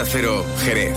Onda 0.00 0.12
Cero, 0.12 0.46
Jerez. 0.64 0.96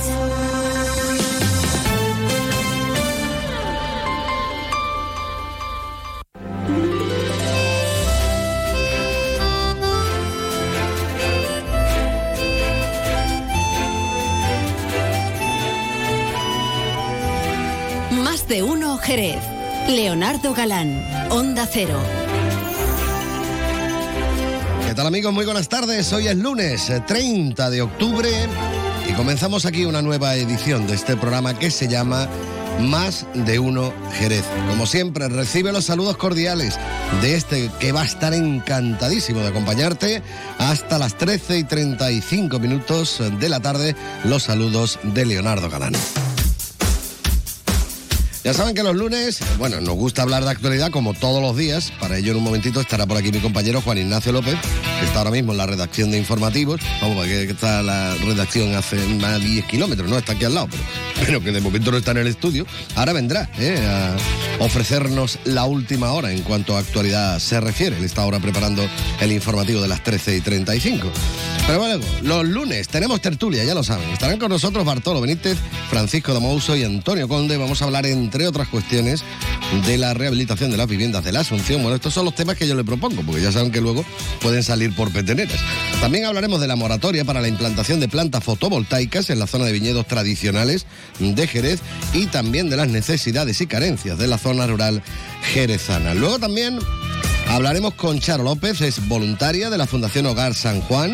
Más 18.11 18.47
de 18.47 18.63
uno 18.63 18.97
Jerez. 18.99 19.35
Leonardo 19.89 20.53
Galán, 20.53 21.05
Onda 21.29 21.67
Cero. 21.69 21.99
¿Qué 24.87 24.95
tal 24.95 25.07
amigos? 25.07 25.33
Muy 25.33 25.43
buenas 25.43 25.67
tardes. 25.67 26.13
Hoy 26.13 26.29
es 26.29 26.37
lunes 26.37 26.89
eh, 26.89 27.01
30 27.05 27.69
de 27.69 27.81
octubre 27.81 28.29
y 29.07 29.13
comenzamos 29.13 29.65
aquí 29.65 29.85
una 29.85 30.01
nueva 30.01 30.35
edición 30.35 30.87
de 30.87 30.95
este 30.95 31.15
programa 31.17 31.57
que 31.57 31.71
se 31.71 31.87
llama 31.87 32.27
Más 32.79 33.25
de 33.33 33.59
uno 33.59 33.93
Jerez. 34.13 34.45
Como 34.69 34.85
siempre, 34.85 35.27
recibe 35.29 35.71
los 35.71 35.85
saludos 35.85 36.17
cordiales 36.17 36.79
de 37.21 37.35
este 37.35 37.69
que 37.79 37.91
va 37.91 38.01
a 38.01 38.05
estar 38.05 38.33
encantadísimo 38.33 39.39
de 39.41 39.47
acompañarte 39.47 40.21
hasta 40.57 40.97
las 40.97 41.17
13 41.17 41.59
y 41.59 41.63
35 41.63 42.59
minutos 42.59 43.21
de 43.39 43.49
la 43.49 43.59
tarde. 43.59 43.95
Los 44.23 44.43
saludos 44.43 44.99
de 45.03 45.25
Leonardo 45.25 45.69
Galán. 45.69 45.93
Ya 48.43 48.53
saben 48.53 48.75
que 48.75 48.83
los 48.83 48.93
lunes, 48.93 49.39
bueno, 49.57 49.79
nos 49.79 49.95
gusta 49.95 50.21
hablar 50.21 50.43
de 50.43 50.51
actualidad 50.51 50.91
como 50.91 51.13
todos 51.13 51.41
los 51.41 51.55
días. 51.55 51.93
Para 51.97 52.17
ello, 52.17 52.31
en 52.31 52.39
un 52.39 52.43
momentito 52.43 52.81
estará 52.81 53.05
por 53.05 53.15
aquí 53.15 53.31
mi 53.31 53.39
compañero 53.39 53.79
Juan 53.79 53.99
Ignacio 53.99 54.33
López, 54.33 54.55
que 54.99 55.05
está 55.05 55.19
ahora 55.19 55.31
mismo 55.31 55.53
en 55.53 55.59
la 55.59 55.65
redacción 55.65 56.11
de 56.11 56.17
informativos. 56.17 56.81
Vamos, 57.01 57.25
que 57.25 57.43
está 57.43 57.81
la 57.81 58.13
redacción 58.15 58.75
hace 58.75 58.97
más 58.97 59.39
de 59.39 59.47
10 59.47 59.65
kilómetros, 59.65 60.09
no 60.09 60.17
está 60.17 60.33
aquí 60.33 60.43
al 60.43 60.55
lado, 60.55 60.67
pero, 60.69 60.83
pero 61.25 61.41
que 61.41 61.53
de 61.53 61.61
momento 61.61 61.89
no 61.91 61.97
está 61.97 62.11
en 62.11 62.17
el 62.17 62.27
estudio. 62.27 62.67
Ahora 62.95 63.13
vendrá 63.13 63.49
¿eh? 63.59 63.79
a 63.87 64.17
ofrecernos 64.61 65.39
la 65.45 65.63
última 65.63 66.11
hora 66.11 66.33
en 66.33 66.41
cuanto 66.41 66.75
a 66.75 66.79
actualidad 66.79 67.39
se 67.39 67.61
refiere. 67.61 67.95
Él 67.95 68.03
está 68.03 68.23
ahora 68.23 68.41
preparando 68.41 68.85
el 69.21 69.31
informativo 69.31 69.81
de 69.81 69.87
las 69.87 70.03
13 70.03 70.35
y 70.35 70.41
35. 70.41 71.09
Pero 71.65 71.79
bueno, 71.79 72.03
los 72.23 72.45
lunes 72.45 72.89
tenemos 72.89 73.21
tertulia, 73.21 73.63
ya 73.63 73.73
lo 73.73 73.83
saben. 73.83 74.09
Estarán 74.09 74.37
con 74.37 74.49
nosotros 74.49 74.83
Bartolo 74.83 75.21
Benítez, 75.21 75.57
Francisco 75.89 76.33
Damouso 76.33 76.75
y 76.75 76.83
Antonio 76.83 77.27
Conde. 77.29 77.55
Vamos 77.55 77.81
a 77.81 77.85
hablar, 77.85 78.05
entre 78.05 78.47
otras 78.47 78.67
cuestiones, 78.67 79.23
de 79.85 79.97
la 79.97 80.13
rehabilitación 80.13 80.71
de 80.71 80.77
las 80.77 80.87
viviendas 80.87 81.23
de 81.23 81.31
la 81.31 81.39
Asunción. 81.39 81.81
Bueno, 81.81 81.95
estos 81.95 82.13
son 82.13 82.25
los 82.25 82.35
temas 82.35 82.57
que 82.57 82.67
yo 82.67 82.75
le 82.75 82.83
propongo, 82.83 83.21
porque 83.23 83.41
ya 83.41 83.51
saben 83.51 83.71
que 83.71 83.79
luego 83.79 84.03
pueden 84.41 84.61
salir 84.61 84.93
por 84.93 85.11
peteneras. 85.13 85.57
También 86.01 86.25
hablaremos 86.25 86.59
de 86.59 86.67
la 86.67 86.75
moratoria 86.75 87.23
para 87.23 87.39
la 87.39 87.47
implantación 87.47 88.01
de 88.01 88.09
plantas 88.09 88.43
fotovoltaicas 88.43 89.29
en 89.29 89.39
la 89.39 89.47
zona 89.47 89.65
de 89.65 89.71
viñedos 89.71 90.05
tradicionales 90.05 90.85
de 91.19 91.47
Jerez 91.47 91.79
y 92.13 92.25
también 92.25 92.69
de 92.69 92.75
las 92.75 92.89
necesidades 92.89 93.61
y 93.61 93.67
carencias 93.67 94.17
de 94.17 94.27
la 94.27 94.37
zona 94.37 94.67
rural 94.67 95.01
jerezana. 95.53 96.13
Luego 96.13 96.39
también 96.39 96.79
Hablaremos 97.49 97.93
con 97.93 98.19
Charo 98.19 98.43
López, 98.43 98.81
es 98.81 99.07
voluntaria 99.07 99.69
de 99.69 99.77
la 99.77 99.85
Fundación 99.85 100.25
Hogar 100.25 100.55
San 100.55 100.81
Juan. 100.81 101.13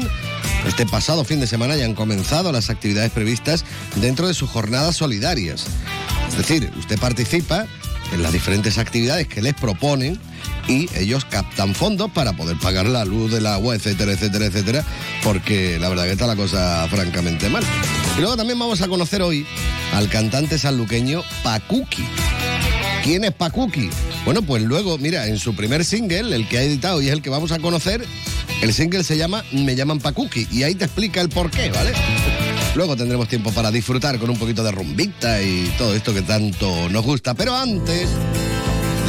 Este 0.68 0.86
pasado 0.86 1.24
fin 1.24 1.40
de 1.40 1.48
semana 1.48 1.76
ya 1.76 1.86
han 1.86 1.96
comenzado 1.96 2.52
las 2.52 2.70
actividades 2.70 3.12
previstas 3.12 3.66
dentro 3.96 4.28
de 4.28 4.34
sus 4.34 4.50
jornadas 4.50 4.96
solidarias. 4.96 5.66
Es 6.30 6.38
decir, 6.38 6.72
usted 6.78 7.00
participa 7.00 7.66
en 8.14 8.24
las 8.24 8.34
diferentes 8.34 8.78
actividades 8.78 9.28
que 9.28 9.42
les 9.42 9.54
proponen 9.54 10.20
y 10.68 10.88
ellos 10.96 11.26
captan 11.26 11.74
fondos 11.74 12.12
para 12.12 12.34
poder 12.34 12.58
pagar 12.58 12.86
la 12.86 13.06
luz, 13.06 13.34
el 13.34 13.46
agua, 13.46 13.76
etcétera, 13.76 14.12
etcétera, 14.12 14.46
etcétera, 14.46 14.86
porque 15.24 15.80
la 15.80 15.90
verdad 15.90 16.04
que 16.04 16.12
está 16.12 16.28
la 16.28 16.36
cosa 16.36 16.88
francamente 16.90 17.50
mal. 17.50 17.64
Y 18.18 18.22
luego 18.22 18.38
también 18.38 18.60
vamos 18.60 18.82
a 18.82 18.88
conocer 18.88 19.22
hoy 19.22 19.46
al 19.94 20.10
cantante 20.10 20.58
sanluqueño 20.60 21.24
Pacuki. 21.44 22.06
¿Quién 23.04 23.24
es 23.24 23.32
Pacuki? 23.32 23.90
Bueno, 24.26 24.42
pues 24.42 24.62
luego, 24.62 24.98
mira, 24.98 25.28
en 25.28 25.40
su 25.40 25.56
primer 25.56 25.86
single, 25.86 26.36
el 26.36 26.48
que 26.48 26.60
ha 26.60 26.62
editado 26.62 27.02
y 27.02 27.08
es 27.08 27.14
el 27.14 27.22
que 27.22 27.30
vamos 27.30 27.52
a 27.52 27.60
conocer, 27.60 28.06
el 28.62 28.74
single 28.74 29.04
se 29.04 29.18
llama 29.18 29.44
Me 29.52 29.76
llaman 29.76 30.00
Pacuki 30.00 30.48
y 30.52 30.64
ahí 30.64 30.76
te 30.76 30.86
explica 30.86 31.22
el 31.22 31.30
porqué, 31.30 31.70
¿vale? 31.70 31.92
Luego 32.76 32.96
tendremos 32.96 33.28
tiempo 33.28 33.52
para 33.52 33.72
disfrutar 33.72 34.20
con 34.20 34.30
un 34.30 34.38
poquito 34.38 34.64
de 34.64 34.72
rumbita 34.72 35.42
y 35.42 35.74
todo 35.78 35.96
esto 35.96 36.14
que 36.14 36.22
tanto 36.22 36.90
nos 36.90 37.04
gusta. 37.04 37.34
Pero 37.34 37.56
antes, 37.56 38.10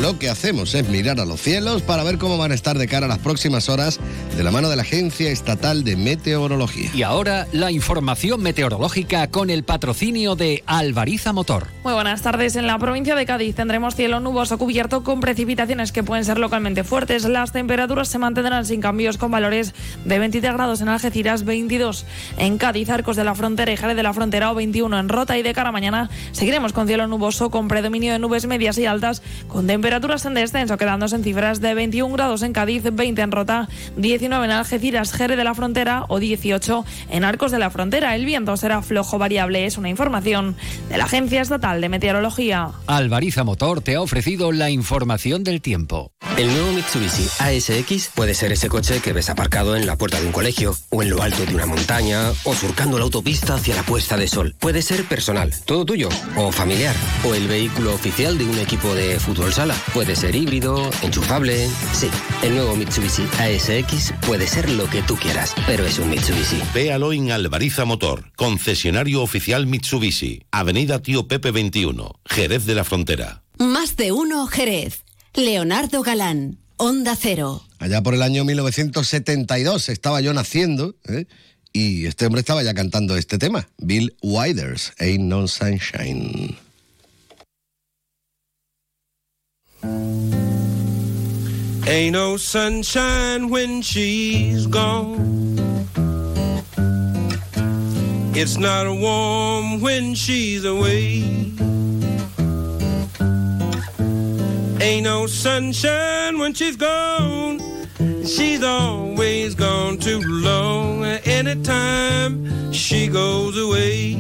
lo 0.00 0.18
que 0.18 0.30
hacemos 0.30 0.74
es 0.74 0.88
mirar 0.88 1.20
a 1.20 1.26
los 1.26 1.42
cielos 1.42 1.82
para 1.82 2.02
ver 2.02 2.16
cómo 2.16 2.38
van 2.38 2.52
a 2.52 2.54
estar 2.54 2.78
de 2.78 2.88
cara 2.88 3.04
a 3.04 3.08
las 3.08 3.18
próximas 3.18 3.68
horas 3.68 4.00
de 4.34 4.42
la 4.42 4.50
mano 4.50 4.70
de 4.70 4.76
la 4.76 4.82
Agencia 4.82 5.30
Estatal 5.30 5.84
de 5.84 5.96
Meteorología. 5.96 6.90
Y 6.94 7.02
ahora 7.02 7.46
la 7.52 7.70
información 7.70 8.42
meteorológica 8.42 9.26
con 9.26 9.50
el 9.50 9.62
patrocinio 9.62 10.36
de 10.36 10.62
Alvariza 10.64 11.34
Motor. 11.34 11.66
Muy 11.84 11.92
buenas 11.92 12.22
tardes. 12.22 12.56
En 12.56 12.66
la 12.66 12.78
provincia 12.78 13.14
de 13.14 13.26
Cádiz 13.26 13.54
tendremos 13.54 13.94
cielo 13.94 14.20
nuboso 14.20 14.56
cubierto 14.56 15.04
con 15.04 15.20
precipitaciones 15.20 15.92
que 15.92 16.02
pueden 16.02 16.24
ser 16.24 16.38
localmente 16.38 16.82
fuertes. 16.82 17.24
Las 17.26 17.52
temperaturas 17.52 18.08
se 18.08 18.18
mantendrán 18.18 18.64
sin 18.64 18.80
cambios 18.80 19.18
con 19.18 19.30
valores 19.30 19.74
de 20.06 20.18
23 20.18 20.54
grados 20.54 20.80
en 20.80 20.88
Algeciras, 20.88 21.44
22 21.44 22.06
en 22.38 22.56
Cádiz, 22.56 22.88
Arcos 22.88 23.16
de 23.16 23.24
la 23.24 23.34
Frontera 23.34 23.70
y 23.70 23.76
Jerez 23.76 23.96
de 23.96 24.02
la 24.02 24.14
Frontera 24.14 24.50
o 24.50 24.54
21 24.54 24.98
en 24.98 25.08
Rota 25.10 25.36
y 25.36 25.42
de 25.42 25.52
cara 25.52 25.68
a 25.68 25.72
mañana 25.72 26.08
seguiremos 26.32 26.72
con 26.72 26.86
cielo 26.86 27.06
nuboso 27.06 27.50
con 27.50 27.68
predominio 27.68 28.14
de 28.14 28.18
nubes 28.18 28.46
medias 28.46 28.78
y 28.78 28.86
altas 28.86 29.22
con 29.46 29.66
temperaturas 29.66 29.89
en 29.90 30.34
descenso 30.34 30.76
quedándose 30.76 31.16
en 31.16 31.24
cifras 31.24 31.60
de 31.60 31.74
21 31.74 32.14
grados 32.14 32.42
en 32.42 32.52
Cádiz, 32.52 32.84
20 32.92 33.22
en 33.22 33.32
Rota, 33.32 33.68
19 33.96 34.44
en 34.44 34.50
Algeciras, 34.52 35.12
Jerez 35.12 35.36
de 35.36 35.42
la 35.42 35.52
Frontera 35.52 36.04
o 36.08 36.20
18 36.20 36.84
en 37.10 37.24
Arcos 37.24 37.50
de 37.50 37.58
la 37.58 37.70
Frontera. 37.70 38.14
El 38.14 38.24
viento 38.24 38.56
será 38.56 38.82
flojo 38.82 39.18
variable. 39.18 39.66
Es 39.66 39.78
una 39.78 39.88
información 39.88 40.56
de 40.88 40.96
la 40.96 41.04
Agencia 41.04 41.42
Estatal 41.42 41.80
de 41.80 41.88
Meteorología. 41.88 42.70
Alvariza 42.86 43.42
Motor 43.42 43.80
te 43.80 43.96
ha 43.96 44.00
ofrecido 44.00 44.52
la 44.52 44.70
información 44.70 45.42
del 45.42 45.60
tiempo. 45.60 46.12
El 46.36 46.46
nuevo 46.46 46.72
Mitsubishi 46.72 47.28
ASX 47.38 48.10
puede 48.14 48.34
ser 48.34 48.52
ese 48.52 48.68
coche 48.68 49.00
que 49.00 49.12
ves 49.12 49.28
aparcado 49.28 49.76
en 49.76 49.86
la 49.86 49.96
puerta 49.96 50.20
de 50.20 50.26
un 50.26 50.32
colegio, 50.32 50.76
o 50.90 51.02
en 51.02 51.10
lo 51.10 51.22
alto 51.22 51.44
de 51.44 51.54
una 51.54 51.66
montaña, 51.66 52.30
o 52.44 52.54
surcando 52.54 52.96
la 52.96 53.04
autopista 53.04 53.54
hacia 53.54 53.74
la 53.74 53.82
puesta 53.82 54.16
de 54.16 54.28
sol. 54.28 54.54
Puede 54.58 54.82
ser 54.82 55.04
personal, 55.04 55.52
todo 55.64 55.84
tuyo, 55.84 56.08
o 56.36 56.52
familiar, 56.52 56.94
o 57.28 57.34
el 57.34 57.48
vehículo 57.48 57.92
oficial 57.92 58.38
de 58.38 58.44
un 58.44 58.58
equipo 58.58 58.94
de 58.94 59.18
fútbol 59.18 59.52
sala. 59.52 59.74
Puede 59.92 60.14
ser 60.16 60.34
híbrido, 60.34 60.90
enchufable. 61.02 61.68
Sí, 61.92 62.08
el 62.42 62.54
nuevo 62.54 62.76
Mitsubishi 62.76 63.22
ASX 63.38 64.12
puede 64.26 64.46
ser 64.46 64.70
lo 64.70 64.88
que 64.88 65.02
tú 65.02 65.16
quieras, 65.16 65.54
pero 65.66 65.84
es 65.84 65.98
un 65.98 66.10
Mitsubishi. 66.10 66.60
Véalo 66.72 67.12
en 67.12 67.32
Alvariza 67.32 67.84
Motor, 67.84 68.32
concesionario 68.36 69.22
oficial 69.22 69.66
Mitsubishi, 69.66 70.44
Avenida 70.50 71.02
Tío 71.02 71.26
Pepe 71.26 71.50
21, 71.50 72.20
Jerez 72.26 72.66
de 72.66 72.74
la 72.74 72.84
Frontera. 72.84 73.42
Más 73.58 73.96
de 73.96 74.12
uno 74.12 74.46
Jerez. 74.46 75.04
Leonardo 75.34 76.02
Galán, 76.02 76.58
Onda 76.76 77.14
Cero. 77.14 77.62
Allá 77.78 78.02
por 78.02 78.14
el 78.14 78.22
año 78.22 78.44
1972 78.44 79.88
estaba 79.88 80.20
yo 80.20 80.32
naciendo 80.32 80.96
¿eh? 81.08 81.26
y 81.72 82.06
este 82.06 82.26
hombre 82.26 82.40
estaba 82.40 82.62
ya 82.62 82.74
cantando 82.74 83.16
este 83.16 83.38
tema, 83.38 83.68
Bill 83.78 84.16
Withers, 84.22 84.92
Ain't 84.98 85.24
No 85.24 85.46
Sunshine. 85.46 86.56
Ain't 91.86 92.12
no 92.12 92.36
sunshine 92.36 93.48
when 93.48 93.82
she's 93.82 94.66
gone. 94.66 95.56
It's 98.34 98.56
not 98.56 98.86
warm 98.86 99.80
when 99.80 100.14
she's 100.14 100.64
away. 100.64 101.22
Ain't 104.80 105.04
no 105.04 105.26
sunshine 105.26 106.38
when 106.38 106.54
she's 106.54 106.76
gone. 106.76 107.60
She's 108.24 108.62
always 108.62 109.54
gone 109.54 109.98
too 109.98 110.20
long. 110.20 111.04
Anytime 111.04 112.72
she 112.72 113.08
goes 113.08 113.58
away. 113.58 114.14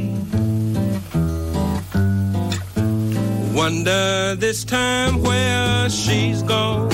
Wonder 3.60 4.36
this 4.36 4.64
time 4.64 5.20
where 5.20 5.90
she's 5.90 6.42
gone. 6.42 6.88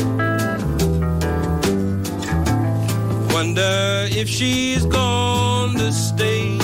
Wonder 3.32 4.08
if 4.10 4.28
she's 4.28 4.84
gone 4.86 5.74
to 5.76 5.92
stay. 5.92 6.58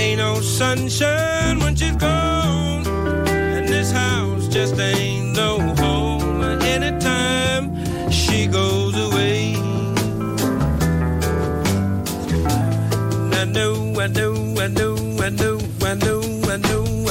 Ain't 0.00 0.18
no 0.18 0.40
sunshine 0.40 1.58
when 1.58 1.76
she's 1.76 1.96
gone, 1.96 2.86
and 3.28 3.68
this 3.68 3.92
house 3.92 4.48
just 4.48 4.80
ain't 4.80 4.93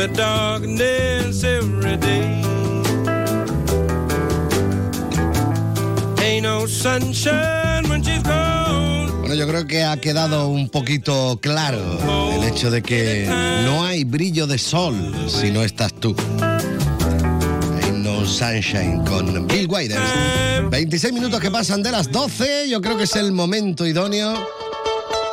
Only 0.00 0.16
darkness 0.16 1.44
every 1.44 1.98
day. 1.98 2.42
Ain't 6.22 6.42
no 6.44 6.66
sunshine 6.66 7.86
when 7.86 8.02
she's 8.02 8.22
gone. 8.22 9.10
Bueno, 9.20 9.34
yo 9.34 9.46
creo 9.46 9.66
que 9.66 9.84
ha 9.84 9.98
quedado 9.98 10.48
un 10.48 10.70
poquito 10.70 11.38
claro 11.42 11.98
el 12.32 12.44
hecho 12.44 12.70
de 12.70 12.80
que 12.80 13.26
no 13.66 13.84
hay 13.84 14.04
brillo 14.04 14.46
de 14.46 14.56
sol 14.56 14.94
si 15.28 15.50
no 15.50 15.62
estás 15.62 15.92
tú. 15.92 16.16
No 17.92 18.24
sunshine 18.24 19.04
con 19.04 19.46
Bill 19.46 19.66
Withers. 19.68 20.70
26 20.70 21.12
minutos 21.12 21.40
que 21.40 21.50
pasan 21.50 21.82
de 21.82 21.90
las 21.90 22.10
12, 22.10 22.70
yo 22.70 22.80
creo 22.80 22.96
que 22.96 23.04
es 23.04 23.16
el 23.16 23.32
momento 23.32 23.86
idóneo 23.86 24.34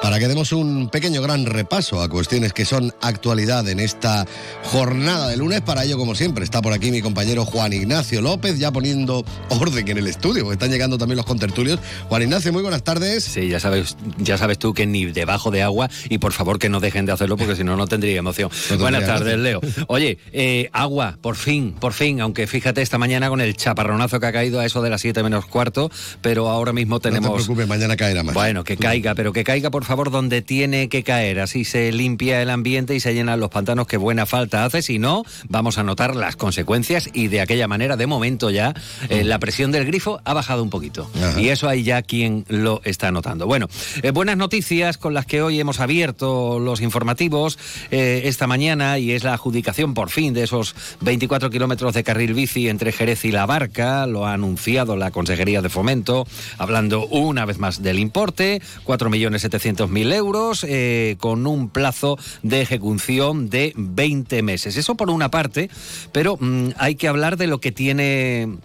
para 0.07 0.19
que 0.19 0.29
demos 0.29 0.53
un 0.53 0.87
pequeño 0.87 1.21
gran 1.21 1.45
repaso 1.45 2.01
a 2.01 2.07
cuestiones 2.07 2.53
que 2.53 2.63
son 2.63 2.93
actualidad 3.01 3.67
en 3.67 3.81
esta 3.81 4.25
jornada 4.63 5.27
de 5.27 5.35
lunes. 5.35 5.59
Para 5.59 5.83
ello, 5.83 5.97
como 5.97 6.15
siempre, 6.15 6.45
está 6.45 6.61
por 6.61 6.71
aquí 6.71 6.91
mi 6.91 7.01
compañero 7.01 7.43
Juan 7.43 7.73
Ignacio 7.73 8.21
López, 8.21 8.57
ya 8.57 8.71
poniendo 8.71 9.25
orden 9.49 9.85
en 9.85 9.97
el 9.97 10.07
estudio, 10.07 10.43
porque 10.43 10.53
están 10.53 10.71
llegando 10.71 10.97
también 10.97 11.17
los 11.17 11.25
contertulios. 11.25 11.81
Juan 12.07 12.21
Ignacio, 12.21 12.53
muy 12.53 12.61
buenas 12.61 12.83
tardes. 12.83 13.25
Sí, 13.25 13.49
ya 13.49 13.59
sabes, 13.59 13.97
ya 14.17 14.37
sabes 14.37 14.57
tú 14.57 14.73
que 14.73 14.87
ni 14.87 15.03
debajo 15.03 15.51
de 15.51 15.61
agua 15.61 15.89
y 16.07 16.19
por 16.19 16.31
favor 16.31 16.57
que 16.57 16.69
no 16.69 16.79
dejen 16.79 17.05
de 17.05 17.11
hacerlo 17.11 17.35
porque 17.35 17.55
si 17.57 17.65
no, 17.65 17.75
no 17.75 17.85
tendría 17.85 18.17
emoción. 18.17 18.49
Buenas 18.79 19.05
tardes, 19.05 19.37
Leo. 19.37 19.59
Oye, 19.87 20.19
eh, 20.31 20.69
agua, 20.71 21.17
por 21.21 21.35
fin, 21.35 21.75
por 21.77 21.91
fin, 21.91 22.21
aunque 22.21 22.47
fíjate 22.47 22.81
esta 22.81 22.97
mañana 22.97 23.27
con 23.27 23.41
el 23.41 23.57
chaparronazo 23.57 24.21
que 24.21 24.27
ha 24.27 24.31
caído 24.31 24.61
a 24.61 24.65
eso 24.65 24.81
de 24.81 24.89
las 24.89 25.01
7 25.01 25.21
menos 25.21 25.47
cuarto, 25.47 25.91
pero 26.21 26.47
ahora 26.47 26.71
mismo 26.71 26.95
No 26.95 26.99
te 27.01 27.09
tenemos... 27.09 27.43
preocupes, 27.43 27.67
mañana 27.67 27.97
caerá 27.97 28.23
más. 28.23 28.33
Bueno, 28.33 28.63
que 28.63 28.77
caiga, 28.77 29.13
pero 29.13 29.33
que 29.33 29.43
caiga 29.43 29.69
por 29.69 29.83
favor 29.83 29.96
donde 30.05 30.41
tiene 30.41 30.89
que 30.89 31.03
caer. 31.03 31.39
Así 31.39 31.65
se 31.65 31.91
limpia 31.91 32.41
el 32.41 32.49
ambiente 32.49 32.95
y 32.95 32.99
se 32.99 33.13
llenan 33.13 33.39
los 33.39 33.49
pantanos 33.49 33.87
que 33.87 33.97
buena 33.97 34.25
falta 34.25 34.65
hace. 34.65 34.81
Si 34.81 34.99
no, 34.99 35.23
vamos 35.49 35.77
a 35.77 35.83
notar 35.83 36.15
las 36.15 36.35
consecuencias 36.35 37.09
y 37.13 37.27
de 37.27 37.41
aquella 37.41 37.67
manera, 37.67 37.97
de 37.97 38.07
momento 38.07 38.49
ya, 38.49 38.73
eh, 39.09 39.23
la 39.23 39.39
presión 39.39 39.71
del 39.71 39.85
grifo 39.85 40.21
ha 40.23 40.33
bajado 40.33 40.63
un 40.63 40.69
poquito. 40.69 41.09
Ajá. 41.15 41.41
Y 41.41 41.49
eso 41.49 41.67
hay 41.67 41.83
ya 41.83 42.01
quien 42.01 42.45
lo 42.47 42.81
está 42.83 43.11
notando. 43.11 43.47
Bueno, 43.47 43.67
eh, 44.03 44.11
buenas 44.11 44.37
noticias 44.37 44.97
con 44.97 45.13
las 45.13 45.25
que 45.25 45.41
hoy 45.41 45.59
hemos 45.59 45.79
abierto 45.79 46.59
los 46.59 46.81
informativos 46.81 47.57
eh, 47.91 48.21
esta 48.25 48.47
mañana 48.47 48.99
y 48.99 49.11
es 49.11 49.23
la 49.23 49.33
adjudicación 49.33 49.93
por 49.93 50.09
fin 50.09 50.33
de 50.33 50.43
esos 50.43 50.75
24 51.01 51.49
kilómetros 51.49 51.93
de 51.93 52.03
carril 52.03 52.33
bici 52.33 52.69
entre 52.69 52.91
Jerez 52.91 53.25
y 53.25 53.31
La 53.31 53.45
Barca. 53.45 54.05
Lo 54.05 54.25
ha 54.25 54.33
anunciado 54.33 54.95
la 54.95 55.11
Consejería 55.11 55.61
de 55.61 55.69
Fomento, 55.69 56.27
hablando 56.57 57.07
una 57.07 57.45
vez 57.45 57.57
más 57.57 57.81
del 57.81 57.99
importe, 57.99 58.61
4.700.000 58.85 59.76
euros, 60.13 60.65
eh, 60.67 61.17
con 61.19 61.47
un 61.47 61.69
plazo 61.69 62.17
de 62.43 62.61
ejecución 62.61 63.49
de 63.49 63.73
20 63.75 64.41
meses. 64.43 64.77
Eso 64.77 64.95
por 64.95 65.09
una 65.09 65.29
parte, 65.29 65.69
pero 66.11 66.37
mm, 66.39 66.69
hay 66.77 66.95
que 66.95 67.07
hablar 67.07 67.37
de 67.37 67.47
lo 67.47 67.59
que 67.59 67.71
tiene 67.71 68.57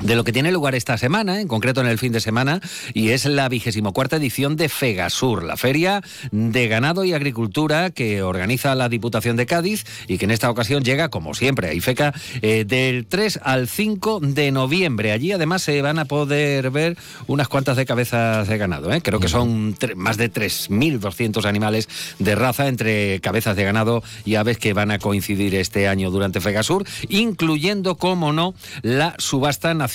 de 0.00 0.16
lo 0.16 0.24
que 0.24 0.32
tiene 0.32 0.50
lugar 0.50 0.74
esta 0.74 0.96
semana, 0.96 1.40
en 1.40 1.48
concreto 1.48 1.80
en 1.80 1.86
el 1.86 1.98
fin 1.98 2.12
de 2.12 2.20
semana, 2.20 2.60
y 2.94 3.10
es 3.10 3.26
la 3.26 3.48
vigésimo 3.48 3.92
cuarta 3.92 4.16
edición 4.16 4.56
de 4.56 4.68
Fegasur, 4.68 5.42
la 5.42 5.56
feria 5.56 6.02
de 6.30 6.68
ganado 6.68 7.04
y 7.04 7.12
agricultura 7.12 7.90
que 7.90 8.22
organiza 8.22 8.74
la 8.74 8.88
Diputación 8.88 9.36
de 9.36 9.46
Cádiz 9.46 9.84
y 10.08 10.18
que 10.18 10.24
en 10.24 10.30
esta 10.30 10.50
ocasión 10.50 10.82
llega, 10.82 11.10
como 11.10 11.34
siempre, 11.34 11.68
a 11.68 11.74
IFECA, 11.74 12.14
eh, 12.40 12.64
del 12.66 13.06
3 13.06 13.40
al 13.42 13.68
5 13.68 14.20
de 14.20 14.52
noviembre. 14.52 15.12
Allí 15.12 15.32
además 15.32 15.62
se 15.62 15.82
van 15.82 15.98
a 15.98 16.06
poder 16.06 16.70
ver 16.70 16.96
unas 17.26 17.48
cuantas 17.48 17.76
de 17.76 17.84
cabezas 17.84 18.48
de 18.48 18.58
ganado, 18.58 18.92
¿eh? 18.92 19.02
creo 19.02 19.20
que 19.20 19.28
son 19.28 19.76
más 19.96 20.16
de 20.16 20.32
3.200 20.32 21.44
animales 21.44 21.88
de 22.18 22.34
raza 22.34 22.68
entre 22.68 23.20
cabezas 23.20 23.56
de 23.56 23.64
ganado 23.64 24.02
y 24.24 24.36
aves 24.36 24.58
que 24.58 24.72
van 24.72 24.90
a 24.90 24.98
coincidir 24.98 25.54
este 25.54 25.88
año 25.88 26.10
durante 26.10 26.40
Fegasur, 26.40 26.86
incluyendo, 27.08 27.96
como 27.96 28.32
no, 28.32 28.54
la 28.82 29.14
subasta 29.18 29.74
nacional 29.74 29.89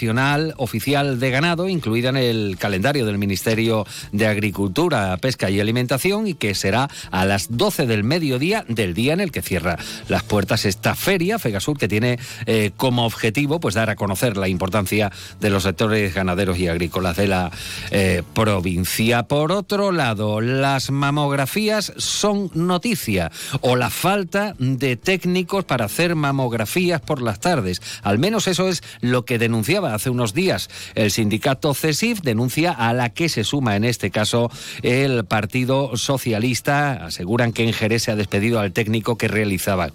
oficial 0.58 1.20
de 1.20 1.30
ganado, 1.30 1.70
incluida 1.70 2.10
en 2.10 2.18
el 2.18 2.58
calendario 2.60 3.06
del 3.06 3.18
Ministerio 3.18 3.86
de 4.12 4.28
Agricultura, 4.28 5.16
Pesca 5.18 5.50
y 5.50 5.60
Alimentación, 5.60 6.28
y 6.28 6.34
que 6.34 6.56
será 6.56 6.90
a 7.12 7.26
las 7.26 7.58
12 7.58 7.88
del 7.88 8.04
mediodía 8.04 8.66
del 8.68 8.94
día 8.94 9.14
en 9.14 9.22
el 9.22 9.32
que 9.32 9.42
cierra 9.42 9.78
las 10.08 10.24
puertas 10.24 10.66
esta 10.66 10.96
feria, 10.96 11.40
Fegasur, 11.40 11.78
que 11.78 11.88
tiene 11.88 12.20
eh, 12.46 12.72
como 12.78 13.06
objetivo 13.06 13.60
pues 13.60 13.76
dar 13.76 13.90
a 13.90 13.96
conocer 13.96 14.38
la 14.38 14.48
importancia 14.48 15.12
de 15.40 15.50
los 15.50 15.64
sectores 15.64 16.14
ganaderos 16.14 16.58
y 16.58 16.68
agrícolas 16.68 17.18
de 17.18 17.28
la 17.28 17.52
eh, 17.92 18.24
provincia. 18.34 19.24
Por 19.24 19.52
otro 19.52 19.92
lado, 19.92 20.42
las 20.42 20.92
mamografías 20.92 21.94
son 21.98 22.52
noticia 22.54 23.32
o 23.62 23.76
la 23.76 23.90
falta 23.90 24.56
de 24.60 24.96
técnicos 24.98 25.66
para 25.66 25.86
hacer 25.86 26.16
mamografías 26.16 27.02
por 27.02 27.22
las 27.22 27.40
tardes. 27.40 27.82
Al 28.04 28.20
menos 28.20 28.48
eso 28.48 28.68
es 28.68 28.84
lo 29.02 29.26
que 29.26 29.38
denunciaba 29.38 29.85
hace 29.94 30.10
unos 30.10 30.34
días 30.34 30.70
el 30.96 31.12
sindicato 31.12 31.74
CESIF, 31.74 32.22
denuncia 32.22 32.72
a 32.72 32.94
la 32.94 33.10
que 33.10 33.30
se 33.30 33.44
suma 33.44 33.76
en 33.76 33.84
este 33.84 34.12
caso 34.12 34.50
el 34.82 35.26
Partido 35.26 35.98
Socialista. 35.98 37.06
Aseguran 37.06 37.54
que 37.54 37.64
en 37.64 37.74
Jerez 37.74 38.04
se 38.04 38.12
ha 38.12 38.16
despedido 38.16 38.60
al 38.60 38.72
técnico 38.72 39.18
que 39.18 39.28
realizaba 39.28 39.92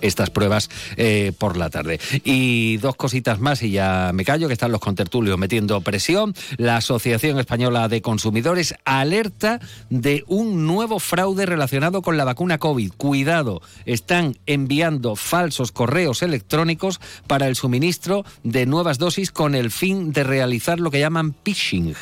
estas 0.00 0.30
pruebas 0.30 0.70
eh, 0.96 1.32
por 1.38 1.56
la 1.56 1.70
tarde. 1.70 2.00
Y 2.24 2.76
dos 2.78 2.96
cositas 2.96 3.40
más 3.40 3.62
y 3.62 3.70
ya 3.70 4.10
me 4.14 4.24
callo, 4.24 4.48
que 4.48 4.54
están 4.54 4.72
los 4.72 4.80
contertulios 4.80 5.38
metiendo 5.38 5.80
presión. 5.80 6.34
La 6.56 6.76
Asociación 6.76 7.38
Española 7.38 7.88
de 7.88 8.02
Consumidores 8.02 8.74
alerta 8.84 9.60
de 9.90 10.24
un 10.26 10.66
nuevo 10.66 10.98
fraude 10.98 11.46
relacionado 11.46 12.02
con 12.02 12.16
la 12.16 12.24
vacuna 12.24 12.58
COVID. 12.58 12.92
Cuidado, 12.96 13.62
están 13.84 14.36
enviando 14.46 15.16
falsos 15.16 15.72
correos 15.72 16.22
electrónicos 16.22 17.00
para 17.26 17.46
el 17.48 17.56
suministro 17.56 18.24
de 18.42 18.66
nuevas 18.66 18.98
dosis 18.98 19.30
con 19.30 19.54
el 19.54 19.70
fin 19.70 20.12
de 20.12 20.24
realizar 20.24 20.80
lo 20.80 20.90
que 20.90 21.00
llaman 21.00 21.34
phishing. 21.44 21.94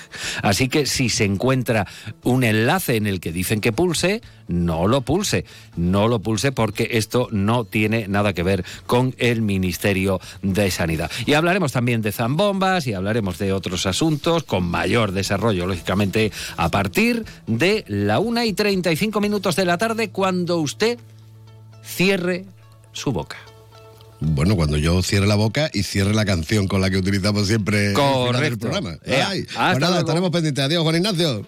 Así 0.42 0.68
que 0.68 0.86
si 0.86 1.08
se 1.08 1.24
encuentra 1.24 1.86
un 2.22 2.44
enlace 2.44 2.96
en 2.96 3.06
el 3.06 3.20
que 3.20 3.32
dicen 3.32 3.60
que 3.60 3.72
pulse, 3.72 4.22
no 4.48 4.86
lo 4.86 5.00
pulse, 5.00 5.44
no 5.76 6.08
lo 6.08 6.20
pulse 6.20 6.52
porque 6.52 6.88
esto 6.92 7.28
no 7.30 7.64
tiene 7.64 8.08
nada 8.08 8.32
que 8.32 8.42
ver 8.42 8.64
con 8.86 9.14
el 9.18 9.42
Ministerio 9.42 10.20
de 10.42 10.70
Sanidad. 10.70 11.10
Y 11.26 11.34
hablaremos 11.34 11.72
también 11.72 12.02
de 12.02 12.12
zambombas 12.12 12.86
y 12.86 12.94
hablaremos 12.94 13.38
de 13.38 13.52
otros 13.52 13.86
asuntos 13.86 14.44
con 14.44 14.64
mayor 14.64 15.12
desarrollo, 15.12 15.66
lógicamente, 15.66 16.32
a 16.56 16.70
partir 16.70 17.24
de 17.46 17.84
la 17.88 18.18
1 18.18 18.44
y 18.44 18.52
35 18.52 19.20
minutos 19.20 19.56
de 19.56 19.64
la 19.64 19.78
tarde 19.78 20.10
cuando 20.10 20.58
usted 20.58 20.98
cierre 21.84 22.44
su 22.92 23.12
boca. 23.12 23.36
Bueno, 24.20 24.56
cuando 24.56 24.78
yo 24.78 25.02
cierre 25.02 25.26
la 25.26 25.34
boca 25.34 25.70
y 25.72 25.82
cierre 25.82 26.14
la 26.14 26.24
canción 26.24 26.68
con 26.68 26.80
la 26.80 26.88
que 26.88 26.96
utilizamos 26.96 27.46
siempre 27.46 27.92
Correcto. 27.92 28.70
programa. 28.70 28.96
Ea, 29.04 29.28
Ay, 29.28 29.40
hasta 29.50 29.70
pues 29.72 29.80
nada, 29.80 29.98
estaremos 30.00 30.30
pendientes. 30.30 30.64
Adiós, 30.64 30.82
Juan 30.82 30.96
Ignacio. 30.96 31.46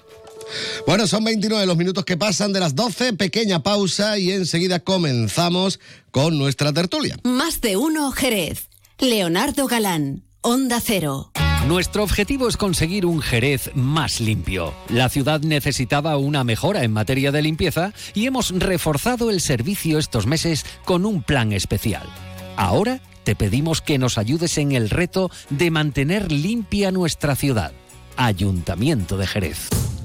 Bueno, 0.87 1.07
son 1.07 1.25
29 1.25 1.67
los 1.67 1.76
minutos 1.76 2.05
que 2.05 2.17
pasan 2.17 2.52
de 2.52 2.61
las 2.61 2.75
12, 2.75 3.14
pequeña 3.14 3.62
pausa 3.62 4.19
y 4.19 4.31
enseguida 4.31 4.81
comenzamos 4.81 5.81
con 6.11 6.38
nuestra 6.38 6.73
tertulia. 6.73 7.17
Más 7.25 7.61
de 7.61 7.76
uno 7.76 8.11
Jerez. 8.12 8.69
Leonardo 8.99 9.69
Galán, 9.69 10.25
Onda 10.40 10.81
Cero. 10.85 11.31
Nuestro 11.67 12.02
objetivo 12.02 12.49
es 12.49 12.57
conseguir 12.57 13.05
un 13.05 13.21
Jerez 13.21 13.71
más 13.75 14.21
limpio. 14.21 14.73
La 14.88 15.09
ciudad 15.09 15.40
necesitaba 15.40 16.17
una 16.17 16.43
mejora 16.43 16.83
en 16.83 16.93
materia 16.93 17.31
de 17.31 17.43
limpieza 17.43 17.93
y 18.14 18.26
hemos 18.26 18.50
reforzado 18.50 19.31
el 19.31 19.40
servicio 19.40 19.99
estos 19.99 20.26
meses 20.26 20.64
con 20.85 21.05
un 21.05 21.23
plan 21.23 21.52
especial. 21.52 22.09
Ahora 22.57 23.00
te 23.25 23.37
pedimos 23.37 23.83
que 23.83 23.99
nos 23.99 24.17
ayudes 24.17 24.57
en 24.57 24.73
el 24.73 24.88
reto 24.88 25.31
de 25.50 25.71
mantener 25.71 26.33
limpia 26.33 26.90
nuestra 26.90 27.37
ciudad. 27.37 27.73
Ayuntamiento 28.17 29.19
de 29.19 29.26
Jerez. 29.26 29.69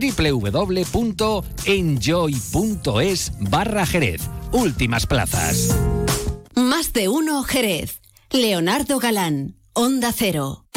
www.enjoy.es 0.00 1.32
barra 3.40 3.86
Jerez. 3.86 4.22
Últimas 4.52 5.06
plazas. 5.06 5.76
Más 6.54 6.92
de 6.92 7.08
uno 7.08 7.42
Jerez. 7.42 8.00
Leonardo 8.30 8.98
Galán, 8.98 9.56
Onda 9.72 10.12
Cero. 10.12 10.67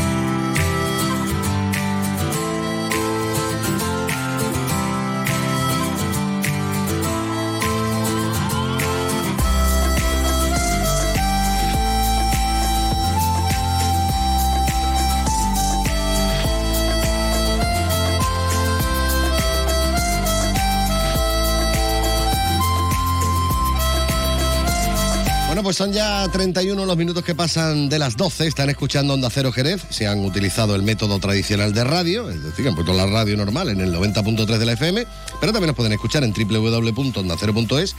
Bueno, 25.62 25.68
pues 25.68 25.78
son 25.78 25.94
ya 25.94 26.28
31 26.28 26.88
los 26.88 26.98
minutos 26.98 27.24
que 27.24 27.36
pasan 27.36 27.88
de 27.88 28.00
las 28.00 28.18
12. 28.18 28.48
Están 28.48 28.72
escuchando 28.72 29.14
Onda 29.14 29.30
Cero 29.30 29.52
Jerez. 29.52 29.84
Se 29.92 30.08
han 30.08 30.26
utilizado 30.26 30.74
el 30.74 30.82
método 30.82 31.20
tradicional 31.20 31.72
de 31.72 31.84
radio, 31.84 32.32
es 32.32 32.42
decir, 32.42 32.68
han 32.68 32.74
puesto 32.74 32.94
la 32.94 33.06
radio 33.06 33.38
normal 33.38 33.70
en 33.70 33.80
el 33.80 33.94
90.3 33.94 34.58
de 34.58 34.66
la 34.66 34.72
FM, 34.72 35.06
pero 35.40 35.52
también 35.52 35.68
nos 35.68 35.76
pueden 35.76 35.92
escuchar 35.92 36.24
en 36.24 36.34
www.ondacero.es 36.34 37.96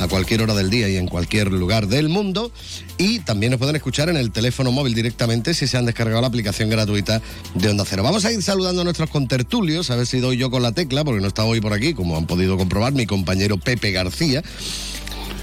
a 0.00 0.08
cualquier 0.08 0.42
hora 0.42 0.54
del 0.54 0.68
día 0.68 0.88
y 0.88 0.96
en 0.96 1.06
cualquier 1.06 1.52
lugar 1.52 1.86
del 1.86 2.08
mundo. 2.08 2.50
Y 2.98 3.20
también 3.20 3.52
nos 3.52 3.60
pueden 3.60 3.76
escuchar 3.76 4.08
en 4.08 4.16
el 4.16 4.32
teléfono 4.32 4.72
móvil 4.72 4.96
directamente 4.96 5.54
si 5.54 5.68
se 5.68 5.76
han 5.76 5.86
descargado 5.86 6.20
la 6.20 6.26
aplicación 6.26 6.70
gratuita 6.70 7.22
de 7.54 7.68
Onda 7.68 7.84
Cero. 7.86 8.02
Vamos 8.02 8.24
a 8.24 8.32
ir 8.32 8.42
saludando 8.42 8.80
a 8.80 8.84
nuestros 8.84 9.10
contertulios, 9.10 9.92
a 9.92 9.96
ver 9.96 10.08
si 10.08 10.18
doy 10.18 10.38
yo 10.38 10.50
con 10.50 10.60
la 10.60 10.72
tecla, 10.72 11.04
porque 11.04 11.20
no 11.20 11.28
está 11.28 11.44
hoy 11.44 11.60
por 11.60 11.72
aquí, 11.72 11.94
como 11.94 12.16
han 12.16 12.26
podido 12.26 12.56
comprobar 12.56 12.94
mi 12.94 13.06
compañero 13.06 13.58
Pepe 13.58 13.92
García. 13.92 14.42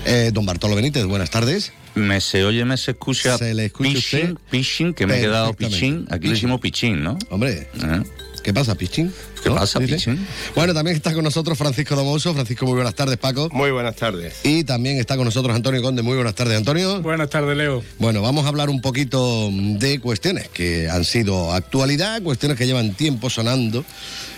Eh, 0.06 0.32
don 0.34 0.46
Bartolo 0.46 0.76
Benítez, 0.76 1.06
buenas 1.06 1.30
tardes. 1.30 1.72
Me 1.96 2.20
se 2.20 2.44
oye, 2.44 2.66
me 2.66 2.76
se 2.78 2.92
escucha. 2.92 3.38
Se 3.38 3.54
le 3.54 3.66
escucha 3.66 3.90
pichín, 3.94 4.20
usted 4.32 4.38
pichín, 4.50 4.94
que 4.94 5.08
me 5.08 5.18
he 5.18 5.22
quedado 5.22 5.54
pichín. 5.54 6.06
Aquí 6.10 6.28
le 6.28 6.34
decimos 6.34 6.60
pichín, 6.60 7.04
¿no? 7.04 7.18
Hombre, 7.30 7.70
¿Eh? 7.76 8.04
¿qué 8.44 8.54
pasa, 8.54 8.76
Pichín? 8.76 9.14
¿Qué 9.42 9.50
¿No? 9.50 9.56
pasa, 9.56 9.80
Dice. 9.80 9.96
Pichín? 9.96 10.28
Bueno, 10.56 10.74
también 10.74 10.98
está 10.98 11.14
con 11.14 11.24
nosotros 11.24 11.58
Francisco 11.58 11.96
Domoso. 11.96 12.34
Francisco, 12.34 12.66
muy 12.66 12.76
buenas 12.76 12.96
tardes, 12.96 13.18
Paco. 13.18 13.48
Muy 13.52 13.72
buenas 13.72 13.96
tardes. 13.96 14.42
Y 14.44 14.64
también 14.66 14.98
está 14.98 15.16
con 15.16 15.26
nosotros 15.26 15.56
Antonio 15.56 15.82
Conde. 15.82 16.02
Muy 16.02 16.16
buenas 16.16 16.36
tardes, 16.36 16.58
Antonio. 16.58 17.02
Buenas 17.02 17.30
tardes, 17.30 17.56
Leo. 17.56 17.84
Bueno, 18.00 18.22
vamos 18.22 18.44
a 18.46 18.50
hablar 18.50 18.70
un 18.70 18.82
poquito 18.82 19.50
de 19.54 20.00
cuestiones 20.00 20.50
que 20.50 20.90
han 20.90 21.06
sido 21.06 21.54
actualidad, 21.54 22.22
cuestiones 22.24 22.58
que 22.58 22.66
llevan 22.66 22.94
tiempo 22.96 23.30
sonando, 23.30 23.86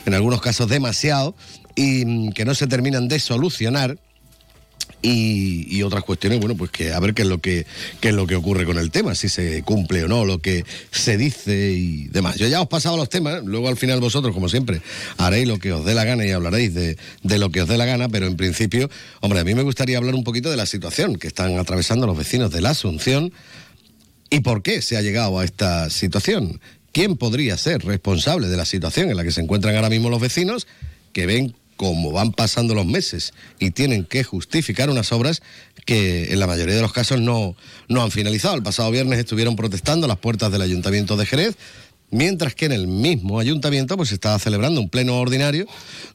en 0.05 0.13
algunos 0.13 0.41
casos 0.41 0.67
demasiado, 0.69 1.35
y 1.75 2.05
mm, 2.05 2.31
que 2.33 2.45
no 2.45 2.53
se 2.53 2.67
terminan 2.67 3.07
de 3.07 3.19
solucionar. 3.19 3.97
Y, 5.07 5.67
y 5.69 5.83
otras 5.83 6.03
cuestiones, 6.03 6.39
bueno, 6.39 6.55
pues 6.55 6.71
que 6.71 6.91
a 6.91 6.99
ver 6.99 7.13
qué 7.13 7.21
es 7.21 7.27
lo 7.27 7.39
que 7.39 7.67
qué 8.01 8.09
es 8.09 8.15
lo 8.15 8.25
que 8.25 8.35
ocurre 8.35 8.65
con 8.65 8.79
el 8.79 8.89
tema, 8.89 9.13
si 9.13 9.29
se 9.29 9.61
cumple 9.61 10.03
o 10.03 10.07
no 10.07 10.25
lo 10.25 10.39
que 10.39 10.65
se 10.91 11.17
dice 11.17 11.73
y 11.73 12.07
demás. 12.07 12.37
Yo 12.37 12.47
ya 12.47 12.59
os 12.59 12.65
he 12.65 12.69
pasado 12.69 12.97
los 12.97 13.09
temas, 13.09 13.43
luego 13.43 13.67
al 13.67 13.77
final 13.77 13.99
vosotros, 13.99 14.33
como 14.33 14.49
siempre, 14.49 14.81
haréis 15.17 15.47
lo 15.47 15.59
que 15.59 15.73
os 15.73 15.85
dé 15.85 15.93
la 15.93 16.05
gana 16.05 16.25
y 16.25 16.31
hablaréis 16.31 16.73
de, 16.73 16.97
de 17.21 17.37
lo 17.37 17.51
que 17.51 17.61
os 17.61 17.67
dé 17.67 17.77
la 17.77 17.85
gana, 17.85 18.09
pero 18.09 18.25
en 18.25 18.35
principio, 18.35 18.89
hombre, 19.21 19.39
a 19.39 19.43
mí 19.43 19.53
me 19.53 19.61
gustaría 19.61 19.97
hablar 19.97 20.15
un 20.15 20.23
poquito 20.23 20.49
de 20.49 20.57
la 20.57 20.65
situación 20.65 21.17
que 21.17 21.27
están 21.27 21.59
atravesando 21.59 22.07
los 22.07 22.17
vecinos 22.17 22.51
de 22.51 22.61
la 22.61 22.71
Asunción 22.71 23.31
¿Y 24.29 24.41
por 24.41 24.63
qué 24.63 24.81
se 24.81 24.97
ha 24.97 25.01
llegado 25.01 25.39
a 25.39 25.45
esta 25.45 25.89
situación? 25.89 26.59
¿Quién 26.91 27.17
podría 27.17 27.57
ser 27.57 27.83
responsable 27.85 28.47
de 28.47 28.57
la 28.57 28.65
situación 28.65 29.09
en 29.09 29.17
la 29.17 29.23
que 29.23 29.31
se 29.31 29.41
encuentran 29.41 29.75
ahora 29.75 29.89
mismo 29.89 30.09
los 30.09 30.21
vecinos 30.21 30.67
que 31.13 31.25
ven 31.25 31.55
cómo 31.75 32.11
van 32.11 32.31
pasando 32.31 32.73
los 32.73 32.85
meses 32.85 33.33
y 33.59 33.71
tienen 33.71 34.05
que 34.05 34.23
justificar 34.23 34.89
unas 34.89 35.11
obras 35.11 35.41
que 35.85 36.31
en 36.31 36.39
la 36.39 36.47
mayoría 36.47 36.75
de 36.75 36.81
los 36.81 36.93
casos 36.93 37.19
no, 37.19 37.55
no 37.87 38.03
han 38.03 38.11
finalizado? 38.11 38.55
El 38.55 38.63
pasado 38.63 38.91
viernes 38.91 39.19
estuvieron 39.19 39.55
protestando 39.55 40.05
a 40.05 40.07
las 40.07 40.17
puertas 40.17 40.51
del 40.51 40.61
Ayuntamiento 40.61 41.17
de 41.17 41.25
Jerez. 41.25 41.55
Mientras 42.11 42.53
que 42.53 42.65
en 42.65 42.71
el 42.71 42.87
mismo 42.87 43.39
ayuntamiento 43.39 43.97
pues 43.97 44.09
se 44.09 44.15
estaba 44.15 44.37
celebrando 44.37 44.79
un 44.79 44.89
pleno 44.89 45.17
ordinario 45.19 45.65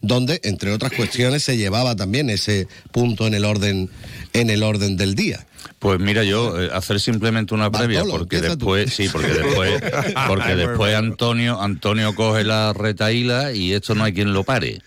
donde 0.01 0.41
entre 0.45 0.73
otras 0.73 0.93
cuestiones 0.93 1.43
se 1.43 1.57
llevaba 1.57 1.97
también 1.97 2.31
ese 2.31 2.69
punto 2.93 3.27
en 3.27 3.35
el 3.35 3.45
orden 3.45 3.91
en 4.33 4.51
el 4.51 4.63
orden 4.63 4.97
del 4.97 5.15
día. 5.17 5.47
Pues 5.81 5.99
mira, 5.99 6.25
yo 6.25 6.61
eh, 6.61 6.71
hacer 6.73 7.01
simplemente 7.01 7.55
una 7.55 7.71
previa, 7.71 8.01
Bartolo, 8.01 8.19
porque 8.19 8.39
tú. 8.39 8.43
después, 8.45 8.95
sí, 8.95 9.09
porque 9.11 9.29
después, 9.33 9.83
porque 10.29 10.55
después 10.55 10.95
Antonio, 10.95 11.61
Antonio 11.61 12.15
coge 12.15 12.45
la 12.45 12.73
retaíla 12.73 13.53
y 13.53 13.73
esto 13.73 13.95
no 13.95 14.05
hay 14.05 14.13
quien 14.13 14.33
lo 14.33 14.45
pare. 14.45 14.83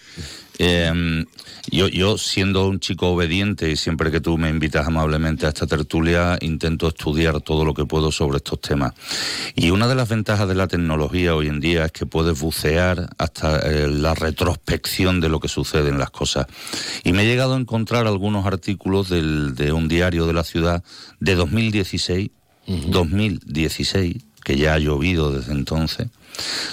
Eh, 0.60 1.26
yo, 1.72 1.88
yo, 1.88 2.18
siendo 2.18 2.68
un 2.68 2.80
chico 2.80 3.08
obediente 3.10 3.72
y 3.72 3.78
siempre 3.78 4.12
que 4.12 4.20
tú 4.20 4.38
me 4.38 4.50
invitas 4.50 4.86
amablemente 4.86 5.46
a 5.46 5.50
esta 5.50 5.66
tertulia, 5.66 6.38
intento 6.42 6.90
estudiar 6.90 7.40
todo 7.42 7.64
lo 7.64 7.74
que 7.74 7.86
puedo 7.86 8.12
sobre 8.12 8.38
estos 8.38 8.60
temas. 8.60 8.94
Y 9.56 9.70
una 9.70 9.88
de 9.88 9.96
las 9.96 10.10
ventajas 10.10 10.48
de 10.48 10.56
la 10.56 10.68
tecnología 10.68 11.36
hoy 11.36 11.48
en 11.48 11.62
día 11.62 11.86
es 11.86 11.92
que 11.94 12.06
puedes 12.06 12.40
bucear 12.40 13.10
hasta 13.18 13.60
eh, 13.60 13.88
la 13.88 14.14
retrospección 14.14 15.22
de 15.22 15.30
lo 15.30 15.40
que 15.40 15.48
sucede 15.48 15.90
en 15.90 16.00
las 16.00 16.12
cosas. 16.12 16.48
Y 17.04 17.14
me 17.14 17.24
he 17.24 17.26
llegado 17.26 17.56
a 17.56 17.60
encontrar 17.60 18.08
algunos 18.08 18.46
artículos 18.46 19.10
del, 19.10 19.56
de 19.56 19.72
un 19.72 19.88
diario 19.88 20.28
de 20.28 20.34
la 20.34 20.44
ciudad 20.44 20.84
de 21.20 21.36
2016, 21.36 22.30
2016, 22.68 24.18
que 24.44 24.58
ya 24.58 24.74
ha 24.74 24.80
llovido 24.80 25.32
desde 25.32 25.54
entonces 25.54 26.08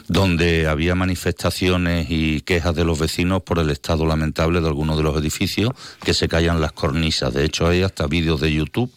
donde 0.09 0.67
había 0.67 0.95
manifestaciones 0.95 2.07
y 2.11 2.41
quejas 2.41 2.75
de 2.75 2.85
los 2.85 2.99
vecinos 2.99 3.43
por 3.43 3.59
el 3.59 3.71
estado 3.71 4.07
lamentable 4.07 4.61
de 4.61 4.69
algunos 4.69 4.97
de 4.97 5.03
los 5.03 5.17
edificios 5.17 5.71
que 6.03 6.15
se 6.15 6.29
callan 6.29 6.61
las 6.61 6.73
cornisas. 6.73 7.35
De 7.35 7.45
hecho, 7.45 7.67
hay 7.67 7.83
hasta 7.83 8.07
vídeos 8.07 8.41
de 8.41 8.53
YouTube 8.53 8.91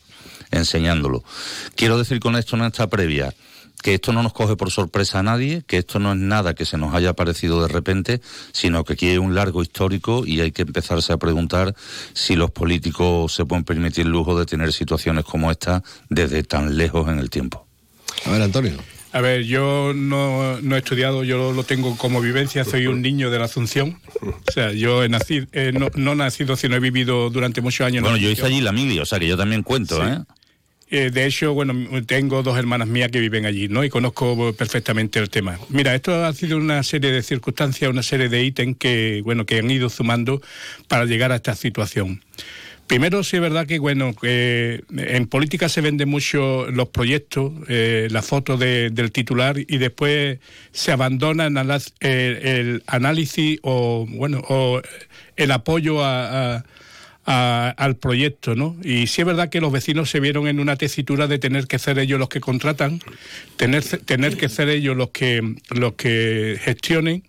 enseñándolo. 0.51 1.23
Quiero 1.75 1.97
decir 1.97 2.19
con 2.19 2.35
esto 2.35 2.55
en 2.55 2.63
esta 2.63 2.87
previa 2.87 3.33
que 3.81 3.95
esto 3.95 4.13
no 4.13 4.23
nos 4.23 4.31
coge 4.31 4.55
por 4.55 4.71
sorpresa 4.71 5.19
a 5.19 5.23
nadie, 5.23 5.63
que 5.67 5.77
esto 5.77 5.99
no 5.99 6.13
es 6.13 6.17
nada 6.17 6.53
que 6.53 6.63
se 6.63 6.77
nos 6.77 6.93
haya 6.93 7.09
aparecido 7.09 7.61
de 7.61 7.67
repente, 7.67 8.21
sino 8.53 8.85
que 8.85 8.93
aquí 8.93 9.09
hay 9.09 9.17
un 9.17 9.35
largo 9.35 9.61
histórico 9.61 10.25
y 10.25 10.39
hay 10.39 10.53
que 10.53 10.61
empezarse 10.61 11.11
a 11.11 11.17
preguntar 11.17 11.75
si 12.13 12.37
los 12.37 12.49
políticos 12.51 13.33
se 13.33 13.43
pueden 13.43 13.65
permitir 13.65 14.05
el 14.05 14.11
lujo 14.11 14.39
de 14.39 14.45
tener 14.45 14.71
situaciones 14.71 15.25
como 15.25 15.51
esta 15.51 15.83
desde 16.09 16.43
tan 16.43 16.77
lejos 16.77 17.09
en 17.09 17.19
el 17.19 17.29
tiempo. 17.29 17.62
A 18.25 18.31
ver, 18.31 18.41
Antonio. 18.41 18.73
A 19.11 19.21
ver, 19.21 19.43
yo 19.43 19.93
no, 19.95 20.59
no 20.61 20.75
he 20.75 20.79
estudiado, 20.79 21.23
yo 21.23 21.51
lo 21.53 21.63
tengo 21.63 21.95
como 21.97 22.19
vivencia, 22.19 22.65
soy 22.65 22.87
un 22.87 23.03
niño 23.03 23.29
de 23.29 23.37
la 23.37 23.45
Asunción. 23.45 23.99
O 24.21 24.51
sea, 24.51 24.71
yo 24.71 25.03
he 25.03 25.09
nacido, 25.09 25.45
eh, 25.51 25.71
no, 25.71 25.89
no 25.93 26.13
he 26.13 26.15
nacido, 26.15 26.55
sino 26.55 26.75
he 26.75 26.79
vivido 26.79 27.29
durante 27.29 27.61
muchos 27.61 27.85
años. 27.85 27.97
en 27.97 28.03
la 28.05 28.09
Bueno, 28.09 28.23
yo 28.23 28.31
hice 28.31 28.45
allí 28.47 28.59
la 28.61 28.71
mili, 28.71 28.97
o 28.99 29.05
sea 29.05 29.19
que 29.19 29.27
yo 29.27 29.37
también 29.37 29.61
cuento, 29.61 29.97
Sí. 29.97 30.11
¿eh? 30.11 30.17
Eh, 30.89 31.09
de 31.11 31.25
hecho, 31.25 31.53
bueno, 31.53 31.73
tengo 32.05 32.43
dos 32.43 32.55
hermanas 32.57 32.87
mías 32.87 33.09
que 33.09 33.19
viven 33.19 33.47
allí, 33.47 33.67
¿no? 33.67 33.83
Y 33.83 33.89
conozco 33.89 34.53
perfectamente 34.53 35.17
el 35.17 35.29
tema. 35.29 35.59
Mira, 35.69 35.95
esto 35.95 36.23
ha 36.23 36.33
sido 36.33 36.57
una 36.57 36.83
serie 36.83 37.11
de 37.11 37.23
circunstancias, 37.23 37.89
una 37.89 38.03
serie 38.03 38.29
de 38.29 38.43
ítems 38.43 38.77
que, 38.77 39.21
bueno, 39.23 39.45
que 39.45 39.57
han 39.59 39.71
ido 39.71 39.89
sumando 39.89 40.41
para 40.87 41.05
llegar 41.05 41.31
a 41.31 41.37
esta 41.37 41.55
situación. 41.55 42.21
Primero, 42.87 43.23
sí 43.23 43.37
es 43.37 43.41
verdad 43.41 43.65
que, 43.65 43.79
bueno, 43.79 44.13
que 44.13 44.83
en 44.95 45.25
política 45.27 45.67
se 45.69 45.81
venden 45.81 46.09
mucho 46.09 46.69
los 46.69 46.89
proyectos, 46.89 47.51
eh, 47.67 48.07
la 48.11 48.21
foto 48.21 48.55
de- 48.57 48.89
del 48.91 49.11
titular 49.11 49.57
y 49.57 49.77
después 49.77 50.39
se 50.71 50.91
abandona 50.91 51.47
el, 51.47 51.81
eh, 52.01 52.79
análisis 52.85 53.57
o, 53.63 54.05
bueno, 54.07 54.43
o 54.49 54.81
el 55.37 55.51
apoyo 55.51 56.03
a- 56.03 56.55
a- 56.57 56.65
a- 57.25 57.69
al 57.77 57.95
proyecto, 57.95 58.53
¿no? 58.53 58.75
Y 58.83 59.07
sí 59.07 59.21
es 59.21 59.25
verdad 59.27 59.49
que 59.49 59.61
los 59.61 59.71
vecinos 59.71 60.09
se 60.09 60.19
vieron 60.19 60.47
en 60.47 60.59
una 60.59 60.75
tesitura 60.75 61.25
de 61.27 61.39
tener 61.39 61.67
que 61.67 61.79
ser 61.79 61.97
ellos 61.97 62.19
los 62.19 62.27
que 62.29 62.41
contratan, 62.41 62.99
tener, 63.55 63.81
tener 63.83 64.35
que 64.37 64.49
ser 64.49 64.67
ellos 64.69 64.95
los 64.97 65.09
que, 65.11 65.55
los 65.69 65.93
que 65.93 66.59
gestionen 66.61 67.23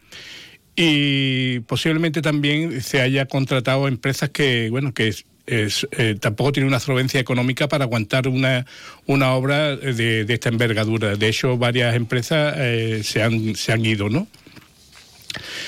y 0.76 1.60
posiblemente 1.60 2.20
también 2.22 2.82
se 2.82 3.00
haya 3.00 3.26
contratado 3.26 3.86
empresas 3.86 4.30
que, 4.30 4.68
bueno, 4.70 4.92
que 4.92 5.14
eh, 5.46 6.16
tampoco 6.20 6.52
tienen 6.52 6.68
una 6.68 6.80
solvencia 6.80 7.20
económica 7.20 7.68
para 7.68 7.84
aguantar 7.84 8.28
una, 8.28 8.66
una 9.06 9.32
obra 9.32 9.76
de, 9.76 10.24
de 10.24 10.34
esta 10.34 10.48
envergadura. 10.48 11.16
De 11.16 11.28
hecho, 11.28 11.58
varias 11.58 11.94
empresas 11.94 12.54
eh, 12.58 13.02
se, 13.04 13.22
han, 13.22 13.54
se 13.54 13.72
han 13.72 13.84
ido, 13.84 14.08
¿no? 14.08 14.26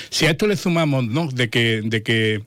Si 0.09 0.25
a 0.25 0.31
esto 0.31 0.47
le 0.47 0.55
sumamos, 0.55 1.05
¿no? 1.05 1.27
De 1.27 1.49
que, 1.49 1.81
de 1.83 2.01
que 2.01 2.41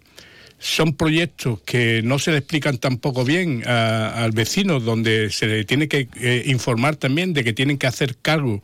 son 0.62 0.95
proyectos 0.95 1.59
que 1.62 2.02
no 2.05 2.19
se 2.19 2.33
le 2.33 2.38
explican 2.38 2.76
tampoco 2.76 3.25
bien 3.25 3.62
a- 3.67 4.23
al 4.23 4.33
vecino, 4.33 4.79
donde 4.79 5.31
se 5.31 5.47
le 5.47 5.64
tiene 5.64 5.88
que 5.88 6.07
eh, 6.21 6.43
informar 6.47 6.97
también 6.97 7.33
de 7.33 7.43
que 7.43 7.55
tienen 7.55 7.79
que 7.79 7.87
hacer 7.87 8.17
cargo 8.21 8.61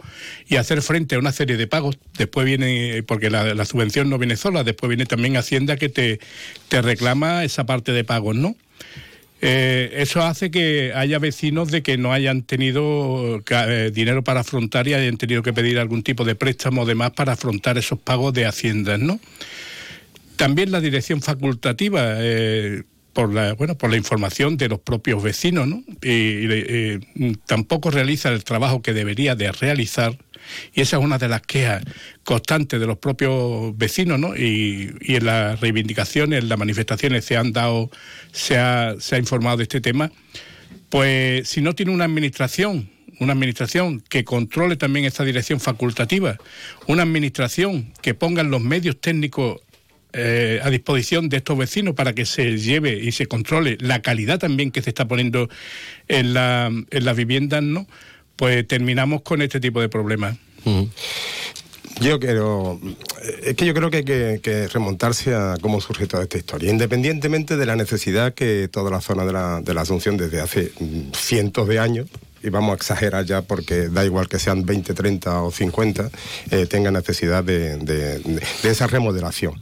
y 0.46 0.56
hacer 0.56 0.82
frente 0.82 1.14
a 1.14 1.18
una 1.18 1.32
serie 1.32 1.56
de 1.56 1.66
pagos. 1.66 1.98
Después 2.18 2.44
viene, 2.44 3.02
porque 3.02 3.30
la, 3.30 3.64
subvención 3.64 4.10
no 4.10 4.18
viene 4.18 4.36
sola, 4.36 4.62
después 4.62 4.88
viene 4.88 5.06
también 5.06 5.36
Hacienda 5.38 5.76
que 5.76 5.88
te, 5.88 6.20
te 6.68 6.82
reclama 6.82 7.44
esa 7.44 7.64
parte 7.64 7.92
de 7.92 8.04
pagos, 8.04 8.36
¿no? 8.36 8.56
Eh, 9.42 9.92
eso 9.96 10.22
hace 10.22 10.50
que 10.50 10.92
haya 10.94 11.18
vecinos 11.18 11.70
de 11.70 11.82
que 11.82 11.98
no 11.98 12.12
hayan 12.12 12.42
tenido 12.42 13.42
eh, 13.50 13.90
dinero 13.92 14.24
para 14.24 14.40
afrontar 14.40 14.88
y 14.88 14.94
hayan 14.94 15.18
tenido 15.18 15.42
que 15.42 15.52
pedir 15.52 15.78
algún 15.78 16.02
tipo 16.02 16.24
de 16.24 16.34
préstamo 16.34 16.82
o 16.82 16.86
demás 16.86 17.10
para 17.12 17.32
afrontar 17.32 17.76
esos 17.76 17.98
pagos 17.98 18.32
de 18.32 18.46
haciendas, 18.46 18.98
¿no? 18.98 19.20
También 20.36 20.70
la 20.70 20.80
dirección 20.80 21.22
facultativa, 21.22 22.02
eh, 22.18 22.82
por 23.12 23.32
la 23.32 23.54
bueno 23.54 23.78
por 23.78 23.90
la 23.90 23.96
información 23.96 24.58
de 24.58 24.68
los 24.68 24.80
propios 24.80 25.22
vecinos, 25.22 25.66
¿no? 25.66 25.82
Eh, 26.02 27.00
tampoco 27.46 27.90
realiza 27.90 28.28
el 28.28 28.44
trabajo 28.44 28.82
que 28.82 28.92
debería 28.92 29.34
de 29.34 29.50
realizar. 29.52 30.18
Y 30.74 30.82
esa 30.82 30.98
es 30.98 31.02
una 31.02 31.18
de 31.18 31.28
las 31.28 31.40
quejas 31.40 31.82
constantes 32.22 32.78
de 32.78 32.86
los 32.86 32.98
propios 32.98 33.76
vecinos, 33.76 34.18
¿no? 34.18 34.36
Y, 34.36 34.94
y 35.00 35.16
en 35.16 35.24
las 35.24 35.58
reivindicaciones, 35.60 36.42
en 36.42 36.48
las 36.48 36.58
manifestaciones 36.58 37.24
se 37.24 37.36
han 37.36 37.52
dado, 37.52 37.90
se 38.32 38.58
ha, 38.58 38.94
se 39.00 39.16
ha 39.16 39.18
informado 39.18 39.56
de 39.56 39.64
este 39.64 39.80
tema. 39.80 40.12
Pues 40.90 41.48
si 41.48 41.62
no 41.62 41.74
tiene 41.74 41.92
una 41.92 42.04
administración 42.04 42.90
una 43.18 43.32
administración 43.32 44.00
que 44.00 44.24
controle 44.24 44.76
también 44.76 45.06
esta 45.06 45.24
dirección 45.24 45.60
facultativa, 45.60 46.36
una 46.86 47.02
administración 47.02 47.92
que 48.02 48.14
ponga 48.14 48.42
los 48.42 48.60
medios 48.60 49.00
técnicos 49.00 49.60
eh, 50.12 50.60
a 50.62 50.70
disposición 50.70 51.28
de 51.28 51.38
estos 51.38 51.58
vecinos 51.58 51.94
para 51.94 52.14
que 52.14 52.24
se 52.26 52.58
lleve 52.58 52.98
y 52.98 53.12
se 53.12 53.26
controle 53.26 53.76
la 53.80 54.00
calidad 54.00 54.38
también 54.38 54.70
que 54.70 54.82
se 54.82 54.90
está 54.90 55.06
poniendo 55.06 55.48
en, 56.08 56.34
la, 56.34 56.66
en 56.66 57.04
las 57.04 57.16
viviendas, 57.16 57.62
¿no? 57.62 57.86
Pues 58.36 58.66
terminamos 58.66 59.22
con 59.22 59.42
este 59.42 59.60
tipo 59.60 59.80
de 59.80 59.88
problemas. 59.88 60.36
Yo 62.00 62.20
quiero. 62.20 62.78
Es 63.42 63.54
que 63.56 63.64
yo 63.64 63.72
creo 63.72 63.90
que 63.90 63.98
hay 63.98 64.04
que, 64.04 64.40
que, 64.42 64.68
remontarse 64.68 65.34
a 65.34 65.54
cómo 65.60 65.80
surge 65.80 66.06
toda 66.06 66.24
esta 66.24 66.36
historia, 66.36 66.70
independientemente 66.70 67.56
de 67.56 67.66
la 67.66 67.76
necesidad 67.76 68.34
que 68.34 68.68
toda 68.68 68.90
la 68.90 69.00
zona 69.00 69.24
de 69.24 69.32
la, 69.32 69.60
de 69.62 69.74
la 69.74 69.80
Asunción 69.80 70.16
desde 70.16 70.40
hace 70.40 70.72
mm, 70.78 71.12
cientos 71.14 71.66
de 71.68 71.78
años 71.78 72.08
y 72.46 72.50
vamos 72.50 72.70
a 72.70 72.74
exagerar 72.76 73.24
ya 73.24 73.42
porque 73.42 73.88
da 73.88 74.04
igual 74.04 74.28
que 74.28 74.38
sean 74.38 74.64
20, 74.64 74.94
30 74.94 75.42
o 75.42 75.50
50, 75.50 76.10
eh, 76.52 76.66
tenga 76.66 76.92
necesidad 76.92 77.42
de, 77.42 77.76
de, 77.76 78.40
esa 78.62 78.86
remodelación. 78.86 79.60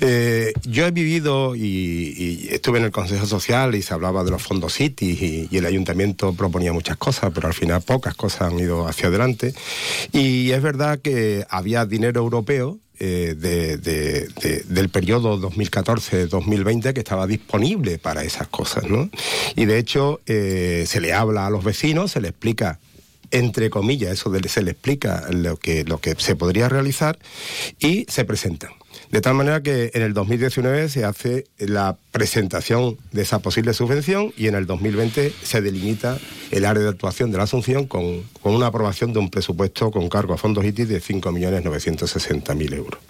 Eh, 0.00 0.52
yo 0.62 0.86
he 0.86 0.90
vivido 0.90 1.54
y, 1.54 2.48
estuve 2.50 2.78
en 2.78 2.84
el 2.86 2.90
Consejo 2.90 3.26
Social 3.26 3.74
y 3.74 3.82
se 3.82 3.92
hablaba 3.92 4.24
de 4.24 4.30
los 4.30 4.42
fondos 4.42 4.72
City 4.72 5.48
y, 5.50 5.56
el 5.56 5.66
ayuntamiento 5.66 6.32
proponía 6.32 6.72
muchas 6.72 6.96
cosas, 6.96 7.30
pero 7.34 7.48
al 7.48 7.54
final 7.54 7.82
pocas 7.82 8.14
cosas 8.14 8.52
han 8.52 8.58
ido 8.58 8.88
hacia 8.88 9.08
adelante. 9.08 9.54
Y 10.12 10.50
es 10.52 10.62
verdad 10.62 10.98
que 11.00 11.44
había 11.50 11.84
dinero 11.84 12.20
europeo 12.20 12.78
eh, 13.04 13.34
de, 13.36 13.78
de, 13.78 14.28
de, 14.40 14.60
del 14.68 14.88
periodo 14.88 15.36
2014-2020 15.40 16.92
que 16.92 17.00
estaba 17.00 17.26
disponible 17.26 17.98
para 17.98 18.22
esas 18.22 18.46
cosas, 18.46 18.84
¿no? 18.84 19.10
Y 19.56 19.64
de 19.64 19.78
hecho 19.78 20.20
eh, 20.26 20.84
se 20.86 21.00
le 21.00 21.12
habla 21.12 21.46
a 21.46 21.50
los 21.50 21.64
vecinos, 21.64 22.12
se 22.12 22.20
le 22.20 22.28
explica 22.28 22.78
entre 23.32 23.70
comillas, 23.70 24.12
eso 24.12 24.32
se 24.48 24.62
le 24.62 24.70
explica 24.70 25.26
lo 25.32 25.56
que, 25.56 25.82
lo 25.82 25.98
que 25.98 26.14
se 26.16 26.36
podría 26.36 26.68
realizar 26.68 27.18
y 27.80 28.06
se 28.08 28.24
presentan. 28.24 28.70
De 29.10 29.20
tal 29.20 29.34
manera 29.34 29.62
que 29.62 29.90
en 29.94 30.02
el 30.02 30.14
2019 30.14 30.88
se 30.88 31.04
hace 31.04 31.44
la 31.58 31.96
presentación 32.10 32.98
de 33.12 33.22
esa 33.22 33.40
posible 33.40 33.74
subvención 33.74 34.32
y 34.36 34.46
en 34.46 34.54
el 34.54 34.66
2020 34.66 35.32
se 35.42 35.60
delimita 35.60 36.18
el 36.50 36.64
área 36.64 36.82
de 36.82 36.88
actuación 36.88 37.30
de 37.30 37.38
la 37.38 37.44
Asunción 37.44 37.86
con, 37.86 38.22
con 38.40 38.54
una 38.54 38.66
aprobación 38.66 39.12
de 39.12 39.18
un 39.18 39.30
presupuesto 39.30 39.90
con 39.90 40.08
cargo 40.08 40.34
a 40.34 40.38
fondos 40.38 40.64
ITI 40.64 40.84
de 40.84 41.00
5.960.000 41.00 42.74
euros 42.74 43.00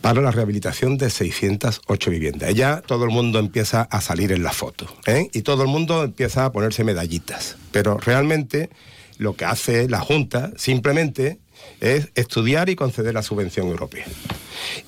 para 0.00 0.20
la 0.22 0.30
rehabilitación 0.30 0.96
de 0.96 1.10
608 1.10 2.10
viviendas. 2.10 2.54
Ya 2.54 2.80
todo 2.80 3.04
el 3.04 3.10
mundo 3.10 3.38
empieza 3.38 3.82
a 3.82 4.00
salir 4.00 4.32
en 4.32 4.42
la 4.42 4.52
foto 4.52 4.86
¿eh? 5.06 5.28
y 5.32 5.42
todo 5.42 5.62
el 5.62 5.68
mundo 5.68 6.04
empieza 6.04 6.44
a 6.44 6.52
ponerse 6.52 6.84
medallitas, 6.84 7.56
pero 7.70 7.98
realmente 7.98 8.70
lo 9.18 9.36
que 9.36 9.44
hace 9.44 9.88
la 9.88 10.00
Junta 10.00 10.52
simplemente 10.56 11.38
es 11.80 12.08
estudiar 12.14 12.68
y 12.68 12.76
conceder 12.76 13.14
la 13.14 13.22
subvención 13.22 13.68
europea. 13.68 14.06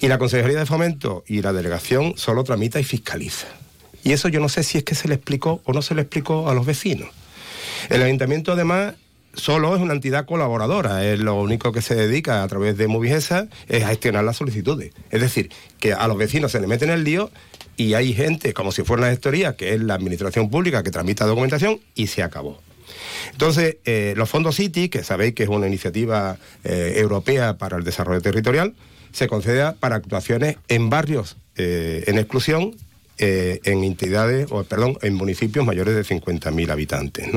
Y 0.00 0.08
la 0.08 0.18
Consejería 0.18 0.58
de 0.58 0.66
Fomento 0.66 1.24
y 1.26 1.42
la 1.42 1.52
delegación 1.52 2.14
solo 2.16 2.44
tramita 2.44 2.80
y 2.80 2.84
fiscaliza. 2.84 3.48
Y 4.02 4.12
eso 4.12 4.28
yo 4.28 4.40
no 4.40 4.48
sé 4.48 4.62
si 4.62 4.78
es 4.78 4.84
que 4.84 4.94
se 4.94 5.08
le 5.08 5.14
explicó 5.14 5.60
o 5.64 5.72
no 5.72 5.82
se 5.82 5.94
le 5.94 6.02
explicó 6.02 6.48
a 6.48 6.54
los 6.54 6.66
vecinos. 6.66 7.08
El 7.88 8.02
ayuntamiento 8.02 8.52
además 8.52 8.94
solo 9.34 9.74
es 9.74 9.82
una 9.82 9.94
entidad 9.94 10.26
colaboradora, 10.26 11.04
es 11.04 11.18
lo 11.18 11.34
único 11.34 11.72
que 11.72 11.82
se 11.82 11.94
dedica 11.94 12.42
a 12.42 12.48
través 12.48 12.76
de 12.76 12.86
Movigesa 12.86 13.48
es 13.68 13.82
a 13.82 13.88
gestionar 13.88 14.24
las 14.24 14.36
solicitudes. 14.36 14.92
Es 15.10 15.20
decir, 15.20 15.50
que 15.80 15.92
a 15.92 16.06
los 16.06 16.16
vecinos 16.16 16.52
se 16.52 16.60
le 16.60 16.66
meten 16.66 16.90
el 16.90 17.04
lío 17.04 17.30
y 17.76 17.94
hay 17.94 18.12
gente, 18.14 18.54
como 18.54 18.72
si 18.72 18.82
fuera 18.82 19.02
una 19.02 19.10
gestoría, 19.10 19.56
que 19.56 19.74
es 19.74 19.80
la 19.80 19.94
administración 19.94 20.50
pública 20.50 20.82
que 20.82 20.90
tramita 20.90 21.26
documentación 21.26 21.80
y 21.94 22.06
se 22.06 22.22
acabó. 22.22 22.60
Entonces, 23.34 23.78
eh, 23.84 24.14
los 24.16 24.30
fondos 24.30 24.54
City, 24.54 24.88
que 24.88 25.02
sabéis 25.02 25.34
que 25.34 25.42
es 25.42 25.48
una 25.48 25.66
iniciativa 25.66 26.38
eh, 26.62 26.94
europea 26.96 27.58
para 27.58 27.76
el 27.76 27.82
desarrollo 27.82 28.20
territorial, 28.20 28.74
se 29.10 29.26
concede 29.26 29.72
para 29.72 29.96
actuaciones 29.96 30.56
en 30.68 30.88
barrios 30.88 31.36
eh, 31.56 32.04
en 32.06 32.18
exclusión, 32.18 32.76
en 33.16 33.84
entidades, 33.84 34.48
o 34.50 34.64
perdón, 34.64 34.98
en 35.02 35.14
municipios 35.14 35.64
mayores 35.64 35.94
de 35.94 36.02
50.000 36.02 36.70
habitantes. 36.70 37.28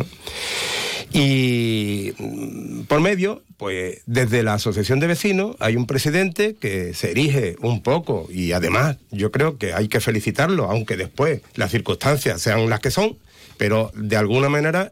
Y 1.14 2.14
mm, 2.18 2.82
por 2.84 3.02
medio, 3.02 3.44
pues 3.58 4.02
desde 4.06 4.44
la 4.44 4.56
Asociación 4.56 5.00
de 5.00 5.08
Vecinos 5.08 5.56
hay 5.60 5.76
un 5.76 5.88
presidente 5.88 6.56
que 6.60 6.94
se 6.94 7.12
erige 7.12 7.56
un 7.62 7.82
poco 7.82 8.28
y 8.32 8.52
además 8.52 8.98
yo 9.12 9.32
creo 9.32 9.58
que 9.58 9.74
hay 9.74 9.88
que 9.88 10.00
felicitarlo, 10.00 10.70
aunque 10.70 10.98
después 10.98 11.42
las 11.56 11.72
circunstancias 11.72 12.42
sean 12.42 12.70
las 12.70 12.82
que 12.82 12.92
son, 12.92 13.18
pero 13.58 13.92
de 13.96 14.18
alguna 14.18 14.50
manera 14.50 14.92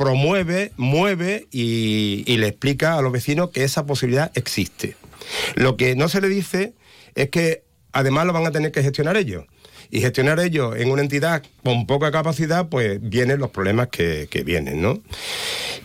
promueve, 0.00 0.72
mueve 0.78 1.46
y, 1.50 2.24
le 2.38 2.46
explica 2.46 2.96
a 2.96 3.02
los 3.02 3.12
vecinos 3.12 3.50
que 3.50 3.64
esa 3.64 3.84
posibilidad 3.84 4.32
existe. 4.34 4.96
Lo 5.56 5.76
que 5.76 5.94
no 5.94 6.08
se 6.08 6.22
le 6.22 6.30
dice 6.30 6.72
es 7.14 7.28
que 7.28 7.64
además 7.92 8.24
lo 8.24 8.32
van 8.32 8.46
a 8.46 8.50
tener 8.50 8.72
que 8.72 8.82
gestionar 8.82 9.18
ellos. 9.18 9.44
Y 9.90 10.00
gestionar 10.00 10.40
ellos 10.40 10.74
en 10.78 10.90
una 10.90 11.02
entidad 11.02 11.42
con 11.62 11.86
poca 11.86 12.10
capacidad, 12.10 12.70
pues 12.70 12.98
vienen 13.02 13.40
los 13.40 13.50
problemas 13.50 13.88
que, 13.88 14.26
que 14.30 14.42
vienen, 14.42 14.80
¿no? 14.80 15.02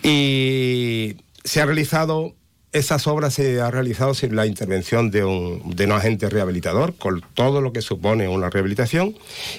Y 0.02 1.18
se 1.44 1.60
ha 1.60 1.66
realizado 1.66 2.36
esas 2.76 3.08
obras 3.08 3.34
se 3.34 3.62
ha 3.62 3.72
realizado 3.72 4.14
sin 4.14 4.36
la 4.36 4.46
intervención 4.46 5.10
de 5.10 5.24
un, 5.24 5.76
de 5.76 5.86
un, 5.86 5.94
agente 5.94 6.30
rehabilitador, 6.30 6.94
con 6.96 7.24
todo 7.34 7.62
lo 7.62 7.72
que 7.72 7.82
supone 7.82 8.28
una 8.28 8.50
rehabilitación, 8.50 9.16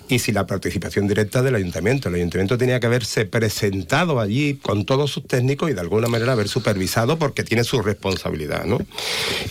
y 0.07 0.19
sin 0.19 0.35
la 0.35 0.47
participación 0.47 1.09
directa 1.09 1.41
del 1.41 1.55
ayuntamiento. 1.55 2.11
El 2.11 2.17
ayuntamiento 2.17 2.59
tenía 2.59 2.79
que 2.79 2.87
haberse 2.87 3.25
presentado 3.25 4.21
allí 4.21 4.57
con 4.57 4.85
todos 4.85 5.11
sus 5.11 5.27
técnicos 5.27 5.71
y 5.71 5.73
de 5.73 5.81
alguna 5.81 6.09
manera 6.09 6.33
haber 6.33 6.49
supervisado 6.49 7.19
porque 7.19 7.43
tiene 7.43 7.65
su 7.65 7.81
responsabilidad. 7.81 8.67
¿no? 8.67 8.79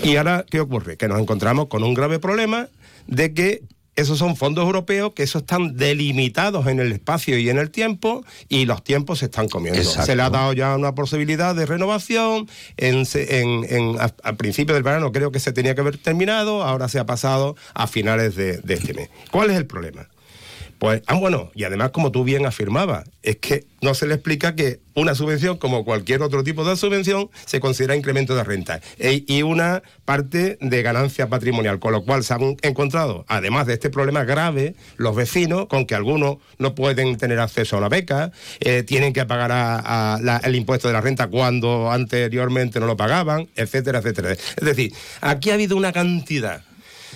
Y 0.03 0.17
ahora, 0.17 0.45
¿qué 0.47 0.59
ocurre? 0.59 0.95
Que 0.95 1.07
nos 1.07 1.19
encontramos 1.19 1.65
con 1.65 1.83
un 1.83 1.95
grave 1.95 2.19
problema 2.19 2.69
de 3.07 3.33
que 3.33 3.63
esos 3.95 4.17
son 4.17 4.35
fondos 4.35 4.65
europeos 4.65 5.13
que 5.13 5.23
esos 5.23 5.43
están 5.43 5.77
delimitados 5.77 6.67
en 6.67 6.79
el 6.79 6.91
espacio 6.91 7.37
y 7.37 7.49
en 7.49 7.57
el 7.57 7.71
tiempo 7.71 8.25
y 8.49 8.65
los 8.65 8.83
tiempos 8.83 9.19
se 9.19 9.25
están 9.25 9.47
comiendo. 9.47 9.79
Exacto. 9.79 10.05
Se 10.05 10.15
le 10.15 10.21
ha 10.21 10.29
dado 10.29 10.53
ya 10.53 10.75
una 10.75 10.95
posibilidad 10.95 11.55
de 11.55 11.65
renovación. 11.65 12.49
En, 12.77 13.05
en, 13.13 13.65
en 13.69 14.01
a, 14.01 14.13
al 14.23 14.35
principio 14.35 14.73
del 14.73 14.83
verano 14.83 15.11
creo 15.11 15.31
que 15.31 15.39
se 15.39 15.53
tenía 15.53 15.75
que 15.75 15.81
haber 15.81 15.97
terminado, 15.97 16.63
ahora 16.63 16.89
se 16.89 16.99
ha 16.99 17.05
pasado 17.05 17.55
a 17.73 17.87
finales 17.87 18.35
de, 18.35 18.57
de 18.57 18.73
este 18.73 18.93
mes. 18.93 19.09
¿Cuál 19.31 19.51
es 19.51 19.57
el 19.57 19.65
problema? 19.65 20.07
Pues, 20.79 21.01
ah, 21.07 21.15
bueno, 21.15 21.51
y 21.55 21.63
además, 21.63 21.91
como 21.91 22.11
tú 22.11 22.23
bien 22.23 22.45
afirmabas, 22.45 23.09
es 23.23 23.37
que 23.37 23.65
no 23.81 23.93
se 23.93 24.07
le 24.07 24.15
explica 24.15 24.55
que 24.55 24.79
una 24.93 25.15
subvención, 25.15 25.57
como 25.57 25.85
cualquier 25.85 26.21
otro 26.21 26.43
tipo 26.43 26.65
de 26.65 26.75
subvención, 26.75 27.29
se 27.45 27.59
considera 27.59 27.95
incremento 27.95 28.35
de 28.35 28.43
renta 28.43 28.81
e, 28.97 29.23
y 29.27 29.41
una 29.41 29.83
parte 30.03 30.57
de 30.59 30.81
ganancia 30.81 31.27
patrimonial, 31.27 31.79
con 31.79 31.93
lo 31.93 32.03
cual 32.03 32.23
se 32.23 32.33
han 32.33 32.57
encontrado, 32.61 33.25
además 33.27 33.67
de 33.67 33.73
este 33.73 33.89
problema 33.89 34.25
grave, 34.25 34.75
los 34.97 35.15
vecinos 35.15 35.67
con 35.67 35.85
que 35.85 35.95
algunos 35.95 36.37
no 36.57 36.75
pueden 36.75 37.17
tener 37.17 37.39
acceso 37.39 37.75
a 37.75 37.79
una 37.79 37.89
beca, 37.89 38.31
eh, 38.59 38.83
tienen 38.83 39.13
que 39.13 39.25
pagar 39.25 40.21
el 40.43 40.55
impuesto 40.55 40.87
de 40.87 40.93
la 40.93 41.01
renta 41.01 41.27
cuando 41.27 41.91
anteriormente 41.91 42.79
no 42.79 42.85
lo 42.85 42.97
pagaban, 42.97 43.47
etcétera, 43.55 43.99
etcétera. 43.99 44.31
Es 44.33 44.55
decir, 44.61 44.93
aquí 45.21 45.51
ha 45.51 45.53
habido 45.53 45.77
una 45.77 45.93
cantidad 45.93 46.63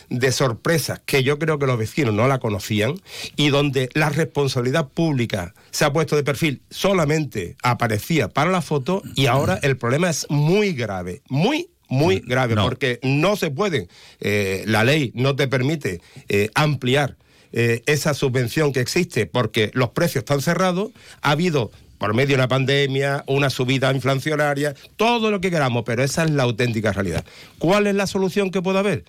de 0.09 0.31
sorpresas 0.31 1.01
que 1.05 1.23
yo 1.23 1.39
creo 1.39 1.59
que 1.59 1.67
los 1.67 1.77
vecinos 1.77 2.13
no 2.13 2.27
la 2.27 2.39
conocían 2.39 2.95
y 3.35 3.49
donde 3.49 3.89
la 3.93 4.09
responsabilidad 4.09 4.89
pública 4.89 5.53
se 5.71 5.85
ha 5.85 5.93
puesto 5.93 6.15
de 6.15 6.23
perfil 6.23 6.61
solamente 6.69 7.55
aparecía 7.63 8.29
para 8.29 8.51
la 8.51 8.61
foto 8.61 9.03
y 9.15 9.27
ahora 9.27 9.59
el 9.61 9.77
problema 9.77 10.09
es 10.09 10.25
muy 10.29 10.73
grave, 10.73 11.21
muy 11.29 11.69
muy 11.89 12.19
grave, 12.19 12.53
no. 12.53 12.63
porque 12.63 12.99
no 13.01 13.35
se 13.35 13.49
puede, 13.49 13.87
eh, 14.19 14.63
la 14.67 14.83
ley 14.83 15.11
no 15.15 15.35
te 15.35 15.47
permite 15.47 16.01
eh, 16.27 16.51
ampliar 16.53 17.17
eh, 17.51 17.81
esa 17.87 18.13
subvención 18.13 18.71
que 18.71 18.79
existe 18.79 19.25
porque 19.25 19.71
los 19.73 19.89
precios 19.89 20.21
están 20.21 20.41
cerrados, 20.41 20.91
ha 21.21 21.31
habido 21.31 21.71
por 21.97 22.13
medio 22.13 22.29
de 22.29 22.35
una 22.35 22.47
pandemia, 22.47 23.23
una 23.27 23.49
subida 23.49 23.91
inflacionaria, 23.91 24.73
todo 24.95 25.31
lo 25.31 25.41
que 25.41 25.51
queramos, 25.51 25.83
pero 25.85 26.01
esa 26.01 26.23
es 26.23 26.31
la 26.31 26.43
auténtica 26.43 26.93
realidad. 26.93 27.25
¿Cuál 27.57 27.87
es 27.87 27.95
la 27.95 28.07
solución 28.07 28.51
que 28.51 28.61
puede 28.61 28.79
haber? 28.79 29.03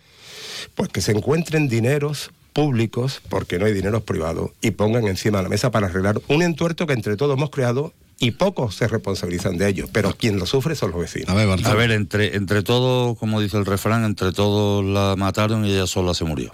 Pues 0.74 0.88
que 0.88 1.00
se 1.00 1.12
encuentren 1.12 1.68
dineros 1.68 2.30
públicos, 2.52 3.22
porque 3.28 3.58
no 3.58 3.66
hay 3.66 3.72
dineros 3.72 4.02
privados, 4.02 4.50
y 4.60 4.72
pongan 4.72 5.06
encima 5.06 5.38
de 5.38 5.44
la 5.44 5.48
mesa 5.48 5.70
para 5.70 5.86
arreglar 5.86 6.20
un 6.28 6.42
entuerto 6.42 6.86
que 6.86 6.92
entre 6.92 7.16
todos 7.16 7.36
hemos 7.36 7.50
creado 7.50 7.92
y 8.22 8.32
pocos 8.32 8.74
se 8.74 8.86
responsabilizan 8.86 9.56
de 9.56 9.66
ello, 9.66 9.86
pero 9.92 10.14
quien 10.14 10.38
lo 10.38 10.44
sufre 10.44 10.74
son 10.74 10.90
los 10.90 11.00
vecinos. 11.00 11.30
A 11.30 11.34
ver. 11.34 11.66
A 11.66 11.74
ver, 11.74 11.90
entre, 11.90 12.36
entre 12.36 12.62
todos, 12.62 13.16
como 13.16 13.40
dice 13.40 13.56
el 13.56 13.64
refrán, 13.64 14.04
entre 14.04 14.32
todos 14.32 14.84
la 14.84 15.16
mataron 15.16 15.64
y 15.64 15.72
ella 15.72 15.86
sola 15.86 16.12
se 16.12 16.24
murió. 16.24 16.52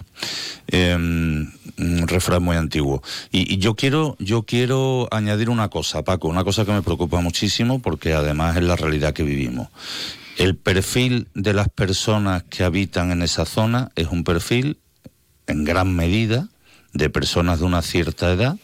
Eh, 0.69 0.95
un 0.95 2.07
refrán 2.07 2.41
muy 2.41 2.55
antiguo. 2.55 3.03
Y, 3.33 3.53
y 3.53 3.57
yo 3.57 3.75
quiero, 3.75 4.15
yo 4.19 4.43
quiero 4.43 5.09
añadir 5.11 5.49
una 5.49 5.67
cosa, 5.67 6.03
Paco, 6.03 6.29
una 6.29 6.45
cosa 6.45 6.63
que 6.63 6.71
me 6.71 6.81
preocupa 6.81 7.19
muchísimo 7.19 7.79
porque 7.79 8.13
además 8.13 8.55
es 8.55 8.63
la 8.63 8.77
realidad 8.77 9.13
que 9.13 9.23
vivimos. 9.23 9.67
El 10.37 10.55
perfil 10.55 11.29
de 11.33 11.51
las 11.53 11.67
personas 11.67 12.43
que 12.43 12.63
habitan 12.63 13.09
en 13.11 13.23
esa 13.23 13.43
zona 13.43 13.89
es 13.95 14.09
un 14.09 14.23
perfil, 14.23 14.77
en 15.47 15.63
gran 15.63 15.95
medida, 15.95 16.47
de 16.93 17.09
personas 17.09 17.59
de 17.59 17.65
una 17.65 17.81
cierta 17.81 18.31
edad 18.31 18.55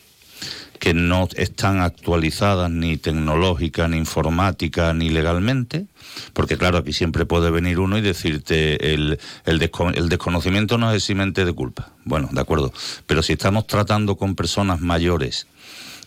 que 0.77 0.93
no 0.93 1.27
están 1.35 1.81
actualizadas 1.81 2.69
ni 2.69 2.97
tecnológica, 2.97 3.87
ni 3.87 3.97
informática, 3.97 4.93
ni 4.93 5.09
legalmente, 5.09 5.87
porque 6.33 6.57
claro, 6.57 6.77
aquí 6.77 6.93
siempre 6.93 7.25
puede 7.25 7.49
venir 7.49 7.79
uno 7.79 7.97
y 7.97 8.01
decirte 8.01 8.93
el, 8.93 9.17
el, 9.45 9.71
el 9.95 10.09
desconocimiento 10.09 10.77
no 10.77 10.91
es 10.91 10.97
eximente 10.97 11.43
de 11.43 11.53
culpa. 11.53 11.93
Bueno, 12.05 12.29
de 12.31 12.41
acuerdo, 12.41 12.71
pero 13.07 13.23
si 13.23 13.33
estamos 13.33 13.65
tratando 13.65 14.15
con 14.15 14.35
personas 14.35 14.79
mayores, 14.79 15.47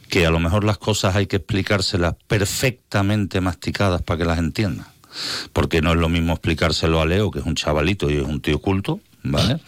que 0.09 0.27
a 0.27 0.31
lo 0.31 0.39
mejor 0.39 0.63
las 0.63 0.79
cosas 0.79 1.17
hay 1.17 1.27
que 1.27 1.37
explicárselas 1.37 2.15
perfectamente 2.29 3.41
masticadas 3.41 4.03
para 4.03 4.19
que 4.19 4.25
las 4.27 4.39
entiendan. 4.39 4.87
Porque 5.53 5.81
no 5.83 5.93
es 5.93 5.99
lo 5.99 6.09
mismo 6.09 6.33
explicárselo 6.33 7.01
a 7.01 7.07
Leo, 7.07 7.31
que 7.31 7.39
es 7.41 7.45
un 7.47 7.55
chavalito 7.55 8.11
y 8.11 8.17
es 8.17 8.23
un 8.25 8.41
tío 8.41 8.59
culto, 8.61 9.01
¿vale? 9.23 9.59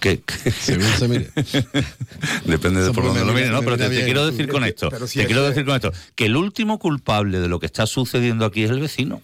Que, 0.00 0.20
que- 0.20 0.50
Según 0.50 0.86
se 0.98 1.08
mire. 1.08 1.30
Depende 2.44 2.82
de 2.82 2.92
por 2.92 3.04
dónde 3.04 3.24
lo 3.24 3.32
mire, 3.32 3.48
¿no? 3.50 3.60
Pero 3.62 3.76
te, 3.76 3.88
quiero 3.88 4.26
decir 4.26 4.48
con 4.48 4.64
esto, 4.64 4.90
si 5.06 5.20
te 5.20 5.26
quiero 5.26 5.42
que- 5.42 5.48
decir 5.50 5.64
con 5.64 5.74
esto, 5.76 5.92
que 6.14 6.26
el 6.26 6.36
último 6.36 6.78
culpable 6.78 7.40
de 7.40 7.48
lo 7.48 7.58
que 7.60 7.66
está 7.66 7.86
sucediendo 7.86 8.44
aquí 8.44 8.64
es 8.64 8.70
el 8.70 8.80
vecino. 8.80 9.22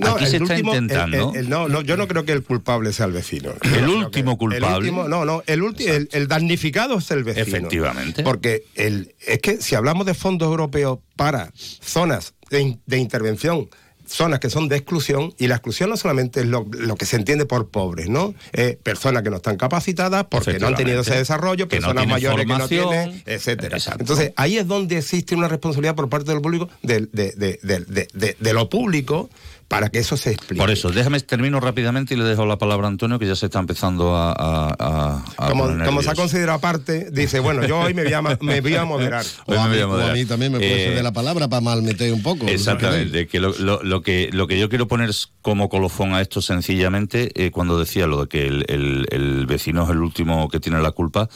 No, 0.00 0.12
aquí 0.16 0.26
se 0.26 0.38
está 0.38 0.54
último- 0.54 0.74
intentando. 0.74 1.32
el- 1.34 1.40
el- 1.40 1.48
no, 1.50 1.68
no, 1.68 1.82
yo 1.82 1.96
no 1.96 2.08
creo 2.08 2.24
que 2.24 2.32
el 2.32 2.42
culpable 2.42 2.92
sea 2.92 3.06
el 3.06 3.12
vecino. 3.12 3.52
El 3.62 3.86
último 3.88 4.32
que- 4.34 4.38
culpable. 4.38 4.66
El 4.66 4.74
último, 4.94 5.08
no, 5.08 5.24
no, 5.24 5.42
el, 5.46 5.60
ulti- 5.62 5.88
el, 5.88 6.08
el 6.12 6.26
damnificado 6.26 6.98
es 6.98 7.10
el 7.10 7.22
vecino. 7.22 7.46
Efectivamente. 7.46 8.22
Porque 8.24 8.64
el, 8.74 9.14
es 9.24 9.38
que 9.40 9.60
si 9.60 9.74
hablamos 9.74 10.06
de 10.06 10.14
fondos 10.14 10.46
europeos 10.48 10.98
para 11.16 11.52
zonas 11.54 12.34
de 12.50 12.98
intervención, 12.98 13.68
zonas 14.06 14.40
que 14.40 14.50
son 14.50 14.68
de 14.68 14.76
exclusión, 14.76 15.34
y 15.38 15.46
la 15.46 15.54
exclusión 15.56 15.90
no 15.90 15.96
solamente 15.96 16.40
es 16.40 16.46
lo, 16.46 16.66
lo 16.70 16.96
que 16.96 17.06
se 17.06 17.16
entiende 17.16 17.46
por 17.46 17.68
pobres, 17.68 18.08
¿no? 18.08 18.34
Eh, 18.52 18.78
personas 18.82 19.22
que 19.22 19.30
no 19.30 19.36
están 19.36 19.56
capacitadas 19.56 20.26
porque 20.30 20.58
no 20.58 20.66
han 20.68 20.74
tenido 20.76 21.00
ese 21.00 21.16
desarrollo, 21.16 21.64
no 21.64 21.68
personas 21.68 22.06
mayores 22.06 22.46
que 22.46 22.52
no 22.52 22.68
tienen, 22.68 23.22
etcétera. 23.26 23.76
Exacto. 23.76 24.02
Entonces, 24.02 24.32
ahí 24.36 24.58
es 24.58 24.66
donde 24.66 24.98
existe 24.98 25.34
una 25.34 25.48
responsabilidad 25.48 25.94
por 25.94 26.08
parte 26.08 26.30
del 26.32 26.40
público, 26.40 26.68
de, 26.82 27.08
de- 27.12 27.32
de- 27.32 27.58
de- 27.62 27.80
de- 27.86 28.08
de- 28.12 28.36
de 28.38 28.52
lo 28.52 28.68
público, 28.68 29.30
para 29.72 29.88
que 29.88 29.98
eso 29.98 30.16
se 30.16 30.30
explique. 30.32 30.60
Por 30.60 30.70
eso, 30.70 30.90
déjame, 30.90 31.18
termino 31.20 31.58
rápidamente 31.60 32.14
y 32.14 32.16
le 32.18 32.24
dejo 32.24 32.44
la 32.46 32.58
palabra 32.58 32.86
a 32.86 32.90
Antonio, 32.90 33.18
que 33.18 33.26
ya 33.26 33.34
se 33.34 33.46
está 33.46 33.58
empezando 33.58 34.14
a... 34.14 34.32
a- 34.32 35.24
a- 35.38 35.48
como, 35.84 36.02
se 36.02 36.10
ha 36.10 36.14
considerado 36.14 36.58
aparte, 36.58 37.08
dice, 37.10 37.40
bueno, 37.40 37.64
yo 37.66 37.78
hoy 37.80 37.94
me 37.94 38.04
voy 38.04 38.12
a, 38.12 38.22
ma- 38.22 38.38
me 38.40 38.60
voy 38.60 38.74
a 38.74 38.84
moderar. 38.92 39.24
Hoy 39.46 39.56
O 39.56 39.60
a, 39.60 39.64
me 39.68 39.70
voy 39.70 39.80
a 39.80 39.86
o 39.86 39.90
a 39.90 39.92
moderar. 39.94 40.14
mí 40.14 40.24
también 40.26 40.52
me 40.52 40.58
puede 40.58 40.84
Eh, 40.84 40.88
ceder 40.90 41.02
la 41.02 41.12
palabra 41.12 41.48
para 41.48 41.60
mal 41.60 41.82
meter 41.82 42.12
un 42.12 42.22
poco. 42.22 42.46
Exactamente, 42.46 43.26
que 43.26 43.40
lo, 43.40 43.52
lo- 43.58 43.82
lo 43.82 44.02
que 44.02 44.28
lo 44.32 44.46
que 44.46 44.58
yo 44.58 44.68
quiero 44.68 44.86
poner 44.88 45.10
como 45.40 45.68
colofón 45.68 46.12
a 46.14 46.20
esto 46.20 46.42
sencillamente, 46.42 47.30
eh, 47.34 47.50
cuando 47.50 47.78
decía 47.78 48.06
lo 48.06 48.22
de 48.22 48.28
que 48.28 48.46
el, 48.46 48.64
el- 48.68 49.06
el 49.10 49.46
vecino 49.46 49.84
es 49.84 49.90
el 49.90 49.98
último 49.98 50.48
que 50.48 50.60
tiene 50.60 50.80
la 50.82 50.90
culpa, 50.92 51.28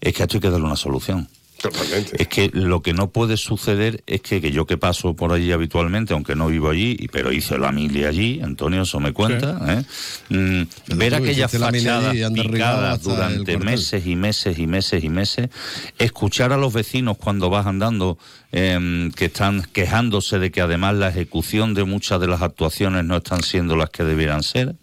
es 0.00 0.12
que 0.14 0.22
a 0.22 0.24
esto 0.26 0.36
hay 0.36 0.40
que 0.40 0.50
darle 0.50 0.66
una 0.66 0.76
solución. 0.76 1.28
Totalmente. 1.60 2.20
Es 2.22 2.28
que 2.28 2.50
lo 2.54 2.80
que 2.80 2.94
no 2.94 3.10
puede 3.10 3.36
suceder 3.36 4.02
es 4.06 4.22
que, 4.22 4.40
que 4.40 4.50
yo 4.50 4.64
que 4.66 4.78
paso 4.78 5.14
por 5.14 5.32
allí 5.32 5.52
habitualmente, 5.52 6.14
aunque 6.14 6.34
no 6.34 6.46
vivo 6.46 6.70
allí, 6.70 6.96
y- 6.98 7.08
pero 7.08 7.32
hice 7.32 7.58
la 7.58 7.70
mili 7.70 8.04
allí, 8.04 8.40
Antonio, 8.42 8.82
eso 8.82 8.98
me 8.98 9.12
cuenta, 9.12 9.58
¿eh? 9.68 9.82
Mm, 10.30 10.96
ver 10.96 11.12
aquellas 11.14 11.50
fachadas 11.82 12.14
picadas 12.52 13.02
durante 13.02 13.52
meses 13.72 14.06
y 14.06 14.16
meses 14.16 14.58
y 14.58 14.66
meses 14.66 15.04
y 15.04 15.08
meses, 15.10 15.48
escuchar 15.98 16.52
a 16.52 16.56
los 16.56 16.72
vecinos 16.72 17.18
cuando 17.18 17.50
vas 17.50 17.66
andando 17.66 18.16
em, 18.52 19.10
que 19.12 19.26
están 19.26 19.62
quejándose 19.72 20.38
de 20.38 20.50
que 20.50 20.60
además 20.60 20.94
la 20.94 21.08
ejecución 21.08 21.74
de 21.74 21.84
muchas 21.84 22.20
de 22.20 22.26
las 22.26 22.42
actuaciones 22.42 23.04
no 23.04 23.16
están 23.18 23.42
siendo 23.42 23.76
las 23.76 23.90
que 23.90 24.02
debieran 24.02 24.42
ser, 24.42 24.74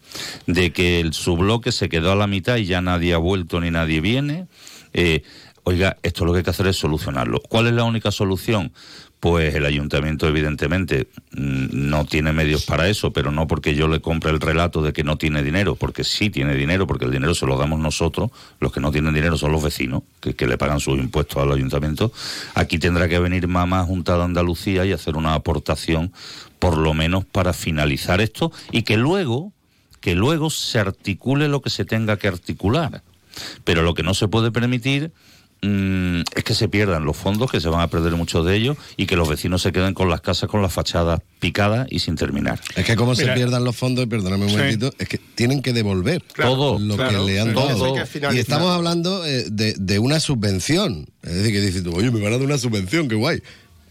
de 0.46 0.72
que 0.72 1.00
el 1.00 1.14
subbloque 1.14 1.72
se 1.72 1.90
quedó 1.90 2.12
a 2.12 2.16
la 2.16 2.28
mitad 2.28 2.58
y 2.58 2.66
ya 2.66 2.82
nadie 2.82 3.14
ha 3.14 3.18
vuelto 3.18 3.60
ni 3.60 3.72
nadie 3.72 4.00
viene. 4.00 4.46
Eh, 4.94 5.22
oiga, 5.68 5.98
esto 6.02 6.24
lo 6.24 6.32
que 6.32 6.38
hay 6.38 6.44
que 6.46 6.52
hacer 6.52 6.68
es 6.68 6.78
solucionarlo. 6.78 7.42
¿Cuál 7.42 7.68
es 7.68 7.74
la 7.74 7.84
única 7.84 8.10
solución? 8.10 8.72
Pues 9.20 9.54
el 9.54 9.66
ayuntamiento, 9.66 10.26
evidentemente, 10.26 11.10
mm, 11.32 11.90
no 11.90 12.06
tiene 12.06 12.32
medios 12.32 12.64
para 12.64 12.88
eso, 12.88 13.12
pero 13.12 13.32
no 13.32 13.48
porque 13.48 13.76
yo 13.76 13.90
le 13.90 14.00
compre 14.00 14.32
el 14.32 14.40
relato 14.40 14.82
de 14.82 14.94
que 14.94 15.04
no 15.04 15.18
tiene 15.18 15.44
dinero, 15.44 15.76
porque 15.76 16.06
sí 16.06 16.30
tiene 16.30 16.56
dinero, 16.56 16.88
porque 16.88 17.04
el 17.04 17.12
dinero 17.12 17.36
se 17.36 17.46
lo 17.46 17.58
damos 17.58 17.80
nosotros, 17.80 18.32
los 18.62 18.72
que 18.72 18.80
no 18.80 18.94
tienen 18.94 19.14
dinero 19.14 19.38
son 19.38 19.52
los 19.52 19.62
vecinos, 19.62 20.04
que, 20.22 20.48
le 20.48 20.58
pagan 20.58 20.80
sus 20.80 20.98
impuestos 21.00 21.44
al 21.44 21.52
ayuntamiento. 21.52 22.14
Aquí 22.56 22.80
tendrá 22.80 23.10
que 23.10 23.20
venir 23.20 23.50
Mamá 23.50 23.84
Junta 23.84 24.16
de 24.16 24.24
Andalucía 24.24 24.86
y 24.86 24.94
hacer 24.94 25.18
una 25.18 25.34
aportación, 25.34 26.14
por 26.60 26.78
lo 26.78 26.94
menos 26.94 27.26
para 27.26 27.52
finalizar 27.52 28.22
esto, 28.22 28.54
y 28.72 28.84
que 28.84 28.96
luego, 28.96 29.52
que 30.00 30.16
luego 30.16 30.50
se 30.50 30.80
articule 30.80 31.50
lo 31.50 31.62
que 31.62 31.70
se 31.70 31.84
tenga 31.84 32.16
que 32.16 32.30
articular. 32.30 33.04
Pero 33.66 33.82
lo 33.82 33.94
que 33.94 34.02
no 34.02 34.14
se 34.14 34.30
puede 34.30 34.50
permitir 34.50 35.12
mm, 35.62 36.22
es 36.36 36.44
que 36.44 36.54
se 36.54 36.68
pierdan 36.70 37.06
los 37.06 37.16
fondos, 37.18 37.52
que 37.52 37.60
se 37.60 37.70
van 37.70 37.82
a 37.82 37.88
perder 37.88 38.14
muchos 38.16 38.46
de 38.46 38.56
ellos, 38.56 38.78
y 38.96 39.06
que 39.06 39.16
los 39.16 39.28
vecinos 39.28 39.62
se 39.62 39.72
queden 39.72 39.94
con 39.94 40.10
las 40.10 40.22
casas 40.22 40.50
con 40.50 40.62
las 40.62 40.72
fachadas 40.74 41.22
picadas 41.40 41.88
y 41.90 42.00
sin 42.00 42.16
terminar. 42.16 42.60
Es 42.76 42.86
que 42.86 42.96
como 42.96 43.16
se 43.16 43.28
pierdan 43.28 43.64
los 43.64 43.76
fondos, 43.76 44.04
y 44.06 44.08
perdóname 44.08 44.44
un 44.46 44.50
Sí. 44.52 44.58
momentito, 44.58 44.94
es 45.00 45.08
que 45.08 45.18
tienen 45.18 45.62
que 45.62 45.74
devolver 45.74 46.22
Todo, 46.36 46.80
lo 46.80 46.96
claro, 46.96 47.26
que 47.26 47.32
le 47.32 47.40
han 47.40 47.54
dado. 47.54 47.96
Y 48.34 48.40
estamos 48.40 48.72
hablando 48.72 49.26
eh, 49.26 49.46
de, 49.52 49.74
de 49.78 50.00
una 50.00 50.20
subvención. 50.20 51.08
Es 51.24 51.34
decir, 51.34 51.52
que 51.54 51.62
dices 51.62 51.84
tú, 51.84 51.96
oye, 51.96 52.12
me 52.12 52.20
van 52.22 52.34
a 52.34 52.38
dar 52.38 52.46
una 52.46 52.58
subvención, 52.58 53.08
qué 53.08 53.16
guay. 53.16 53.42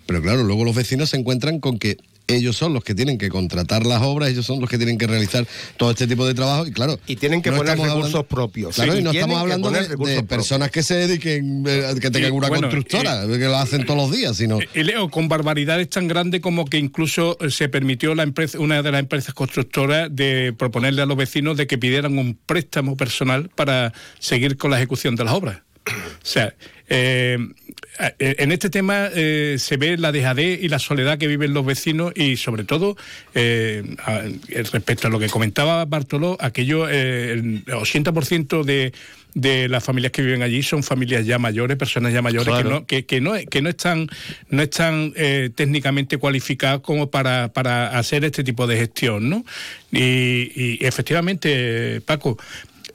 Pero 0.07 0.23
claro, 0.23 0.45
luego 0.45 0.65
los 0.65 0.75
vecinos 0.75 1.11
se 1.11 1.17
encuentran 1.17 1.59
con 1.61 1.79
que 1.79 1.97
ellos 2.27 2.57
son 2.57 2.73
los 2.75 2.83
que 2.85 2.95
tienen 2.95 3.19
que 3.19 3.29
contratar 3.29 3.87
las 3.87 4.03
obras, 4.03 4.31
ellos 4.31 4.47
son 4.47 4.61
los 4.61 4.69
que 4.69 4.77
tienen 4.77 4.99
que 4.99 5.07
realizar 5.07 5.47
todo 5.77 5.91
este 5.91 6.07
tipo 6.07 6.27
de 6.27 6.35
trabajo 6.35 6.67
y 6.67 6.73
claro... 6.73 6.99
Y 7.07 7.17
tienen 7.17 7.43
que 7.43 7.51
no 7.51 7.59
poner 7.59 7.77
recursos 7.79 7.97
hablando- 7.97 8.23
propios. 8.25 8.75
Claro, 8.75 8.93
Sí, 8.93 8.99
y 8.99 9.03
no 9.03 9.13
estamos 9.13 9.39
hablando 9.39 9.71
de, 9.71 10.23
personas 10.25 10.71
que 10.71 10.83
se 10.83 10.95
dediquen, 10.95 11.65
eh, 11.67 11.95
que 12.01 12.11
tengan 12.11 12.33
Y, 12.33 12.37
una 12.37 12.49
bueno, 12.49 12.69
constructora, 12.69 13.27
que 13.27 13.39
lo 13.39 13.57
hacen 13.57 13.87
todos 13.87 14.09
los 14.09 14.17
días, 14.17 14.37
sino... 14.37 14.59
Y 14.75 14.83
Leo, 14.83 15.11
con 15.11 15.29
barbaridades 15.29 15.89
tan 15.89 16.09
grandes 16.09 16.41
como 16.41 16.65
que 16.65 16.79
incluso 16.79 17.37
eh, 17.41 17.51
se 17.51 17.69
permitió 17.69 18.15
la 18.15 18.23
empresa, 18.23 18.59
una 18.59 18.83
de 18.83 18.91
las 18.91 19.01
empresas 19.01 19.35
constructoras 19.35 20.09
de 20.11 20.55
proponerle 20.57 21.03
a 21.03 21.07
los 21.07 21.17
vecinos 21.17 21.57
de 21.57 21.67
que 21.67 21.79
pidieran 21.79 22.19
un 22.19 22.39
préstamo 22.47 22.97
personal 22.97 23.51
para 23.55 23.93
seguir 24.19 24.57
con 24.57 24.71
la 24.71 24.79
ejecución 24.79 25.17
de 25.17 25.25
las 25.25 25.35
obras. 25.35 25.59
O 25.87 26.25
sea, 26.27 26.55
eh, 26.89 27.39
eh, 28.19 28.35
en 28.39 28.53
este 28.53 28.71
tema 28.71 29.09
eh, 29.15 29.57
se 29.59 29.77
ve 29.77 29.97
la 29.97 30.13
dejadez 30.13 30.61
y 30.63 30.69
la 30.69 30.79
soledad 30.79 31.19
que 31.19 31.27
viven 31.29 31.55
los 31.55 31.65
vecinos 31.65 32.13
y 32.17 32.37
sobre 32.37 32.65
todo 32.65 32.97
eh, 33.35 33.83
a- 34.05 34.23
respecto 34.71 35.07
a 35.07 35.11
lo 35.11 35.19
que 35.19 35.29
comentaba 35.29 35.85
Bartoló, 35.85 36.37
aquello, 36.41 36.89
el 36.89 37.65
80% 37.67 38.65
de 38.65 38.93
de 39.35 39.69
las 39.69 39.85
familias 39.85 40.13
que 40.13 40.23
viven 40.23 40.41
allí 40.43 40.63
son 40.63 40.83
familias 40.83 41.27
ya 41.27 41.39
mayores, 41.39 41.77
personas 41.77 42.11
ya 42.15 42.23
mayores 42.23 42.47
Claro. 42.49 42.63
que 42.65 42.71
no 42.73 42.87
que, 42.87 43.05
que 43.05 43.21
no 43.21 43.33
que 43.51 43.61
no 43.61 43.69
están 43.69 44.09
no 44.49 44.63
están 44.63 45.13
técnicamente 45.55 46.17
cualificadas 46.17 46.81
como 46.81 47.11
para, 47.11 47.53
para 47.53 47.99
hacer 47.99 48.25
este 48.25 48.43
tipo 48.43 48.67
de 48.67 48.79
gestión, 48.79 49.29
¿no? 49.29 49.45
Y, 49.93 50.53
y 50.57 50.79
efectivamente, 50.81 52.01
Paco, 52.07 52.39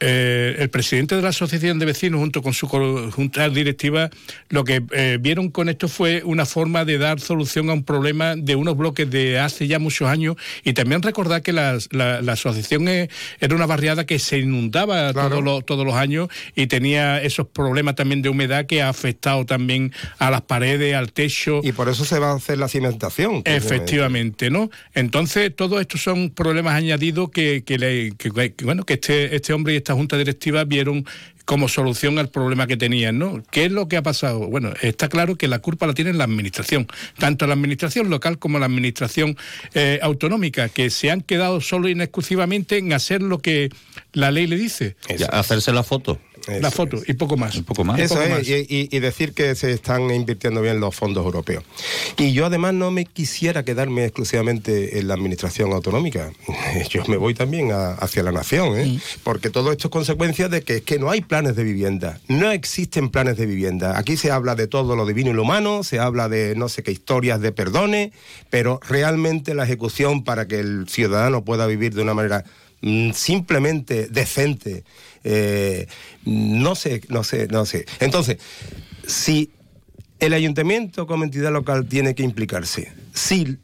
eh, 0.02 0.56
el 0.60 0.70
presidente 0.70 1.16
de 1.16 1.22
la 1.22 1.30
Asociación 1.30 1.80
de 1.80 1.86
Vecinos, 1.86 2.20
junto 2.20 2.42
con 2.42 2.54
su 2.54 2.68
junta 2.68 3.48
directiva, 3.50 4.10
lo 4.50 4.64
que 4.64 4.84
eh, 4.92 5.18
vieron 5.22 5.50
con 5.50 5.70
esto 5.70 5.88
fue 5.88 6.24
una 6.26 6.46
forma 6.46 6.84
de 6.86 6.98
dar 6.98 7.20
solución 7.20 7.70
a 7.70 7.74
un 7.74 7.84
problema 7.84 8.36
de 8.36 8.56
unos 8.56 8.76
bloques 8.76 9.10
de 9.10 9.40
hace 9.40 9.68
ya 9.68 9.80
muchos 9.80 10.08
años 10.10 10.36
y 10.64 10.74
también 10.74 11.02
recordar 11.02 11.42
que 11.44 11.54
la, 11.54 11.78
la- 11.92 12.22
la 12.22 12.34
asociación 12.34 12.88
eh, 12.88 13.10
era 13.40 13.56
una 13.56 13.66
barriada 13.68 14.06
que 14.06 14.20
se 14.20 14.40
inundaba 14.40 15.14
Claro. 15.14 15.30
todos, 15.30 15.44
los, 15.44 15.66
todos 15.66 15.86
los 15.86 15.96
años 15.96 16.28
y 16.56 16.68
tenía 16.68 17.22
esos 17.22 17.48
problemas 17.48 17.96
también 17.96 18.22
de 18.22 18.30
humedad 18.30 18.66
que 18.66 18.82
ha 18.82 18.90
afectado 18.90 19.46
también 19.46 19.94
a 20.18 20.32
las 20.32 20.42
paredes, 20.42 20.96
al 20.96 21.12
techo. 21.14 21.62
Y 21.64 21.72
por 21.72 21.88
eso 21.90 22.04
se 22.06 22.18
va 22.20 22.32
a 22.32 22.36
hacer 22.36 22.58
la 22.58 22.68
cimentación. 22.68 23.44
Efectivamente, 23.46 24.50
¿no? 24.50 24.70
Entonces, 24.94 25.56
todos 25.56 25.80
estos 25.82 26.02
son 26.02 26.30
problemas 26.32 26.74
añadidos 26.76 27.30
que, 27.32 27.64
que, 27.64 27.78
le- 27.78 28.12
que- 28.18 28.32
que, 28.56 28.66
bueno, 28.66 28.84
que 28.86 28.94
este, 28.96 29.36
este 29.36 29.54
hombre 29.54 29.74
y 29.74 29.78
esta 29.78 29.91
junta 29.94 30.18
directiva 30.18 30.64
vieron 30.64 31.06
como 31.46 31.68
solución 31.68 32.18
al 32.20 32.30
problema 32.30 32.68
que 32.68 32.78
tenían, 32.78 33.20
¿no? 33.20 33.44
¿Qué 33.52 33.66
es 33.66 33.72
lo 33.72 33.88
que 33.88 33.98
ha 33.98 34.04
pasado? 34.04 34.48
Bueno, 34.48 34.74
está 34.82 35.10
claro 35.10 35.36
que 35.36 35.48
la 35.48 35.60
culpa 35.60 35.88
la 35.88 35.94
tiene 35.94 36.14
la 36.14 36.24
administración, 36.24 36.88
tanto 37.18 37.48
la 37.48 37.54
administración 37.54 38.10
local 38.10 38.40
como 38.40 38.60
la 38.60 38.68
administración 38.68 39.38
eh, 39.74 40.00
autonómica, 40.02 40.70
que 40.70 40.90
se 40.90 41.12
han 41.12 41.22
quedado 41.22 41.62
solo 41.62 41.90
y 41.90 41.92
exclusivamente 41.94 42.78
en 42.78 42.94
hacer 42.94 43.22
lo 43.22 43.40
que 43.40 43.70
la 44.14 44.32
ley 44.32 44.48
le 44.48 44.56
dice. 44.56 44.96
Hacerse 45.32 45.74
la 45.74 45.84
foto. 45.84 46.20
La 46.60 46.72
foto 46.72 47.02
y 47.08 47.14
poco 47.14 47.38
más. 47.38 47.56
Un 47.56 47.64
poco 47.64 47.84
más. 47.84 48.00
Eso 48.00 48.16
poco 48.16 48.28
es, 48.28 48.32
más. 48.32 48.48
y, 48.48 49.00
decir 49.00 49.34
que 49.34 49.56
se 49.56 49.72
están 49.72 50.10
invirtiendo 50.12 50.62
bien 50.62 50.80
los 50.80 50.96
fondos 50.96 51.26
europeos. 51.26 51.64
Y 52.18 52.34
yo 52.34 52.46
además 52.46 52.74
no 52.74 52.92
me 52.92 53.06
quisiera 53.06 53.64
quedarme 53.64 54.06
exclusivamente 54.06 55.00
en 55.00 55.08
la 55.08 55.14
administración 55.14 55.72
autonómica. 55.74 56.32
Yo 56.90 57.04
me 57.08 57.18
voy 57.18 57.34
también 57.34 57.72
a- 57.72 57.94
hacia 57.94 58.24
la 58.24 58.32
nación, 58.32 58.80
¿eh? 58.80 59.00
porque 59.24 59.50
todo 59.50 59.72
esto 59.72 59.88
es 59.88 59.92
consecuencia 59.92 60.48
de 60.50 60.62
que 60.62 60.78
es 60.78 60.82
que 60.82 61.00
no 61.00 61.10
hay 61.10 61.22
planes 61.22 61.56
de 61.56 61.64
vivienda. 61.64 62.20
No 62.28 62.52
existen 62.52 63.10
planes 63.10 63.38
de 63.38 63.46
vivienda. 63.46 63.98
Aquí 63.98 64.18
se 64.18 64.32
habla 64.32 64.56
de 64.56 64.68
todo 64.68 64.96
lo 64.96 65.06
divino 65.06 65.32
y 65.32 65.34
lo 65.34 65.44
humano, 65.44 65.84
se 65.84 66.00
habla 66.00 66.30
de 66.30 66.56
no 66.56 66.70
sé 66.70 66.84
qué 66.84 66.92
historias 66.92 67.42
de 67.42 67.52
perdones, 67.52 68.12
pero 68.50 68.80
realmente 68.88 69.54
la 69.54 69.64
ejecución 69.64 70.24
para 70.24 70.48
que 70.48 70.60
el 70.60 70.88
ciudadano 70.88 71.44
pueda 71.44 71.66
vivir 71.68 71.94
de 71.94 72.02
una 72.02 72.14
manera 72.14 72.44
mm, 72.82 73.12
simplemente 73.12 74.08
decente. 74.08 74.84
Eh, 75.24 75.88
no 76.26 76.76
sé, 76.76 77.02
no 77.10 77.24
sé, 77.24 77.48
no 77.48 77.66
sé. 77.66 77.86
Entonces, 78.00 78.38
si 79.08 79.52
el 80.20 80.34
ayuntamiento 80.34 81.08
como 81.08 81.24
entidad 81.24 81.52
local 81.52 81.88
tiene 81.88 82.16
que 82.16 82.24
implicarse, 82.24 82.92
si 83.14 83.58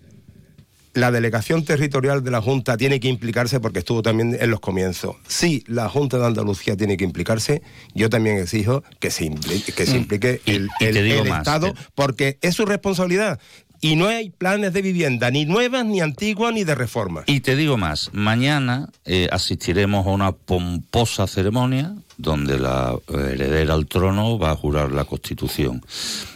la 0.93 1.11
delegación 1.11 1.63
territorial 1.63 2.23
de 2.23 2.31
la 2.31 2.41
Junta 2.41 2.75
tiene 2.75 2.99
que 2.99 3.07
implicarse 3.07 3.59
porque 3.59 3.79
estuvo 3.79 4.01
también 4.01 4.35
en 4.39 4.49
los 4.49 4.59
comienzos. 4.59 5.15
Si 5.27 5.63
la 5.67 5.89
Junta 5.89 6.17
de 6.17 6.25
Andalucía 6.25 6.75
tiene 6.75 6.97
que 6.97 7.03
implicarse, 7.03 7.61
yo 7.93 8.09
también 8.09 8.37
exijo 8.39 8.83
que 8.99 9.11
se 9.11 9.25
implique, 9.25 9.73
que 9.73 9.85
se 9.85 9.95
implique 9.95 10.41
Y- 10.45 10.51
el, 10.53 10.69
el- 10.79 11.27
Estado, 11.27 11.75
porque 11.93 12.39
es 12.41 12.55
su 12.55 12.65
responsabilidad. 12.65 13.39
Y 13.81 13.95
no 13.95 14.07
hay 14.07 14.29
planes 14.31 14.73
de 14.73 14.81
vivienda, 14.81 15.29
ni 15.31 15.45
nuevas, 15.45 15.85
ni 15.85 16.01
antiguas, 16.01 16.53
ni 16.53 16.63
de 16.63 16.75
reforma. 16.75 17.23
Y 17.25 17.41
te 17.41 17.55
digo 17.55 17.77
más, 17.77 18.09
mañana 18.13 18.89
eh, 19.05 19.27
asistiremos 19.31 20.05
a 20.07 20.09
una 20.09 20.31
pomposa 20.31 21.27
ceremonia 21.27 21.95
donde 22.17 22.58
la 22.60 22.97
heredera 23.08 23.73
al 23.75 23.86
trono 23.86 24.39
va 24.39 24.51
a 24.51 24.56
jurar 24.56 24.91
la 24.91 25.06
Constitución. 25.06 25.84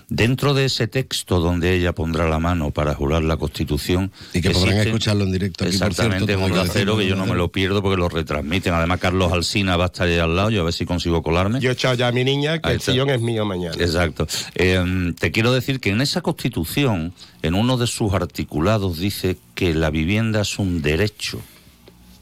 Dentro 0.09 0.53
de 0.53 0.65
ese 0.65 0.87
texto 0.87 1.39
donde 1.39 1.73
ella 1.73 1.93
pondrá 1.93 2.27
la 2.29 2.37
mano 2.37 2.71
para 2.71 2.93
jurar 2.93 3.23
la 3.23 3.37
Constitución... 3.37 4.11
Y 4.33 4.41
que 4.41 4.49
podrán 4.51 4.73
existe- 4.73 4.87
escucharlo 4.89 5.23
en 5.23 5.31
directo 5.31 5.63
aquí, 5.63 5.77
por 5.77 5.87
Exactamente, 5.87 6.25
cierto, 6.25 6.45
en 6.45 6.51
Onda 6.51 6.63
que 6.63 6.69
Cero, 6.73 6.93
que 6.97 7.03
decirlo, 7.03 7.17
yo 7.17 7.25
no 7.25 7.31
me 7.31 7.37
lo 7.37 7.49
pierdo 7.49 7.81
porque 7.81 7.95
lo 7.97 8.09
retransmiten. 8.09 8.73
Además, 8.73 8.99
Carlos 8.99 9.31
Alsina 9.31 9.77
va 9.77 9.85
a 9.85 9.87
estar 9.87 10.07
ahí 10.07 10.17
al 10.19 10.35
lado, 10.35 10.49
yo 10.49 10.61
a 10.61 10.63
ver 10.65 10.73
si 10.73 10.85
consigo 10.85 11.23
colarme. 11.23 11.61
Yo 11.61 11.69
he 11.69 11.73
echado 11.73 11.95
ya 11.95 12.09
a 12.09 12.11
mi 12.11 12.25
niña 12.25 12.59
que 12.59 12.67
Ahí 12.67 12.73
el 12.75 12.79
está. 12.81 12.91
sillón 12.91 13.09
es 13.09 13.21
mío 13.21 13.45
mañana. 13.45 13.73
Exacto. 13.79 14.27
Eh, 14.55 15.13
te 15.17 15.31
quiero 15.31 15.53
decir 15.53 15.79
que 15.79 15.91
en 15.91 16.01
esa 16.01 16.19
Constitución, 16.21 17.13
en 17.41 17.53
uno 17.55 17.77
de 17.77 17.87
sus 17.87 18.11
articulados, 18.13 18.99
dice 18.99 19.37
que 19.55 19.73
la 19.73 19.89
vivienda 19.91 20.41
es 20.41 20.59
un 20.59 20.81
derecho 20.81 21.39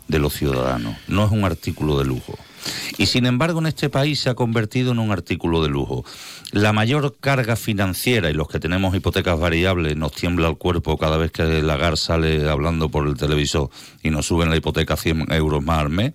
de 0.07 0.19
los 0.19 0.33
ciudadanos, 0.33 0.95
no 1.07 1.25
es 1.25 1.31
un 1.31 1.43
artículo 1.43 1.97
de 1.97 2.05
lujo. 2.05 2.37
Y 2.97 3.05
sin 3.05 3.25
embargo, 3.25 3.59
en 3.59 3.67
este 3.67 3.89
país 3.89 4.19
se 4.19 4.29
ha 4.29 4.35
convertido 4.35 4.91
en 4.91 4.99
un 4.99 5.11
artículo 5.11 5.61
de 5.63 5.69
lujo. 5.69 6.03
La 6.51 6.73
mayor 6.73 7.15
carga 7.19 7.55
financiera, 7.55 8.29
y 8.29 8.33
los 8.33 8.47
que 8.47 8.59
tenemos 8.59 8.95
hipotecas 8.95 9.39
variables, 9.39 9.95
nos 9.95 10.11
tiembla 10.13 10.49
el 10.49 10.57
cuerpo 10.57 10.97
cada 10.97 11.17
vez 11.17 11.31
que 11.31 11.43
Lagar 11.61 11.97
sale 11.97 12.49
hablando 12.49 12.89
por 12.89 13.07
el 13.07 13.15
televisor 13.15 13.69
y 14.01 14.09
nos 14.09 14.25
suben 14.25 14.49
la 14.49 14.57
hipoteca 14.57 14.97
100 14.97 15.31
euros 15.31 15.63
más 15.63 15.79
al 15.79 15.89
mes. 15.89 16.13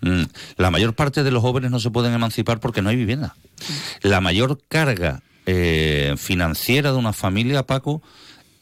mm, 0.00 0.22
La 0.56 0.70
mayor 0.70 0.94
parte 0.94 1.22
de 1.22 1.30
los 1.30 1.42
jóvenes 1.42 1.70
no 1.70 1.80
se 1.80 1.90
pueden 1.90 2.14
emancipar 2.14 2.60
porque 2.60 2.82
no 2.82 2.88
hay 2.90 2.96
vivienda. 2.96 3.36
La 4.02 4.20
mayor 4.20 4.58
carga 4.68 5.22
eh, 5.46 6.14
financiera 6.16 6.92
de 6.92 6.98
una 6.98 7.12
familia, 7.12 7.64
Paco, 7.64 8.02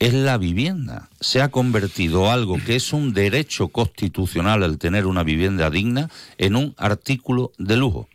es 0.07 0.15
la 0.15 0.39
vivienda. 0.39 1.09
Se 1.21 1.41
ha 1.43 1.49
convertido 1.51 2.31
algo 2.31 2.57
que 2.65 2.77
es 2.77 2.93
un 2.93 3.13
derecho 3.13 3.69
constitucional 3.69 4.63
el 4.63 4.79
tener 4.79 5.07
una 5.07 5.23
vivienda 5.23 5.71
digna 5.71 6.09
en 6.39 6.57
un 6.57 6.75
artículo 6.77 7.53
de 7.59 7.77
lujo. 7.77 8.09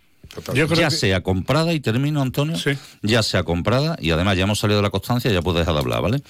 Yo 0.54 0.68
creo 0.68 0.82
ya 0.82 0.90
que- 0.90 0.96
sea 0.96 1.22
comprada, 1.24 1.74
y 1.74 1.80
termino, 1.80 2.22
Antonio, 2.22 2.58
Sí. 2.58 2.72
ya 3.02 3.24
sea 3.24 3.44
comprada, 3.44 3.98
y 4.00 4.12
además 4.12 4.38
ya 4.38 4.44
hemos 4.44 4.60
salido 4.60 4.78
de 4.80 4.84
la 4.84 4.90
constancia, 4.92 5.32
ya 5.32 5.42
puedes 5.42 5.60
dejar 5.60 5.74
de 5.74 5.80
hablar, 5.80 6.02
¿vale? 6.02 6.22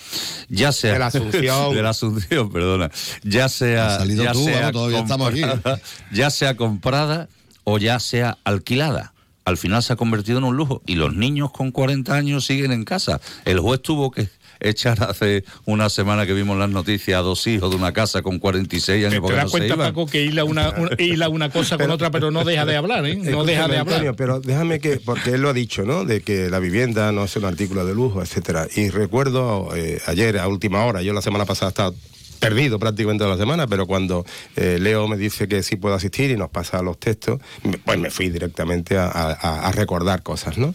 Ya 0.47 0.71
sea... 0.71 0.93
De 0.93 0.99
la 0.99 1.07
Asunción. 1.07 1.75
de 1.75 1.81
la 1.81 1.89
Asunción, 1.89 2.49
perdona. 2.51 2.89
Ya 3.23 3.49
sea... 3.49 4.05
Ya 4.05 4.31
tú, 4.31 4.45
sea 4.45 4.71
todavía 4.71 4.99
estamos 4.99 5.29
aquí. 5.29 5.41
comprada, 5.41 5.79
Ya 6.13 6.29
sea 6.29 6.55
comprada 6.55 7.27
o 7.65 7.79
ya 7.79 7.99
sea 7.99 8.37
alquilada. 8.45 9.13
Al 9.43 9.57
final 9.57 9.81
se 9.83 9.93
ha 9.93 9.95
convertido 9.95 10.37
en 10.37 10.43
un 10.45 10.55
lujo. 10.55 10.81
Y 10.85 10.95
los 10.95 11.13
niños 11.15 11.51
con 11.51 11.71
40 11.71 12.13
años 12.15 12.45
siguen 12.45 12.71
en 12.71 12.85
casa. 12.85 13.19
El 13.45 13.59
juez 13.59 13.81
tuvo 13.81 14.11
que 14.11 14.29
echar 14.59 15.03
hace 15.03 15.43
una 15.65 15.89
semana 15.89 16.25
que 16.25 16.33
vimos 16.33 16.57
las 16.57 16.69
noticias 16.69 17.19
a 17.19 17.21
dos 17.21 17.45
hijos 17.47 17.69
de 17.69 17.75
una 17.75 17.93
casa 17.93 18.21
con 18.21 18.39
46 18.39 19.05
años 19.05 19.13
Te, 19.13 19.21
porque 19.21 19.35
das 19.35 19.45
no 19.45 19.51
cuenta. 19.51 19.77
Paco, 19.77 20.05
que 20.05 20.23
hila 20.23 20.43
una, 20.43 20.73
hila 20.97 21.29
una 21.29 21.49
cosa 21.49 21.77
con 21.77 21.91
otra, 21.91 22.11
pero 22.11 22.31
no 22.31 22.43
deja 22.43 22.65
de 22.65 22.75
hablar, 22.75 23.05
¿eh? 23.05 23.15
No 23.15 23.43
deja 23.43 23.67
de 23.67 23.77
hablar. 23.77 23.95
Antonio, 23.95 24.15
pero 24.15 24.39
déjame 24.39 24.79
que, 24.79 24.97
porque 24.97 25.31
él 25.31 25.41
lo 25.41 25.49
ha 25.49 25.53
dicho, 25.53 25.83
¿no? 25.83 26.05
De 26.05 26.21
que 26.21 26.49
la 26.49 26.59
vivienda 26.59 27.11
no 27.11 27.23
es 27.25 27.35
un 27.35 27.45
artículo 27.45 27.85
de 27.85 27.93
lujo, 27.93 28.21
etcétera. 28.21 28.67
Y 28.75 28.89
recuerdo 28.89 29.69
eh, 29.75 30.01
ayer, 30.07 30.37
a 30.39 30.47
última 30.47 30.85
hora, 30.85 31.01
yo 31.01 31.13
la 31.13 31.21
semana 31.21 31.45
pasada 31.45 31.69
estaba 31.69 31.93
perdido 32.37 32.79
prácticamente 32.79 33.25
la 33.25 33.37
semana, 33.37 33.67
pero 33.67 33.85
cuando 33.85 34.25
eh, 34.55 34.77
Leo 34.79 35.07
me 35.07 35.17
dice 35.17 35.47
que 35.47 35.63
sí 35.63 35.75
puedo 35.75 35.95
asistir 35.95 36.31
y 36.31 36.37
nos 36.37 36.49
pasa 36.49 36.81
los 36.81 36.99
textos, 36.99 37.39
pues 37.85 37.99
me 37.99 38.09
fui 38.09 38.29
directamente 38.29 38.97
a, 38.97 39.71
recordar 39.73 40.23
cosas, 40.23 40.57
¿no? 40.57 40.73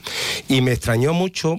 Y 0.48 0.60
me 0.60 0.72
extrañó 0.72 1.12
mucho, 1.12 1.56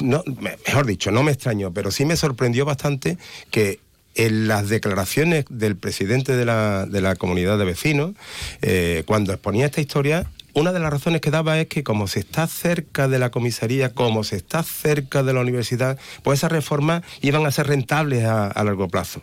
mejor 0.00 0.86
dicho, 0.86 1.10
no 1.10 1.22
me 1.22 1.32
extrañó, 1.32 1.72
pero 1.72 1.90
sí 1.90 2.04
me 2.04 2.16
sorprendió 2.16 2.64
bastante 2.64 3.18
que 3.50 3.80
en 4.14 4.48
las 4.48 4.68
declaraciones 4.68 5.44
del 5.48 5.76
presidente 5.76 6.36
de 6.36 6.44
la, 6.44 6.86
de 6.86 7.00
la 7.00 7.16
comunidad 7.16 7.58
de 7.58 7.64
vecinos, 7.64 8.12
eh, 8.62 9.02
cuando 9.06 9.32
exponía 9.32 9.66
esta 9.66 9.80
historia, 9.80 10.30
una 10.54 10.72
de 10.72 10.78
las 10.78 10.90
razones 10.90 11.20
que 11.20 11.30
daba 11.30 11.58
es 11.60 11.66
que 11.66 11.82
como 11.82 12.06
se 12.06 12.20
está 12.20 12.46
cerca 12.46 13.08
de 13.08 13.18
la 13.18 13.30
comisaría, 13.30 13.92
como 13.92 14.24
se 14.24 14.36
está 14.36 14.62
cerca 14.62 15.22
de 15.22 15.32
la 15.32 15.40
universidad, 15.40 15.98
pues 16.22 16.40
esas 16.40 16.52
reformas 16.52 17.02
iban 17.20 17.44
a 17.44 17.50
ser 17.50 17.66
rentables 17.66 18.24
a, 18.24 18.64
largo 18.64 18.88
plazo. 18.88 19.20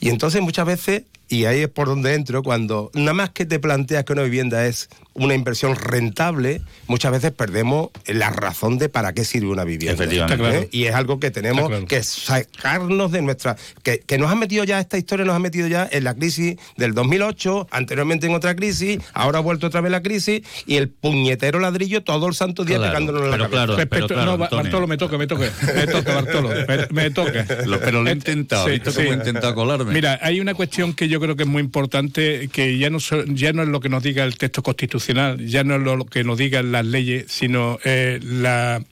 Y 0.00 0.10
entonces 0.10 0.42
muchas 0.42 0.66
veces, 0.66 1.04
y 1.28 1.46
ahí 1.46 1.60
es 1.60 1.68
por 1.68 1.86
donde 1.86 2.14
entro, 2.14 2.42
cuando 2.42 2.90
nada 2.92 3.14
más 3.14 3.30
que 3.30 3.46
te 3.46 3.58
planteas 3.58 4.04
que 4.04 4.12
una 4.12 4.22
vivienda 4.22 4.66
es 4.66 4.88
una 5.14 5.34
inversión 5.34 5.76
rentable, 5.76 6.60
muchas 6.86 7.12
veces 7.12 7.30
perdemos 7.32 7.90
la 8.06 8.30
razón 8.30 8.78
de 8.78 8.88
para 8.88 9.12
qué 9.12 9.24
sirve 9.24 9.48
una 9.48 9.64
vivienda. 9.64 10.02
Efectivamente. 10.04 10.42
Claro. 10.42 10.58
¿Eh? 10.60 10.68
Y 10.72 10.84
es 10.84 10.94
algo 10.94 11.20
que 11.20 11.30
tenemos 11.30 11.68
claro. 11.68 11.86
que 11.86 12.02
sacarnos 12.02 13.12
de 13.12 13.22
nuestra... 13.22 13.56
Que, 13.82 14.00
que 14.00 14.18
nos 14.18 14.30
ha 14.30 14.34
metido 14.34 14.64
ya, 14.64 14.80
esta 14.80 14.98
historia 14.98 15.24
nos 15.24 15.36
ha 15.36 15.38
metido 15.38 15.68
ya 15.68 15.88
en 15.90 16.04
la 16.04 16.14
crisis 16.14 16.56
del 16.76 16.94
2008, 16.94 17.68
anteriormente 17.70 18.26
en 18.26 18.34
otra 18.34 18.56
crisis, 18.56 18.98
ahora 19.12 19.38
ha 19.38 19.42
vuelto 19.42 19.66
otra 19.68 19.80
vez 19.80 19.92
la 19.92 20.02
crisis, 20.02 20.42
y 20.66 20.76
el 20.76 20.88
puñetero 20.88 21.60
ladrillo 21.60 22.02
todo 22.02 22.26
el 22.26 22.34
santo 22.34 22.64
día 22.64 22.78
Claro, 22.78 22.92
pegándonos 22.92 23.22
en 23.24 23.30
la 23.30 23.36
cabeza. 23.36 23.50
claro, 23.50 23.88
pero 23.88 24.06
claro, 24.08 24.36
no. 24.36 24.38
Bartolo, 24.38 24.86
me 24.86 24.96
toca, 24.96 25.16
me 25.18 25.26
toca. 25.26 25.50
Me 25.74 25.86
toca, 25.86 26.14
Bartolo. 26.14 26.48
Me, 26.48 27.02
me 27.02 27.10
toca. 27.10 27.46
Lo- 27.66 27.78
pero 27.80 28.02
lo 28.02 28.10
he 28.10 28.12
intentado, 28.12 28.66
¿visto 28.66 28.92
cómo 28.92 29.10
he 29.10 29.14
intentado 29.14 29.54
colarme? 29.54 29.92
Mira, 29.92 30.18
hay 30.22 30.40
una 30.40 30.54
cuestión 30.54 30.92
que 30.94 31.08
yo 31.08 31.20
creo 31.20 31.36
que 31.36 31.44
es 31.44 31.48
muy 31.48 31.62
importante, 31.62 32.48
que 32.52 32.78
ya 32.78 32.90
no, 32.90 32.98
ya 33.28 33.52
no 33.52 33.62
es 33.62 33.68
lo 33.68 33.80
que 33.80 33.88
nos 33.88 34.02
diga 34.02 34.24
el 34.24 34.36
texto 34.38 34.62
constitucional, 34.62 35.03
ya 35.12 35.64
no 35.64 35.76
es 35.76 35.82
lo 35.82 36.04
que 36.06 36.24
nos 36.24 36.38
digan 36.38 36.72
las 36.72 36.86
leyes, 36.86 37.26
sino 37.28 37.78
eh, 37.84 38.20
la, 38.22 38.82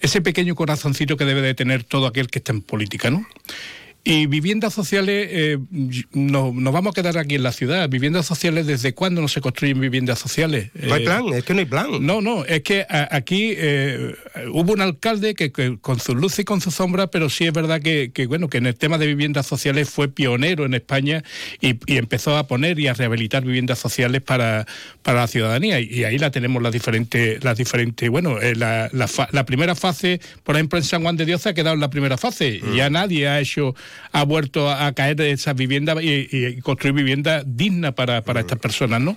ese 0.00 0.20
pequeño 0.20 0.54
corazoncito 0.54 1.16
que 1.16 1.24
debe 1.24 1.42
de 1.42 1.54
tener 1.54 1.84
todo 1.84 2.06
aquel 2.06 2.28
que 2.28 2.38
está 2.38 2.52
en 2.52 2.62
política, 2.62 3.10
¿no? 3.10 3.26
Y 4.06 4.26
viviendas 4.26 4.74
sociales, 4.74 5.28
eh, 5.30 5.58
no- 6.12 6.52
nos 6.54 6.72
vamos 6.74 6.90
a 6.90 6.94
quedar 6.94 7.16
aquí 7.16 7.36
en 7.36 7.42
la 7.42 7.52
ciudad. 7.52 7.88
Viviendas 7.88 8.26
sociales, 8.26 8.66
¿desde 8.66 8.92
cuándo 8.92 9.22
no 9.22 9.28
se 9.28 9.40
construyen 9.40 9.80
viviendas 9.80 10.18
sociales? 10.18 10.70
No 10.74 10.92
hay 10.92 11.02
Eh, 11.02 11.04
plan, 11.06 11.24
es 11.32 11.42
que 11.44 11.54
no 11.54 11.60
hay 11.60 11.64
plan. 11.64 11.86
no, 12.04 12.20
no, 12.20 12.44
es 12.44 12.60
que 12.60 12.84
a- 12.86 13.08
aquí 13.10 13.54
eh, 13.56 14.14
hubo 14.52 14.74
un 14.74 14.82
alcalde 14.82 15.34
que, 15.34 15.50
que 15.52 15.78
con 15.80 16.00
sus 16.00 16.16
luces 16.16 16.40
y 16.40 16.44
con 16.44 16.60
sus 16.60 16.74
sombras, 16.74 17.08
pero 17.10 17.30
sí 17.30 17.46
es 17.46 17.54
verdad 17.54 17.80
que, 17.80 18.10
que, 18.12 18.26
bueno 18.26 18.48
que 18.50 18.58
en 18.58 18.66
el 18.66 18.74
tema 18.74 18.98
de 18.98 19.06
viviendas 19.06 19.46
sociales 19.46 19.88
fue 19.88 20.08
pionero 20.08 20.66
en 20.66 20.74
España 20.74 21.24
y, 21.62 21.76
y 21.90 21.96
empezó 21.96 22.36
a 22.36 22.46
poner 22.46 22.78
y 22.78 22.88
a 22.88 22.92
rehabilitar 22.92 23.42
viviendas 23.42 23.78
sociales 23.78 24.20
para, 24.20 24.66
para 25.02 25.20
la 25.20 25.26
ciudadanía 25.28 25.80
y, 25.80 25.86
y 25.90 26.04
ahí 26.04 26.18
la 26.18 26.30
tenemos 26.30 26.62
las 26.62 26.72
diferentes 26.74 27.42
las 27.42 27.56
diferentes 27.56 28.10
bueno 28.10 28.38
eh, 28.38 28.54
la, 28.54 28.90
la 28.92 29.08
fa- 29.08 29.30
la 29.32 29.46
primera 29.46 29.74
fase 29.74 30.20
por 30.42 30.56
ejemplo 30.56 30.78
en 30.78 30.84
San 30.84 31.00
Juan 31.02 31.16
de 31.16 31.24
Dios 31.24 31.40
se 31.40 31.48
ha 31.48 31.54
quedado 31.54 31.72
en 31.74 31.80
la 31.80 31.88
primera 31.88 32.18
fase 32.18 32.60
y 32.70 32.76
ya 32.76 32.90
nadie 32.90 33.28
ha 33.28 33.40
hecho 33.40 33.74
ha 34.12 34.24
vuelto 34.24 34.70
a, 34.70 34.92
caer 34.92 35.16
de 35.16 35.30
esas 35.32 35.54
viviendas 35.54 36.02
y, 36.02 36.28
y 36.30 36.60
construir 36.60 36.94
viviendas 36.94 37.44
dignas 37.46 37.94
para, 37.94 38.22
para 38.22 38.40
estas 38.40 38.58
personas, 38.58 39.00
¿no? 39.00 39.16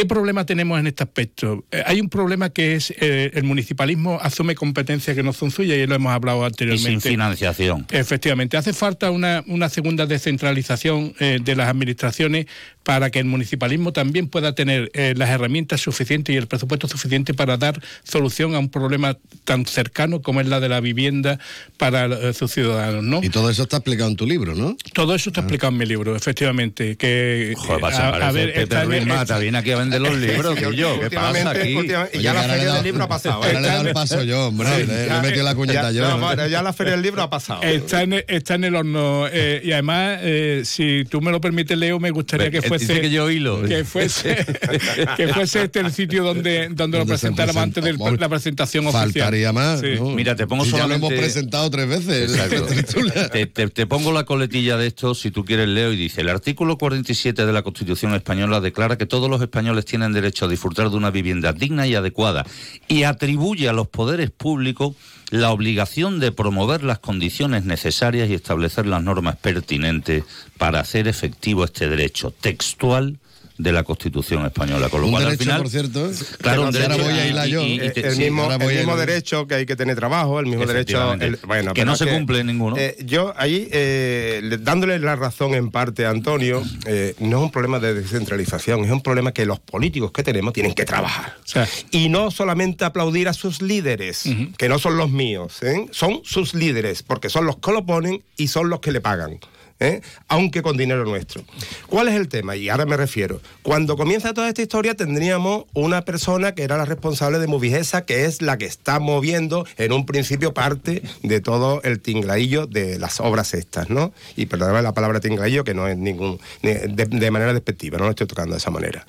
¿Qué 0.00 0.06
problema 0.06 0.46
tenemos 0.46 0.80
en 0.80 0.86
este 0.86 1.02
aspecto? 1.02 1.62
Eh, 1.70 1.82
hay 1.84 2.00
un 2.00 2.08
problema 2.08 2.48
que 2.48 2.74
es 2.74 2.90
eh, 3.00 3.32
el 3.34 3.44
municipalismo 3.44 4.18
asume 4.22 4.54
competencias 4.54 5.14
que 5.14 5.22
no 5.22 5.34
son 5.34 5.50
suyas 5.50 5.76
y 5.76 5.86
lo 5.86 5.94
hemos 5.94 6.10
hablado 6.12 6.40
y 6.42 6.46
anteriormente. 6.46 6.88
sin 6.90 7.00
financiación. 7.02 7.86
Efectivamente, 7.90 8.56
hace 8.56 8.72
falta 8.72 9.10
una, 9.10 9.44
una 9.46 9.68
segunda 9.68 10.06
descentralización 10.06 11.12
eh, 11.20 11.38
de 11.44 11.54
las 11.54 11.68
administraciones 11.68 12.46
para 12.82 13.10
que 13.10 13.18
el 13.18 13.26
municipalismo 13.26 13.92
también 13.92 14.26
pueda 14.28 14.54
tener 14.54 14.90
eh, 14.94 15.12
las 15.16 15.28
herramientas 15.28 15.82
suficientes 15.82 16.34
y 16.34 16.38
el 16.38 16.46
presupuesto 16.46 16.88
suficiente 16.88 17.34
para 17.34 17.58
dar 17.58 17.78
solución 18.02 18.54
a 18.54 18.58
un 18.58 18.70
problema 18.70 19.18
tan 19.44 19.66
cercano 19.66 20.22
como 20.22 20.40
es 20.40 20.46
la 20.46 20.60
de 20.60 20.70
la 20.70 20.80
vivienda 20.80 21.38
para 21.76 22.06
eh, 22.06 22.32
sus 22.32 22.50
ciudadanos, 22.52 23.04
¿no? 23.04 23.20
Y 23.22 23.28
todo 23.28 23.50
eso 23.50 23.64
está 23.64 23.76
explicado 23.76 24.08
en 24.08 24.16
tu 24.16 24.26
libro, 24.26 24.54
¿no? 24.54 24.76
Todo 24.94 25.14
eso 25.14 25.28
está 25.28 25.42
explicado 25.42 25.72
en 25.72 25.78
mi 25.78 25.84
libro, 25.84 26.16
efectivamente. 26.16 26.96
Que, 26.96 27.52
Joder, 27.54 27.80
pasa, 27.82 28.06
a- 28.06 28.08
a 28.08 28.12
parece 28.12 28.32
ver, 28.32 28.46
Pepe 28.54 28.62
está 28.62 28.82
está- 28.84 29.14
Mata, 29.14 29.38
viene 29.38 29.58
aquí 29.58 29.70
a 29.72 29.76
vender 29.90 30.00
los 30.00 30.18
libros, 30.20 30.54
Sí, 30.58 30.64
que 30.64 30.76
yo, 30.76 31.00
¿qué 31.00 31.10
pasa 31.16 31.50
aquí? 31.50 31.76
Oye, 31.76 31.88
ya 32.20 32.34
la 32.34 32.42
feria 32.44 32.74
del 32.74 32.84
libro 32.84 33.04
ha 33.04 33.08
pasado. 33.08 33.34
Ahora 33.42 33.50
¿eh? 33.50 33.60
le 33.60 33.60
he 33.60 33.70
dado 33.70 33.88
el 33.88 33.94
paso 33.94 34.22
yo, 34.22 34.46
hombre. 34.48 34.86
le, 34.86 34.86
le 34.86 35.06
he 35.16 35.20
metido 35.20 35.44
la 35.44 35.54
cuñeta 35.54 35.90
Ya- 35.90 35.92
yo. 35.92 36.08
no, 36.08 36.18
bueno, 36.18 36.46
ya 36.46 36.62
la 36.62 36.72
feria 36.72 36.92
del 36.92 37.02
libro 37.02 37.22
ha 37.22 37.30
pasado. 37.30 37.62
Está 37.62 38.02
en, 38.02 38.24
está 38.28 38.54
en 38.54 38.64
el 38.64 38.74
horno. 38.76 39.26
eh, 39.30 39.60
y 39.64 39.72
además, 39.72 40.18
eh, 40.22 40.62
si 40.64 41.04
tú 41.08 41.20
me 41.20 41.30
lo 41.30 41.40
permites, 41.40 41.76
Leo, 41.76 41.98
me 42.00 42.10
gustaría 42.10 42.50
que 42.50 42.58
Dice 42.58 42.68
fuese. 42.68 43.00
que 43.00 43.10
yo 43.10 43.30
hilo. 43.30 43.62
que 43.62 43.84
fuese 43.84 44.36
que 45.16 45.28
fuese 45.28 45.62
este 45.64 45.80
el 45.80 45.92
sitio 45.92 46.24
donde, 46.24 46.68
donde 46.70 46.98
lo 46.98 47.06
presentáramos 47.06 47.62
antes 47.62 47.82
de 47.84 47.92
la 47.94 48.28
presentación 48.28 48.86
oficial. 48.86 49.12
Faltaría 49.12 49.52
más. 49.52 49.80
Sí. 49.80 49.86
¿no? 49.96 50.10
Mira, 50.10 50.34
te 50.36 50.46
pongo 50.46 50.64
Si 50.64 50.70
ya 50.72 50.78
lo 50.78 50.82
solamente- 50.84 51.06
hemos 51.14 51.20
presentado 51.20 51.70
tres 51.70 51.88
veces. 51.88 52.32
te 53.74 53.86
pongo 53.86 54.12
la 54.12 54.24
coletilla 54.24 54.76
de 54.76 54.86
esto, 54.88 55.14
si 55.14 55.30
tú 55.30 55.44
quieres, 55.44 55.68
Leo, 55.68 55.92
y 55.92 55.96
dice, 55.96 56.20
el 56.20 56.28
artículo 56.28 56.78
47 56.78 57.46
de 57.46 57.52
la 57.52 57.62
Constitución 57.62 58.14
española 58.14 58.60
declara 58.60 58.96
que 58.98 59.06
todos 59.06 59.30
los 59.30 59.40
españoles 59.40 59.69
tienen 59.84 60.12
derecho 60.12 60.44
a 60.44 60.48
disfrutar 60.48 60.90
de 60.90 60.96
una 60.96 61.10
vivienda 61.10 61.52
digna 61.52 61.86
y 61.86 61.94
adecuada 61.94 62.46
y 62.88 63.04
atribuye 63.04 63.68
a 63.68 63.72
los 63.72 63.88
poderes 63.88 64.30
públicos 64.30 64.94
la 65.30 65.50
obligación 65.50 66.20
de 66.20 66.32
promover 66.32 66.82
las 66.82 66.98
condiciones 66.98 67.64
necesarias 67.64 68.28
y 68.28 68.34
establecer 68.34 68.86
las 68.86 69.02
normas 69.02 69.36
pertinentes 69.36 70.24
para 70.58 70.80
hacer 70.80 71.08
efectivo 71.08 71.64
este 71.64 71.88
derecho. 71.88 72.32
Textual 72.32 73.18
de 73.62 73.72
la 73.72 73.82
Constitución 73.84 74.44
española. 74.46 74.88
Con 74.88 75.00
lo 75.02 75.06
Un 75.08 75.12
cual, 75.12 75.24
al 75.24 75.28
derecho, 75.30 75.44
final, 75.44 75.60
por 75.62 75.70
cierto. 75.70 76.10
Claro, 76.40 76.62
un 76.66 76.72
que 76.72 76.78
ahora 76.82 76.94
derecho 76.96 77.10
voy 77.10 77.18
a 77.20 77.26
y- 77.26 77.30
hilar 77.30 77.46
yo. 77.48 77.62
y- 77.62 77.74
y 77.74 77.90
te- 77.90 78.06
el 78.08 78.14
sí, 78.14 78.20
mismo, 78.22 78.50
el 78.52 78.96
derecho 79.06 79.46
que 79.46 79.54
hay 79.56 79.66
que 79.66 79.76
tener 79.76 79.96
trabajo, 79.96 80.40
el 80.40 80.46
mismo 80.46 80.66
derecho. 80.66 80.96
Efectivamente. 80.96 81.26
el- 81.26 81.38
bueno, 81.46 81.74
Que 81.74 81.84
no 81.84 81.96
se 81.96 82.06
cumple 82.06 82.42
ninguno. 82.44 82.76
eh, 82.78 82.96
yo 83.04 83.34
ahí, 83.36 83.68
eh, 83.72 84.40
le- 84.42 84.58
dándole 84.58 84.98
la 84.98 85.16
razón 85.16 85.54
en 85.54 85.70
parte 85.70 86.06
a 86.06 86.10
Antonio, 86.10 86.62
eh, 86.86 87.14
no 87.18 87.38
es 87.38 87.42
un 87.44 87.50
problema 87.50 87.78
de 87.78 87.94
descentralización, 87.94 88.84
es 88.84 88.90
un 88.90 89.00
problema 89.02 89.32
que 89.32 89.44
los 89.46 89.58
políticos 89.60 90.12
que 90.12 90.22
tenemos 90.22 90.52
tienen 90.52 90.74
que 90.74 90.84
trabajar. 90.84 91.36
O 91.44 91.48
sea, 91.48 91.68
Y 91.90 92.08
no 92.08 92.30
solamente 92.30 92.84
aplaudir 92.84 93.28
a 93.28 93.32
sus 93.32 93.62
líderes, 93.62 94.24
que 94.56 94.68
no 94.68 94.78
son 94.78 94.96
los 94.96 95.10
míos, 95.10 95.62
¿eh? 95.62 95.86
son 95.90 96.20
sus 96.24 96.54
líderes, 96.54 97.02
porque 97.02 97.28
son 97.28 97.46
los 97.46 97.56
que 97.58 97.72
lo 97.72 97.84
ponen 97.84 98.22
y 98.36 98.48
son 98.48 98.68
los 98.70 98.80
que 98.80 98.92
le 98.92 99.00
pagan. 99.00 99.38
¿Eh? 99.80 100.00
aunque 100.28 100.62
con 100.62 100.76
dinero 100.76 101.04
nuestro. 101.04 101.42
¿Cuál 101.88 102.08
es 102.08 102.14
el 102.14 102.28
tema? 102.28 102.54
Y 102.56 102.68
ahora 102.68 102.86
me 102.86 102.96
refiero. 102.96 103.40
Cuando 103.62 103.96
comienza 103.96 104.32
toda 104.34 104.48
esta 104.48 104.62
historia 104.62 104.94
tendríamos 104.94 105.64
una 105.74 106.02
persona 106.04 106.54
que 106.54 106.62
era 106.62 106.76
la 106.76 106.84
responsable 106.84 107.38
de 107.38 107.46
Movigesa, 107.46 108.04
que 108.04 108.24
es 108.26 108.42
la 108.42 108.58
que 108.58 108.66
está 108.66 109.00
moviendo 109.00 109.66
en 109.78 109.92
un 109.92 110.06
principio 110.06 110.54
parte 110.54 111.02
de 111.22 111.40
todo 111.40 111.80
el 111.82 112.00
tinglaillo 112.00 112.66
de 112.66 112.98
las 112.98 113.20
obras 113.20 113.54
estas, 113.54 113.90
¿no? 113.90 114.12
Y 114.36 114.46
perdóname 114.46 114.82
la 114.82 114.92
palabra 114.94 115.20
tinglaillo, 115.20 115.64
que 115.64 115.74
no 115.74 115.88
es 115.88 115.96
ningún 115.96 116.38
ni- 116.62 116.74
de, 116.74 117.30
manera 117.30 117.52
despectiva, 117.52 117.98
no 117.98 118.04
lo 118.04 118.10
estoy 118.10 118.26
tocando 118.26 118.52
de 118.52 118.58
esa 118.58 118.70
manera. 118.70 119.04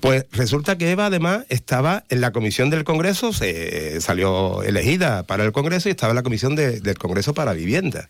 Pues 0.00 0.26
resulta 0.32 0.78
que 0.78 0.90
Eva 0.90 1.06
además 1.06 1.44
estaba 1.48 2.04
en 2.08 2.20
la 2.20 2.30
comisión 2.32 2.70
del 2.70 2.84
Congreso, 2.84 3.32
se 3.32 4.00
salió 4.00 4.62
elegida 4.62 5.24
para 5.24 5.44
el 5.44 5.52
Congreso 5.52 5.88
y 5.88 5.92
estaba 5.92 6.12
en 6.12 6.16
la 6.16 6.22
comisión 6.22 6.54
de- 6.54 6.80
del 6.80 6.96
Congreso 6.98 7.34
para 7.34 7.52
vivienda. 7.52 8.08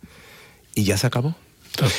Y 0.75 0.85
ya 0.85 0.99
se 0.99 1.07
acabó. 1.07 1.35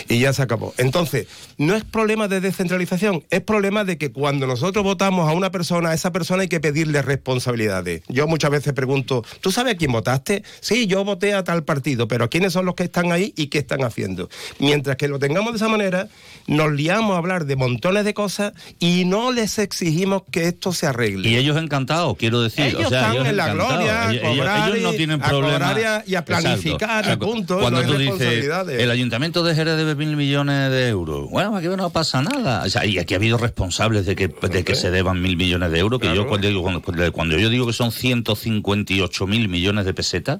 Y 0.09 0.19
ya 0.19 0.33
se 0.33 0.41
acabó. 0.41 0.73
Entonces, 0.77 1.27
no 1.57 1.75
es 1.75 1.83
problema 1.83 2.27
de 2.27 2.41
descentralización, 2.41 3.23
es 3.29 3.41
problema 3.41 3.83
de 3.83 3.97
que 3.97 4.11
cuando 4.11 4.47
nosotros 4.47 4.83
votamos 4.83 5.29
a 5.29 5.33
una 5.33 5.51
persona, 5.51 5.89
a 5.89 5.93
esa 5.93 6.11
persona 6.11 6.43
hay 6.43 6.47
que 6.47 6.59
pedirle 6.59 7.01
responsabilidades. 7.01 8.01
Yo 8.07 8.27
muchas 8.27 8.51
veces 8.51 8.73
pregunto, 8.73 9.23
¿tú 9.41 9.51
sabes 9.51 9.75
a 9.75 9.77
quién 9.77 9.91
votaste? 9.91 10.43
Sí, 10.59 10.87
yo 10.87 11.03
voté 11.03 11.33
a 11.33 11.43
tal 11.43 11.63
partido, 11.63 12.07
pero 12.07 12.29
¿quiénes 12.29 12.53
son 12.53 12.65
los 12.65 12.75
que 12.75 12.83
están 12.83 13.11
ahí 13.11 13.33
y 13.35 13.47
qué 13.47 13.59
están 13.59 13.83
haciendo? 13.83 14.29
Mientras 14.59 14.95
que 14.97 15.07
lo 15.07 15.19
tengamos 15.19 15.53
de 15.53 15.57
esa 15.57 15.67
manera, 15.67 16.07
nos 16.47 16.71
liamos 16.71 17.15
a 17.15 17.17
hablar 17.17 17.45
de 17.45 17.55
montones 17.55 18.05
de 18.05 18.13
cosas 18.13 18.53
y 18.79 19.05
no 19.05 19.31
les 19.31 19.59
exigimos 19.59 20.23
que 20.31 20.47
esto 20.47 20.73
se 20.73 20.87
arregle. 20.87 21.27
Y 21.29 21.35
ellos 21.37 21.57
encantados, 21.57 22.15
quiero 22.17 22.41
decir. 22.41 22.65
Ellos 22.65 22.85
o 22.85 22.89
sea, 22.89 22.99
están 23.01 23.13
ellos 23.15 23.27
en 23.27 23.37
la 23.37 23.53
gloria, 23.53 24.11
ellos, 24.11 24.23
cobrar 24.27 24.69
ellos 24.69 24.81
no 24.83 24.93
y- 24.93 24.97
tienen 24.97 25.21
a 25.23 25.29
cobrar 25.29 26.03
y 26.05 26.15
a- 26.15 26.25
planificar, 26.25 27.05
y 27.13 27.15
punto, 27.17 27.59
Cuando 27.59 27.81
no 27.83 27.91
tú 27.91 27.97
dices, 27.97 28.45
el 28.79 28.91
ayuntamiento 28.91 29.43
de 29.43 29.55
Jerez 29.55 29.66
debe 29.75 29.95
mil 29.95 30.15
millones 30.15 30.71
de 30.71 30.87
euros. 30.87 31.29
Bueno, 31.29 31.55
aquí 31.55 31.67
no 31.67 31.89
pasa 31.89 32.21
nada. 32.21 32.63
O 32.65 32.69
sea, 32.69 32.85
y 32.85 32.97
aquí 32.99 33.13
ha 33.13 33.17
habido 33.17 33.37
responsables 33.37 34.05
de 34.05 34.15
que, 34.15 34.27
de 34.27 34.63
que 34.63 34.75
se 34.75 34.91
deban 34.91 35.21
mil 35.21 35.35
millones 35.37 35.71
de 35.71 35.79
euros, 35.79 35.99
que 35.99 36.13
yo 36.15 36.27
cuando, 36.27 36.47
digo- 36.47 36.61
cuando, 36.81 37.11
cuando 37.11 37.37
yo 37.37 37.49
digo 37.49 37.67
que 37.67 37.73
son 37.73 37.91
158 37.91 39.27
mil 39.27 39.49
millones 39.49 39.85
de 39.85 39.93
pesetas, 39.93 40.39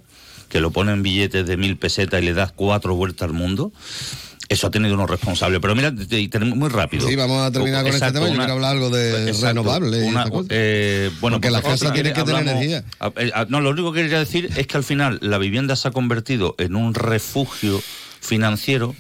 que 0.50 0.62
lo 0.62 0.72
ponen 0.72 0.96
en 0.96 1.04
billetes 1.04 1.46
de 1.46 1.58
mil 1.58 1.78
pesetas 1.78 2.22
y 2.22 2.26
le 2.26 2.34
das 2.34 2.52
cuatro 2.54 2.96
vueltas 2.96 3.28
al 3.28 3.34
mundo. 3.34 3.72
Eso 4.50 4.68
ha 4.68 4.72
tenido 4.72 4.94
unos 4.94 5.10
responsables. 5.10 5.60
Pero 5.60 5.76
mira, 5.76 5.92
muy 6.56 6.70
rápido. 6.70 7.06
Sí, 7.06 7.18
vamos 7.18 7.46
a 7.46 7.52
terminar 7.52 7.82
con 7.84 7.88
este 7.94 7.98
Exacto, 7.98 8.20
tema. 8.20 8.28
Yo 8.28 8.34
una- 8.36 8.44
quiero 8.46 8.54
hablar 8.54 8.72
algo 8.78 8.90
de 8.90 9.24
Exacto, 9.28 9.48
renovables 9.48 10.04
una- 10.08 10.26
eh, 10.50 11.12
bueno, 11.20 11.36
Porque 11.36 11.50
pues 11.50 11.52
las 11.52 11.62
casas 11.64 11.92
tienen 11.94 12.14
que 12.14 12.22
tener 12.24 12.36
hablamos- 12.38 12.64
energía. 12.64 12.84
a- 13.02 13.12
eh, 13.18 13.32
no, 13.50 13.60
lo 13.60 13.72
único 13.72 13.92
que 13.92 14.04
quería 14.04 14.20
decir 14.20 14.50
es 14.56 14.66
que 14.66 14.78
al 14.78 14.86
final 14.86 15.20
la 15.22 15.38
vivienda 15.38 15.76
se 15.76 15.90
ha 15.90 15.92
convertido 15.92 16.56
en 16.60 16.78
un 16.78 16.94
refugio 16.94 17.82
financiero 18.28 18.94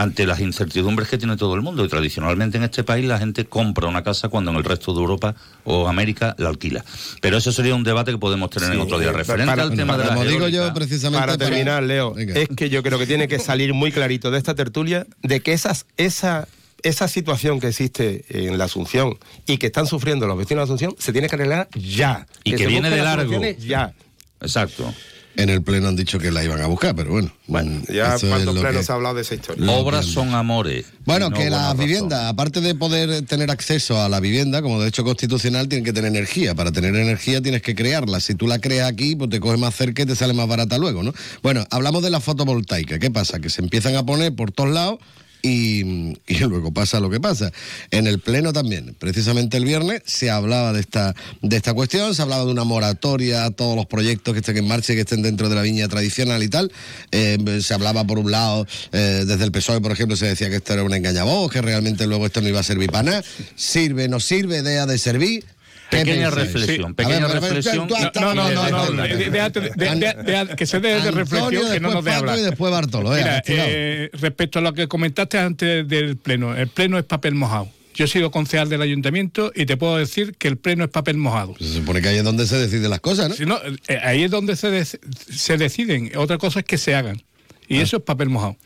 ante 0.00 0.26
las 0.26 0.38
incertidumbres 0.38 1.08
que 1.08 1.18
tiene 1.18 1.36
todo 1.36 1.56
el 1.56 1.60
mundo. 1.60 1.84
Y 1.84 1.88
tradicionalmente 1.88 2.56
en 2.56 2.62
este 2.62 2.84
país 2.84 3.04
la 3.04 3.18
gente 3.18 3.46
compra 3.46 3.88
una 3.88 4.04
casa 4.04 4.28
cuando 4.28 4.52
en 4.52 4.56
el 4.58 4.62
resto 4.64 4.92
de 4.94 5.00
Europa 5.00 5.34
o 5.64 5.88
América 5.88 6.36
la 6.38 6.50
alquila. 6.50 6.84
Pero 7.20 7.36
eso 7.36 7.50
sería 7.50 7.74
un 7.74 7.82
debate 7.82 8.12
que 8.12 8.18
podemos 8.18 8.48
tener 8.50 8.72
en 8.72 8.80
otro 8.80 9.00
día. 9.00 9.08
eh, 9.08 9.12
Referente 9.12 9.50
para- 9.50 9.64
al 9.64 9.74
tema 9.74 9.98
de 9.98 10.04
la 10.04 10.10
Como 10.10 10.24
digo 10.24 10.46
yo, 10.48 10.60
eólica, 10.62 10.74
precisamente. 10.74 11.18
para 11.20 11.36
terminar, 11.36 11.82
Leo, 11.82 12.14
Venga. 12.14 12.34
es 12.38 12.48
que 12.48 12.70
yo 12.70 12.82
creo 12.84 12.96
que 12.96 13.06
tiene 13.08 13.26
que 13.26 13.40
salir 13.40 13.74
muy 13.74 13.90
clarito 13.90 14.30
de 14.30 14.38
esta 14.38 14.54
tertulia 14.54 15.04
de 15.22 15.40
que 15.40 15.52
esas, 15.52 15.84
esa, 15.96 16.46
esa 16.84 17.08
situación 17.08 17.58
que 17.58 17.66
existe 17.66 18.24
en 18.28 18.56
la 18.56 18.66
Asunción 18.66 19.18
y 19.48 19.56
que 19.58 19.66
están 19.66 19.88
sufriendo 19.88 20.28
los 20.28 20.38
vecinos 20.38 20.60
de 20.60 20.74
Asunción 20.74 20.94
se 21.00 21.10
tiene 21.12 21.28
que 21.28 21.34
arreglar 21.34 21.68
ya. 21.74 22.24
Y 22.44 22.52
que 22.52 22.58
se 22.58 22.66
viene 22.68 22.88
de 22.88 23.02
largo. 23.02 23.40
Ya. 23.58 23.92
Exacto. 24.40 24.94
En 25.38 25.50
el 25.50 25.62
pleno 25.62 25.86
han 25.86 25.94
dicho 25.94 26.18
que 26.18 26.32
la 26.32 26.42
iban 26.42 26.60
a 26.60 26.66
buscar, 26.66 26.96
pero 26.96 27.12
bueno. 27.12 27.30
Bueno, 27.46 27.70
mm, 27.70 27.92
ya 27.92 28.18
cuántos 28.18 28.58
plenos 28.58 28.76
que- 28.78 28.82
se 28.82 28.90
ha 28.90 28.96
hablado 28.96 29.14
de 29.14 29.22
esa 29.22 29.36
historia. 29.36 29.70
Obras 29.70 30.04
son 30.06 30.34
amores. 30.34 30.86
Bueno, 31.04 31.30
no 31.30 31.36
que 31.36 31.48
las 31.48 31.76
viviendas, 31.78 32.24
aparte 32.24 32.60
de 32.60 32.74
poder 32.74 33.24
tener 33.24 33.48
acceso 33.52 34.02
a 34.02 34.08
la 34.08 34.18
vivienda 34.18 34.62
como 34.62 34.80
derecho 34.80 35.04
constitucional, 35.04 35.68
tienen 35.68 35.84
que 35.84 35.92
tener 35.92 36.08
energía. 36.10 36.56
Para 36.56 36.72
tener 36.72 36.92
energía 36.96 37.40
tienes 37.40 37.62
que 37.62 37.76
crearla. 37.76 38.18
Si 38.18 38.34
tú 38.34 38.48
la 38.48 38.58
creas 38.58 38.90
aquí, 38.90 39.14
pues 39.14 39.30
te 39.30 39.38
coge 39.38 39.58
más 39.58 39.76
cerca 39.76 40.02
y 40.02 40.06
te 40.06 40.16
sale 40.16 40.34
más 40.34 40.48
barata 40.48 40.76
luego, 40.76 41.04
¿no? 41.04 41.14
Bueno, 41.40 41.64
hablamos 41.70 42.02
de 42.02 42.10
la 42.10 42.18
fotovoltaica. 42.18 42.98
¿Qué 42.98 43.12
pasa? 43.12 43.38
Que 43.38 43.48
se 43.48 43.62
empiezan 43.62 43.94
a 43.94 44.04
poner 44.04 44.34
por 44.34 44.50
todos 44.50 44.70
lados 44.70 44.98
y, 45.42 46.14
luego 46.40 46.72
pasa 46.72 47.00
lo 47.00 47.10
que 47.10 47.20
pasa. 47.20 47.52
En 47.90 48.06
el 48.06 48.18
Pleno 48.18 48.52
también, 48.52 48.94
precisamente 48.98 49.56
el 49.56 49.64
viernes, 49.64 50.02
se 50.06 50.30
hablaba 50.30 50.72
de 50.72 50.80
esta, 50.80 51.14
de 51.42 51.56
esta 51.56 51.74
cuestión, 51.74 52.14
se 52.14 52.22
hablaba 52.22 52.44
de 52.44 52.50
una 52.50 52.64
moratoria 52.64 53.44
a 53.44 53.50
todos 53.50 53.76
los 53.76 53.86
proyectos 53.86 54.34
que 54.34 54.40
estén 54.40 54.58
en 54.58 54.68
marcha 54.68 54.92
y 54.92 54.96
que 54.96 55.02
estén 55.02 55.22
dentro 55.22 55.48
de 55.48 55.54
la 55.54 55.62
viña 55.62 55.88
tradicional 55.88 56.42
y 56.42 56.48
tal. 56.48 56.72
Eh, 57.12 57.60
se 57.62 57.74
hablaba, 57.74 58.04
por 58.04 58.18
un 58.18 58.30
lado, 58.30 58.66
eh, 58.92 59.24
desde 59.26 59.44
el 59.44 59.52
PSOE, 59.52 59.80
por 59.80 59.92
ejemplo, 59.92 60.16
se 60.16 60.26
decía 60.26 60.48
que 60.50 60.56
esto 60.56 60.72
era 60.72 60.82
una 60.82 60.96
engañavoz, 60.96 61.50
que 61.50 61.62
realmente 61.62 62.06
luego 62.06 62.26
esto 62.26 62.40
no 62.40 62.48
iba 62.48 62.60
a 62.60 62.64
servir 62.64 62.90
para 62.90 63.02
nada. 63.04 63.24
Sirve, 63.56 64.08
no 64.08 64.20
sirve, 64.20 64.62
deja 64.62 64.86
de 64.86 64.98
servir. 64.98 65.57
¿Qué 65.90 65.98
Pequeña 65.98 66.30
reflexión, 66.30 66.94
pequeña 66.94 67.28
reflexión. 67.28 67.88
No, 68.20 68.34
no, 68.34 68.50
no, 68.50 68.90
no, 68.90 69.02
de- 69.02 69.16
de- 69.16 69.30
déjate 69.30 69.60
de- 69.60 69.70
de- 69.70 69.94
de- 69.96 70.44
de- 70.46 70.56
que 70.56 70.66
se 70.66 70.80
dé 70.80 71.00
de 71.00 71.10
reflexión 71.10 71.50
que 71.72 71.80
no 71.80 71.88
después 71.88 71.94
nos 71.94 72.04
dé 72.04 72.10
Paco 72.10 72.20
hablar. 72.20 72.38
y 72.38 72.42
después 72.42 72.70
Bartolo. 72.72 73.16
eh, 73.16 73.20
Mira, 73.20 73.42
eh, 73.46 74.10
respecto 74.12 74.58
a 74.58 74.62
lo 74.62 74.74
que 74.74 74.86
comentaste 74.86 75.38
antes 75.38 75.88
del 75.88 76.16
pleno, 76.18 76.54
el 76.54 76.68
pleno 76.68 76.98
es 76.98 77.04
papel 77.04 77.34
mojado. 77.34 77.68
Yo 77.94 78.04
he 78.04 78.08
sido 78.08 78.30
concejal 78.30 78.68
del 78.68 78.82
ayuntamiento 78.82 79.50
y 79.56 79.66
te 79.66 79.76
puedo 79.76 79.96
decir 79.96 80.34
que 80.38 80.46
el 80.46 80.56
pleno 80.56 80.84
es 80.84 80.90
papel 80.90 81.16
mojado. 81.16 81.54
Se 81.58 81.72
supone 81.72 82.00
que 82.00 82.08
ahí 82.08 82.18
es 82.18 82.24
donde 82.24 82.46
se 82.46 82.56
deciden 82.56 82.90
las 82.90 83.00
cosas, 83.00 83.30
¿no? 83.30 83.34
Si 83.34 83.44
no, 83.46 83.58
eh, 83.88 83.98
ahí 84.04 84.22
es 84.24 84.30
donde 84.30 84.54
se, 84.56 84.68
dec- 84.70 85.00
se 85.32 85.56
deciden. 85.56 86.12
Otra 86.16 86.38
cosa 86.38 86.60
es 86.60 86.64
que 86.66 86.78
se 86.78 86.94
hagan. 86.94 87.22
Y 87.68 87.80
eso 87.80 87.98
es 87.98 88.02
papel 88.02 88.30
mojado. 88.30 88.56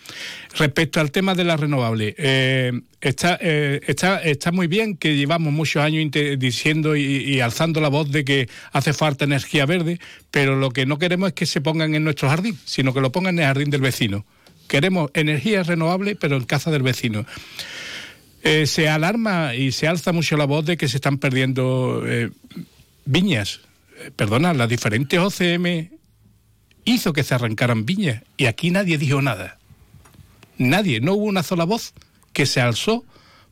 Respecto 0.57 1.01
al 1.01 1.11
tema 1.11 1.35
de 1.35 1.43
la 1.43 1.57
renovable, 1.57 2.15
eh, 2.17 2.73
está, 3.01 3.37
eh, 3.41 3.81
está, 3.87 4.23
está 4.23 4.53
muy 4.53 4.69
bien 4.69 4.97
que 4.97 5.17
llevamos 5.17 5.53
muchos 5.53 5.83
años 5.83 6.09
diciendo 6.38 6.95
y, 6.95 7.03
y 7.03 7.41
alzando 7.41 7.81
la 7.81 7.88
voz 7.88 8.12
de 8.12 8.25
que 8.25 8.49
hace 8.71 8.93
falta 8.93 9.25
energía 9.25 9.67
verde, 9.67 9.99
pero 10.31 10.55
lo 10.55 10.71
que 10.71 10.87
no 10.87 10.99
queremos 10.99 11.29
es 11.29 11.35
que 11.35 11.47
se 11.47 11.61
pongan 11.61 11.97
en 11.97 12.05
nuestro 12.05 12.29
jardín, 12.29 12.57
sino 12.65 12.95
que 12.95 13.01
lo 13.01 13.11
pongan 13.11 13.35
en 13.35 13.41
el 13.41 13.47
jardín 13.47 13.71
del 13.71 13.81
vecino. 13.81 14.25
Queremos 14.69 15.11
energía 15.15 15.65
renovable, 15.65 16.15
pero 16.15 16.37
en 16.37 16.44
casa 16.44 16.71
del 16.71 16.83
vecino. 16.83 17.27
Eh, 18.44 18.67
se 18.67 18.88
alarma 18.88 19.57
y 19.57 19.73
se 19.73 19.88
alza 19.88 20.13
mucho 20.13 20.37
la 20.37 20.44
voz 20.44 20.65
de 20.65 20.77
que 20.77 20.87
se 20.87 20.98
están 20.98 21.19
perdiendo 21.19 22.05
viñas. 23.05 23.61
Perdona, 24.17 24.55
las 24.55 24.69
diferentes 24.69 25.19
OCM 25.19 26.02
hizo 26.85 27.13
que 27.13 27.23
se 27.25 27.35
arrancaran 27.35 27.87
viñas 27.87 28.23
y 28.37 28.47
aquí 28.47 28.71
nadie 28.71 28.99
dijo 28.99 29.23
nada. 29.23 29.59
Nadie, 30.59 31.01
no 31.01 31.15
hubo 31.15 31.25
una 31.25 31.43
sola 31.43 31.65
voz 31.65 31.95
que 32.33 32.47
se 32.47 32.61
alzó 32.61 33.05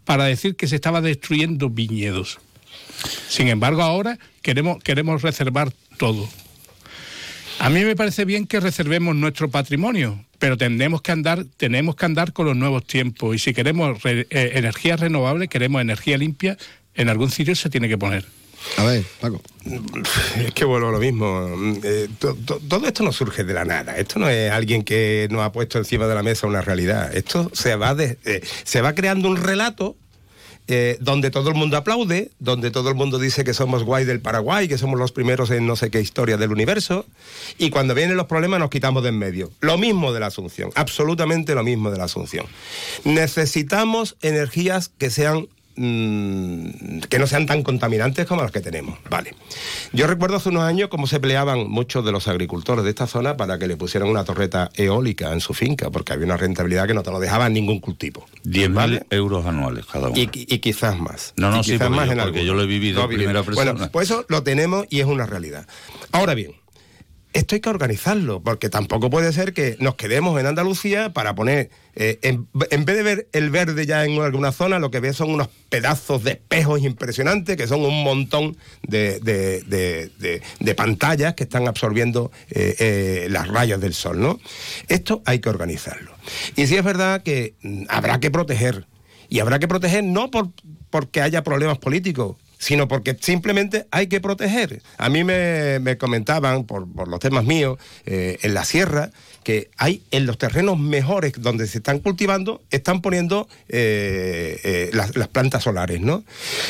para 0.05 0.24
decir 0.24 0.57
que 0.57 0.66
se 0.66 0.76
estaba 0.76 1.01
destruyendo 1.01 1.70
viñedos. 1.70 2.39
Sin 3.28 3.49
embargo, 3.49 3.83
ahora 3.83 4.18
queremos, 4.43 4.83
queremos 4.83 5.22
reservar 5.22 5.72
todo. 5.99 6.28
A 7.59 7.68
mí 7.68 7.85
me 7.85 7.95
parece 7.97 8.24
bien 8.24 8.47
que 8.47 8.59
reservemos 8.61 9.14
nuestro 9.16 9.51
patrimonio, 9.51 10.24
pero 10.39 10.57
tenemos 10.57 11.03
que 11.03 11.12
andar, 11.12 11.45
tenemos 11.57 11.95
que 11.97 12.07
andar 12.07 12.33
con 12.33 12.47
los 12.47 12.57
nuevos 12.57 12.87
tiempos. 12.87 13.37
Y 13.37 13.39
si 13.39 13.53
queremos 13.53 14.03
re- 14.03 14.26
eh, 14.31 14.53
energía 14.55 14.97
renovable, 14.97 15.49
queremos 15.49 15.81
energía 15.83 16.16
limpia, 16.18 16.57
En 16.95 17.09
algún 17.09 17.31
sitio 17.31 17.55
se 17.55 17.70
tiene 17.70 17.89
que 17.89 17.97
poner. 17.97 18.24
A 18.76 18.84
ver, 18.84 19.04
Paco. 19.20 19.40
Es 20.44 20.52
que 20.54 20.64
vuelvo 20.64 20.88
a 20.88 20.92
lo 20.92 20.98
mismo. 20.98 21.48
Eh, 21.82 22.08
to- 22.18 22.36
to- 22.46 22.61
todo 22.68 22.86
esto 22.86 23.02
no 23.02 23.12
surge 23.12 23.44
de 23.44 23.54
la 23.54 23.64
nada. 23.64 23.96
Esto 23.96 24.18
no 24.18 24.28
es 24.28 24.50
alguien 24.50 24.82
que 24.82 25.28
nos 25.30 25.42
ha 25.42 25.52
puesto 25.52 25.78
encima 25.78 26.06
de 26.06 26.14
la 26.14 26.22
mesa 26.22 26.46
una 26.46 26.61
realidad. 26.62 27.14
Esto 27.16 27.50
se 27.52 27.76
va, 27.76 27.94
eh, 27.98 28.42
se 28.64 28.80
va 28.80 28.94
creando 28.94 29.28
un 29.28 29.36
relato 29.36 29.96
eh, 30.72 30.98
donde 31.00 31.30
todo 31.30 31.48
el 31.48 31.56
mundo 31.56 31.76
aplaude, 31.76 32.30
donde 32.38 32.70
todo 32.70 32.90
el 32.90 32.94
mundo 32.94 33.18
dice 33.18 33.42
que 33.42 33.54
somos 33.54 33.82
guay 33.82 34.04
del 34.04 34.20
Paraguay, 34.20 34.68
que 34.68 34.78
somos 34.78 35.00
los 35.00 35.11
primeros 35.11 35.50
en 35.50 35.66
no 35.66 35.74
sé 35.74 35.90
qué 35.90 36.00
historia 36.00 36.36
del 36.36 36.52
universo, 36.52 37.06
y 37.58 37.70
cuando 37.70 37.92
vienen 37.92 38.16
los 38.16 38.26
problemas 38.26 38.61
nos 38.61 38.70
quitamos 38.70 39.02
de 39.02 39.08
en 39.08 39.18
medio. 39.18 39.50
Lo 39.61 39.78
mismo 39.78 40.12
de 40.12 40.20
la 40.20 40.26
Asunción, 40.26 40.70
absolutamente 40.76 41.56
lo 41.56 41.64
mismo 41.64 41.90
de 41.90 41.98
la 41.98 42.04
Asunción. 42.04 42.46
Necesitamos 43.04 44.16
energías 44.22 44.90
que 44.96 45.11
sean 45.11 45.48
mm, 45.76 47.00
que 47.08 47.18
no 47.18 47.26
sean 47.26 47.46
tan 47.46 47.62
contaminantes 47.62 48.26
como 48.26 48.42
las 48.42 48.50
que 48.52 48.60
tenemos. 48.60 48.98
Vale. 49.08 49.34
Yo 49.92 50.06
recuerdo 50.06 50.36
hace 50.36 50.48
unos 50.50 50.62
años 50.64 50.88
cómo 50.88 51.06
se 51.06 51.20
peleaban 51.20 51.68
muchos 51.68 52.04
de 52.04 52.12
los 52.12 52.28
agricultores 52.28 52.84
de 52.84 52.90
esta 52.90 53.06
zona 53.06 53.36
para 53.36 53.58
que 53.58 53.66
le 53.66 53.76
pusieran 53.76 54.08
una 54.08 54.24
torreta 54.24 54.70
eólica 54.74 55.32
en 55.32 55.40
su 55.40 55.54
finca, 55.54 55.90
porque 55.90 56.12
había 56.12 56.26
una 56.26 56.36
rentabilidad 56.36 56.86
que 56.86 56.94
no 56.94 57.02
te 57.02 57.10
lo 57.10 57.20
dejaba 57.20 57.46
en 57.46 57.54
ningún 57.54 57.80
cultivo. 57.80 58.26
10.000 58.44 58.72
¿Vale? 58.74 59.02
euros 59.10 59.46
anuales 59.46 59.86
cada 59.86 60.08
uno. 60.08 60.18
Y, 60.18 60.28
y 60.32 60.58
quizás 60.58 60.98
más. 60.98 61.34
No, 61.36 61.50
no, 61.50 61.60
Y 61.60 61.64
sí, 61.64 61.72
quizás 61.72 61.88
porque 61.88 61.96
más 61.96 62.06
yo- 62.06 62.12
en 62.12 62.18
porque 62.18 62.38
algunos. 62.40 62.46
yo 62.46 62.54
lo 62.54 62.62
he 62.62 62.66
vivido 62.66 63.02
en 63.02 63.08
primera 63.08 63.42
persona. 63.42 63.72
Bueno, 63.72 63.88
pues 63.92 64.10
eso 64.10 64.24
lo 64.28 64.42
tenemos 64.42 64.86
y 64.90 65.00
es 65.00 65.06
una 65.06 65.26
realidad. 65.26 65.66
Ahora 66.12 66.34
bien, 66.34 66.52
esto 67.33 67.55
hay 67.55 67.61
que 67.61 67.68
organizarlo, 67.68 68.43
porque 68.43 68.68
tampoco 68.68 69.09
puede 69.11 69.33
ser 69.33 69.53
que 69.53 69.76
nos 69.78 69.95
quedemos 69.95 70.39
en 70.41 70.47
Andalucía 70.47 71.12
para 71.12 71.35
poner, 71.35 71.70
eh, 71.95 72.18
en, 72.22 72.49
en 72.70 72.85
vez 72.85 72.97
de 72.97 73.03
ver 73.03 73.28
el 73.33 73.51
verde 73.51 73.87
ya 73.87 74.05
en 74.05 74.20
alguna 74.20 74.51
zona, 74.53 74.78
lo 74.78 74.91
que 74.91 75.01
ves 75.01 75.16
son 75.16 75.31
unos 75.31 75.49
pedazos 75.68 76.24
de 76.24 76.33
espejos 76.33 76.83
impresionantes, 76.83 77.57
que 77.57 77.66
son 77.68 77.83
un 77.83 78.03
montón 78.03 78.57
de, 78.83 79.20
de- 79.20 79.62
de- 79.62 80.11
de- 80.18 80.43
de 80.59 80.74
pantallas 80.74 81.35
que 81.35 81.45
están 81.45 81.68
absorbiendo 81.68 82.33
eh, 82.51 82.74
eh, 82.81 83.26
las 83.31 83.47
rayas 83.49 83.81
del 83.81 83.95
sol, 83.95 84.20
¿no? 84.20 84.41
Esto 84.89 85.22
hay 85.24 85.39
que 85.39 85.49
organizarlo. 85.51 86.11
Y 86.57 86.66
sí 86.66 86.76
es 86.76 86.85
verdad 86.85 87.22
que 87.22 87.55
mm, 87.62 87.85
habrá 87.89 88.18
que 88.20 88.31
proteger, 88.31 88.87
y 89.28 89.39
habrá 89.39 89.59
que 89.61 89.68
proteger 89.68 90.03
no 90.03 90.31
por, 90.33 90.49
porque 90.91 91.20
haya 91.20 91.45
problemas 91.45 91.78
políticos, 91.78 92.37
sino 92.61 92.86
porque 92.86 93.16
simplemente 93.18 93.86
hay 93.90 94.06
que 94.06 94.20
proteger. 94.20 94.82
A 94.98 95.08
mí 95.08 95.24
me, 95.24 95.80
me 95.80 95.96
comentaban, 95.96 96.64
por, 96.64 96.86
por 96.92 97.08
los 97.08 97.18
temas 97.18 97.44
míos, 97.44 97.78
eh, 98.04 98.38
en 98.42 98.52
la 98.52 98.64
sierra, 98.64 99.11
que 99.43 99.70
hay 99.76 100.03
en 100.11 100.26
los 100.26 100.38
terrenos 100.38 100.78
mejores 100.78 101.32
donde 101.38 101.66
se 101.66 101.78
están 101.78 101.99
cultivando, 102.01 102.62
están 102.70 103.01
poniendo 103.01 103.49
eh, 103.68 104.59
eh, 104.64 104.91
las, 104.93 105.12
plantas 105.28 105.62
solares, 105.64 106.01
¿no? 106.01 106.24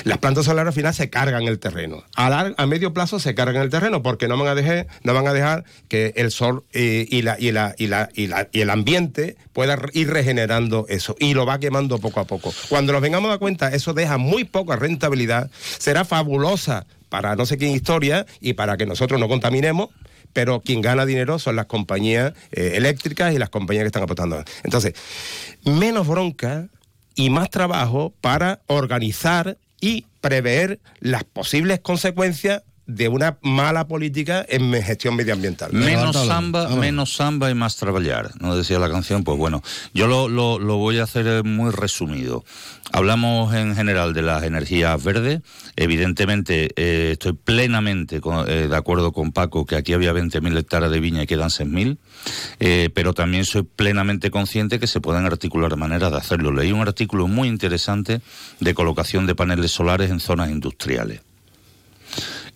Las 0.05 0.18
plantas 0.18 0.45
solares 0.45 0.68
al 0.68 0.75
final 0.75 0.95
se 0.95 1.11
cargan 1.11 1.45
el 1.45 1.59
terreno. 1.59 2.05
A, 2.14 2.31
lar- 2.31 2.55
a 2.57 2.66
medio 2.66 2.93
plazo 2.95 3.18
se 3.18 3.35
cargan 3.35 3.62
el 3.62 3.71
terreno 3.71 4.03
porque 4.03 4.29
no 4.29 4.37
van 4.39 4.49
a 4.49 4.55
dejar, 4.55 4.87
no 5.03 5.14
van 5.14 5.27
a 5.27 5.33
dejar 5.33 5.64
que 5.89 6.12
el 6.16 6.31
sol 6.31 6.64
eh, 6.73 7.07
y, 7.11 7.23
la, 7.23 7.37
y, 7.39 7.53
la, 7.53 7.75
y, 7.77 7.87
la, 7.89 8.09
y, 8.14 8.27
la- 8.29 8.49
y 8.53 8.61
el 8.61 8.71
ambiente 8.71 9.37
pueda 9.53 9.79
ir 9.93 10.09
regenerando 10.11 10.87
eso 10.89 11.16
y 11.18 11.35
lo 11.35 11.47
va 11.47 11.59
quemando 11.59 11.99
poco 11.99 12.21
a 12.21 12.25
poco. 12.25 12.53
Cuando 12.68 12.93
nos 12.93 13.03
vengamos 13.03 13.35
a 13.35 13.39
cuenta, 13.39 13.68
eso 13.68 13.95
deja 13.95 14.16
muy 14.18 14.45
poca 14.45 14.77
rentabilidad, 14.77 15.51
será 15.79 16.05
fabulosa 16.05 16.87
para 17.09 17.35
no 17.35 17.45
sé 17.47 17.59
qué 17.59 17.68
historia 17.68 18.25
y 18.41 18.53
para 18.53 18.77
que 18.77 18.87
nosotros 18.87 19.18
no 19.18 19.27
contaminemos, 19.29 19.89
pero 20.33 20.61
quien 20.61 20.81
gana 20.81 21.07
dinero 21.07 21.39
son 21.39 21.57
las 21.57 21.66
compañías 21.66 22.33
eh, 22.53 22.72
eléctricas 22.74 23.35
y 23.35 23.39
las 23.39 23.51
compañías 23.51 23.85
que 23.85 23.89
están 23.89 24.03
apostando. 24.03 24.43
Entonces, 24.64 24.95
menos 25.64 26.07
bronca 26.07 26.68
y 27.14 27.31
más 27.31 27.51
trabajo 27.51 28.12
para 28.20 28.61
organizar 28.66 29.59
y 29.81 30.07
prever 30.20 30.81
las 31.01 31.24
posibles 31.24 31.81
consecuencias 31.81 32.62
de 32.95 33.09
una 33.09 33.38
mala 33.43 33.86
política 33.88 34.45
en 34.49 34.72
gestión 34.82 35.16
medioambiental. 35.16 35.72
Menos 35.72 36.16
samba, 36.26 36.68
menos 36.76 37.12
samba 37.14 37.51
y 37.51 37.55
más 37.55 37.76
trabajar, 37.76 38.30
¿no 38.41 38.57
decía 38.57 38.78
la 38.78 38.91
canción? 38.91 39.24
Pues 39.24 39.38
bueno, 39.38 39.62
yo 39.95 40.07
lo, 40.07 40.28
lo, 40.28 40.59
lo 40.59 40.76
voy 40.76 40.99
a 40.99 41.05
hacer 41.05 41.26
eh, 41.26 41.43
muy 41.43 41.70
resumido. 41.70 42.45
Hablamos 42.93 43.55
en 43.55 43.76
general 43.76 44.14
de 44.14 44.22
las 44.22 44.43
energías 44.43 45.03
verdes. 45.05 45.41
Evidentemente, 45.76 46.70
eh, 46.76 47.11
estoy 47.12 47.34
plenamente 47.34 48.20
con- 48.20 48.49
eh, 48.51 48.66
de 48.68 48.76
acuerdo 48.76 49.12
con 49.12 49.30
Paco 49.32 49.64
que 49.64 49.76
aquí 49.76 49.93
había 49.93 50.12
20.000 50.12 50.57
hectáreas 50.59 50.91
de 50.91 50.99
viña 50.99 51.22
y 51.22 51.26
quedan 51.26 51.51
6.000, 51.51 51.99
eh, 52.59 52.91
pero 52.95 53.14
también 53.14 53.45
soy 53.45 53.62
plenamente 53.62 54.30
consciente 54.32 54.80
que 54.80 54.86
se 54.88 55.01
pueden 55.01 55.24
articular 55.24 55.76
maneras 55.76 56.11
de 56.11 56.18
hacerlo. 56.18 56.53
Leí 56.53 56.72
un 56.72 56.80
artículo 56.80 57.28
muy 57.28 57.47
interesante 57.49 58.20
de 58.59 58.74
colocación 58.74 59.26
de 59.26 59.34
paneles 59.36 59.70
solares 59.70 60.11
en 60.11 60.18
zonas 60.20 60.51
industriales. 60.51 61.20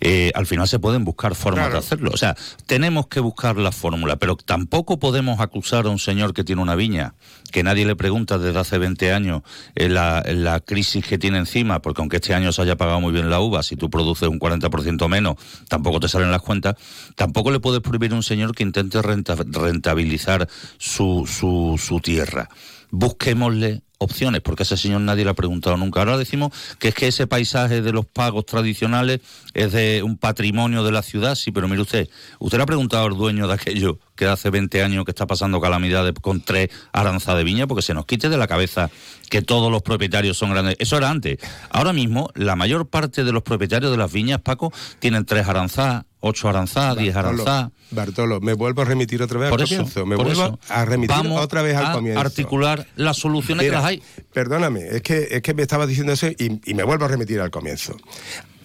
Eh, 0.01 0.31
al 0.35 0.45
final 0.45 0.67
se 0.67 0.79
pueden 0.79 1.05
buscar 1.05 1.35
formas 1.35 1.71
de 1.71 1.77
hacerlo. 1.79 2.11
O 2.13 2.17
sea, 2.17 2.35
tenemos 2.65 3.07
que 3.07 3.19
buscar 3.19 3.57
la 3.57 3.71
fórmula, 3.71 4.17
pero 4.17 4.35
tampoco 4.35 4.99
podemos 4.99 5.39
acusar 5.39 5.85
a 5.85 5.89
un 5.89 5.99
señor 5.99 6.33
que 6.33 6.43
tiene 6.43 6.61
una 6.61 6.75
viña, 6.75 7.15
que 7.51 7.63
nadie 7.63 7.85
le 7.85 7.95
pregunta 7.95 8.37
desde 8.37 8.59
hace 8.59 8.77
20 8.77 9.13
años 9.13 9.41
eh, 9.75 9.87
la, 9.89 10.23
la 10.27 10.59
crisis 10.59 11.05
que 11.05 11.17
tiene 11.17 11.37
encima, 11.37 11.81
porque 11.81 12.01
aunque 12.01 12.17
este 12.17 12.33
año 12.33 12.51
se 12.51 12.61
haya 12.61 12.75
pagado 12.75 12.99
muy 13.01 13.13
bien 13.13 13.29
la 13.29 13.39
uva, 13.39 13.63
si 13.63 13.75
tú 13.77 13.89
produces 13.89 14.27
un 14.27 14.39
40% 14.39 15.07
menos, 15.07 15.35
tampoco 15.69 15.99
te 15.99 16.07
salen 16.09 16.31
las 16.31 16.41
cuentas, 16.41 16.75
tampoco 17.15 17.51
le 17.51 17.59
puedes 17.59 17.81
prohibir 17.81 18.11
a 18.11 18.15
un 18.15 18.23
señor 18.23 18.53
que 18.53 18.63
intente 18.63 19.01
renta- 19.01 19.35
rentabilizar 19.35 20.47
su, 20.77 21.25
su, 21.27 21.79
su 21.81 21.99
tierra. 22.01 22.49
Busquémosle 22.91 23.83
opciones, 23.97 24.41
porque 24.41 24.63
a 24.63 24.65
ese 24.65 24.77
señor 24.77 25.01
nadie 25.01 25.23
le 25.23 25.31
ha 25.31 25.33
preguntado 25.33 25.77
nunca. 25.77 25.99
Ahora 25.99 26.17
decimos 26.17 26.51
que 26.79 26.89
es 26.89 26.95
que 26.95 27.07
ese 27.07 27.27
paisaje 27.27 27.81
de 27.81 27.91
los 27.91 28.05
pagos 28.05 28.45
tradicionales 28.45 29.21
es 29.53 29.71
de 29.71 30.03
un 30.03 30.17
patrimonio 30.17 30.83
de 30.83 30.91
la 30.91 31.01
ciudad, 31.01 31.35
sí, 31.35 31.51
pero 31.51 31.67
mire 31.67 31.81
usted, 31.81 32.09
usted 32.39 32.57
le 32.57 32.63
ha 32.63 32.67
preguntado 32.67 33.05
al 33.05 33.15
dueño 33.15 33.47
de 33.47 33.53
aquello 33.53 33.99
que 34.15 34.25
hace 34.25 34.49
20 34.49 34.81
años 34.81 35.05
que 35.05 35.11
está 35.11 35.27
pasando 35.27 35.59
calamidades 35.59 36.13
con 36.21 36.41
tres 36.41 36.69
aranzas 36.93 37.37
de 37.37 37.43
viña, 37.43 37.67
porque 37.67 37.81
se 37.81 37.93
nos 37.93 38.05
quite 38.05 38.29
de 38.29 38.37
la 38.37 38.47
cabeza 38.47 38.89
que 39.29 39.41
todos 39.41 39.71
los 39.71 39.81
propietarios 39.81 40.37
son 40.37 40.51
grandes. 40.51 40.75
Eso 40.79 40.97
era 40.97 41.09
antes. 41.09 41.39
Ahora 41.69 41.93
mismo, 41.93 42.29
la 42.35 42.55
mayor 42.55 42.87
parte 42.87 43.23
de 43.23 43.31
los 43.31 43.43
propietarios 43.43 43.91
de 43.91 43.97
las 43.97 44.11
viñas, 44.11 44.41
Paco, 44.41 44.71
tienen 44.99 45.25
tres 45.25 45.47
aranzas, 45.47 46.05
ocho 46.27 46.49
aranzas, 46.49 46.97
diez 46.97 47.13
Bartolo, 47.13 47.43
aranzas. 47.43 47.71
Bartolo, 47.91 48.41
me 48.41 48.53
vuelvo 48.53 48.81
a 48.81 48.85
remitir 48.85 49.21
otra 49.21 49.39
vez 49.39 49.49
Por 49.49 49.59
al 49.61 49.65
eso, 49.67 49.75
comienzo. 49.77 50.05
Me 50.05 50.15
por 50.15 50.25
vuelvo 50.25 50.43
eso. 50.43 50.59
a 50.69 50.85
remitir 50.85 51.15
Vamos 51.15 51.41
otra 51.41 51.61
vez 51.61 51.75
al 51.75 51.85
a 51.87 51.91
comienzo. 51.93 52.19
articular 52.19 52.87
las 52.95 53.17
soluciones 53.17 53.65
que 53.65 53.71
las 53.71 53.85
hay. 53.85 54.01
Perdóname, 54.33 54.81
es 54.89 55.01
que, 55.01 55.27
es 55.31 55.41
que 55.41 55.53
me 55.53 55.61
estabas 55.61 55.87
diciendo 55.87 56.13
eso 56.13 56.27
y, 56.27 56.59
y 56.65 56.73
me 56.73 56.83
vuelvo 56.83 57.05
a 57.05 57.07
remitir 57.07 57.39
al 57.39 57.51
comienzo. 57.51 57.95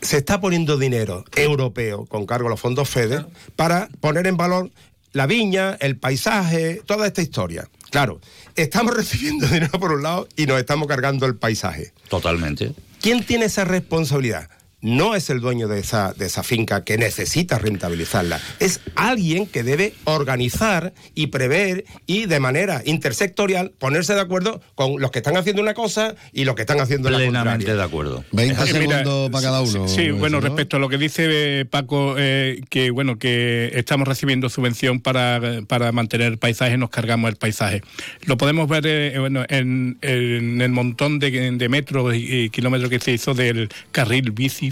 Se 0.01 0.17
está 0.17 0.41
poniendo 0.41 0.79
dinero 0.79 1.25
europeo 1.37 2.07
con 2.07 2.25
cargo 2.27 2.47
a 2.49 2.51
los 2.51 2.61
fondos 2.61 2.89
FEDER 2.89 3.27
para 3.57 3.89
poner 4.01 4.27
en 4.27 4.37
valor 4.39 4.71
la 5.13 5.27
viña, 5.27 5.77
el 5.81 5.99
paisaje, 5.99 6.81
toda 6.87 7.07
esta 7.07 7.21
historia. 7.21 7.69
Claro, 7.91 8.21
estamos 8.57 8.95
recibiendo 8.97 9.47
dinero 9.47 9.79
por 9.79 9.93
un 9.93 10.03
lado 10.03 10.29
y 10.37 10.47
nos 10.47 10.59
estamos 10.59 10.89
cargando 10.89 11.27
el 11.27 11.37
paisaje. 11.37 11.93
Totalmente. 12.09 12.73
¿Quién 13.03 13.25
tiene 13.25 13.47
esa 13.47 13.65
responsabilidad? 13.65 14.49
No 14.83 15.15
es 15.15 15.29
el 15.31 15.41
dueño 15.41 15.69
de 15.69 15.81
esa, 15.81 16.13
de 16.15 16.27
esa 16.27 16.43
finca 16.43 16.85
que 16.85 16.97
necesita 16.97 17.59
rentabilizarla. 17.59 18.41
Es 18.61 18.81
alguien 18.95 19.47
que 19.47 19.63
debe 19.63 19.93
organizar 20.05 20.93
y 21.15 21.27
prever 21.29 21.85
y 22.07 22.27
de 22.27 22.41
manera 22.41 22.83
intersectorial 22.87 23.73
ponerse 23.79 24.15
de 24.15 24.21
acuerdo 24.21 24.61
con 24.75 25.01
los 25.01 25.11
que 25.11 25.19
están 25.19 25.37
haciendo 25.37 25.61
una 25.63 25.75
cosa 25.75 26.15
y 26.33 26.45
los 26.45 26.55
que 26.55 26.63
están 26.63 26.81
haciendo 26.81 27.11
la 27.11 27.19
Plenamente 27.19 27.67
contraria. 27.67 27.75
de 27.77 27.83
acuerdo. 27.83 28.25
20 28.33 28.55
Eh, 28.55 28.57
mira, 28.79 28.99
segundos 28.99 29.31
para 29.31 29.43
cada 29.43 29.61
uno. 29.61 29.89
Sí, 29.89 30.11
bueno, 30.11 30.39
eso, 30.39 30.47
¿no? 30.49 30.55
respecto 30.55 30.77
a 30.77 30.81
lo 30.81 30.89
que 30.89 30.99
dice 30.99 31.27
eh, 31.61 31.65
Paco, 31.67 32.15
eh, 32.19 32.63
que 32.71 32.91
bueno, 32.91 33.19
que 33.19 33.71
estamos 33.75 34.09
recibiendo 34.09 34.49
subvención 34.49 35.01
para, 35.01 35.41
para 35.67 35.93
mantener 35.93 36.29
el 36.33 36.39
paisaje, 36.39 36.79
nos 36.79 36.91
cargamos 36.91 37.29
el 37.31 37.37
paisaje. 37.37 37.83
Lo 38.25 38.37
podemos 38.37 38.69
ver 38.69 38.87
eh, 38.87 39.19
bueno, 39.19 39.45
en, 39.49 39.99
en 40.03 40.61
el 40.63 40.71
montón 40.71 41.19
de, 41.19 41.31
de 41.53 41.69
metros 41.69 42.15
y, 42.15 42.45
y 42.45 42.51
kilómetros 42.51 42.89
que 42.91 43.01
se 43.01 43.13
hizo 43.13 43.35
del 43.35 43.69
carril 43.93 44.31
bici, 44.31 44.70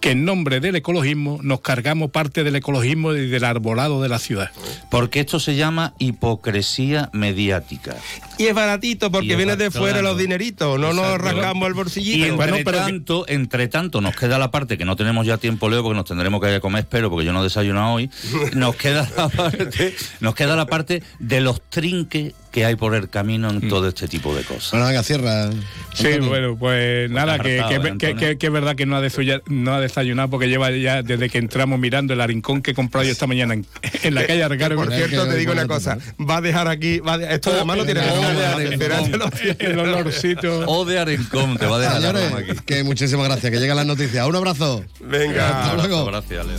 que 0.00 0.10
en 0.12 0.24
nombre 0.24 0.60
del 0.60 0.76
ecologismo 0.76 1.38
nos 1.42 1.60
cargamos 1.60 2.10
parte 2.10 2.44
del 2.44 2.56
ecologismo 2.56 3.12
y 3.14 3.28
del 3.28 3.44
arbolado 3.44 4.02
de 4.02 4.08
la 4.08 4.18
ciudad. 4.18 4.50
Porque 4.90 5.20
esto 5.20 5.40
se 5.40 5.56
llama 5.56 5.94
hipocresía 5.98 7.10
mediática. 7.12 7.96
Y 8.38 8.46
es 8.46 8.54
baratito 8.54 9.10
porque 9.10 9.36
viene 9.36 9.56
de 9.56 9.70
fuera 9.70 9.98
claro. 9.98 10.08
los 10.08 10.18
dineritos, 10.18 10.78
no 10.80 10.92
nos 10.94 11.18
rascamos 11.18 11.66
el 11.68 11.72
Y 11.72 11.76
bolsillito. 11.76 12.24
entre, 12.26 12.36
Bueno, 12.36 12.56
pero 12.64 12.78
que- 12.78 12.84
tanto, 12.84 13.24
entre 13.28 13.68
tanto, 13.68 14.00
nos 14.00 14.16
queda 14.16 14.38
la 14.38 14.50
parte 14.50 14.78
que 14.78 14.84
no 14.86 14.96
tenemos 14.96 15.26
ya 15.26 15.36
tiempo, 15.36 15.68
Leo, 15.68 15.82
porque 15.82 15.96
nos 15.96 16.06
tendremos 16.06 16.40
que 16.40 16.48
ir 16.48 16.54
a 16.54 16.60
comer, 16.60 16.80
espero, 16.80 17.10
porque 17.10 17.26
yo 17.26 17.32
no 17.32 17.40
he 17.40 17.44
desayunado 17.44 17.92
hoy. 17.94 18.10
Nos 18.54 18.76
queda 18.76 19.08
la 19.16 19.28
parte, 19.28 19.94
nos 20.20 20.34
queda 20.34 20.56
la 20.56 20.66
parte 20.66 21.02
de 21.18 21.40
los 21.40 21.60
trinques 21.68 22.34
que 22.50 22.64
hay 22.64 22.74
por 22.76 22.94
el 22.94 23.08
camino 23.08 23.48
en 23.50 23.68
todo 23.68 23.88
este 23.88 24.08
tipo 24.08 24.34
de 24.34 24.42
cosas. 24.42 24.72
Bueno, 24.72 24.86
venga, 24.86 25.02
cierra. 25.02 25.50
Sí, 25.94 26.18
bueno, 26.20 26.56
pues 26.58 27.08
nada, 27.10 27.38
que, 27.38 27.58
¿eh, 27.58 27.94
que- 27.98 28.14
que- 28.16 28.38
que 28.38 28.46
es 28.46 28.52
verdad 28.52 28.74
que 28.76 28.86
no 28.86 28.96
ha, 28.96 29.00
desuya- 29.00 29.42
no 29.46 29.74
ha 29.74 29.80
desayunado 29.80 30.30
porque 30.30 30.48
lleva 30.48 30.70
ya 30.72 31.02
desde 31.02 31.28
que 31.30 31.38
entramos 31.38 31.78
mirando 31.78 32.12
el 32.12 32.20
arincón 32.20 32.62
que 32.62 32.72
he 32.72 32.74
comprado 32.74 33.04
yo 33.06 33.12
esta 33.12 33.26
mañana 33.26 33.54
en, 33.54 33.66
en 34.02 34.14
la 34.14 34.26
calle 34.26 34.42
Argaro. 34.42 34.76
Por 34.76 34.92
cierto, 34.92 35.26
te 35.28 35.36
digo 35.36 35.52
una 35.52 35.66
cosa. 35.66 35.98
Va 36.20 36.38
a 36.38 36.40
dejar 36.40 36.68
aquí. 36.68 36.98
Va 37.00 37.14
a 37.14 37.34
esto 37.34 37.50
además 37.52 37.76
no 37.78 37.84
tiene 37.84 38.00
lo- 38.04 39.30
El 39.58 39.78
olorcito. 39.78 40.60
O 40.66 40.84
de 40.84 40.98
Arencón, 40.98 41.56
te 41.58 41.66
va 41.66 41.76
a 41.76 41.80
dejar 41.80 42.00
Señores, 42.00 42.32
aquí. 42.32 42.52
que 42.66 42.82
muchísimas 42.84 43.26
gracias, 43.28 43.52
que 43.52 43.58
llegan 43.60 43.76
las 43.76 43.86
noticias. 43.86 44.26
Un 44.26 44.36
abrazo. 44.36 44.84
Venga. 45.00 45.62
Hasta 45.62 45.74
luego. 45.76 46.06
Gracias, 46.06 46.46
Leo. 46.46 46.58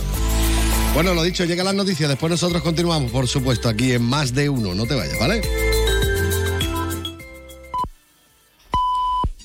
Bueno, 0.94 1.14
lo 1.14 1.22
dicho, 1.22 1.44
llegan 1.44 1.64
las 1.66 1.74
noticias. 1.74 2.08
Después 2.08 2.30
nosotros 2.30 2.62
continuamos, 2.62 3.10
por 3.10 3.26
supuesto, 3.26 3.68
aquí 3.68 3.92
en 3.92 4.02
Más 4.02 4.34
de 4.34 4.48
Uno. 4.48 4.74
No 4.74 4.84
te 4.86 4.94
vayas, 4.94 5.18
¿vale? 5.18 5.40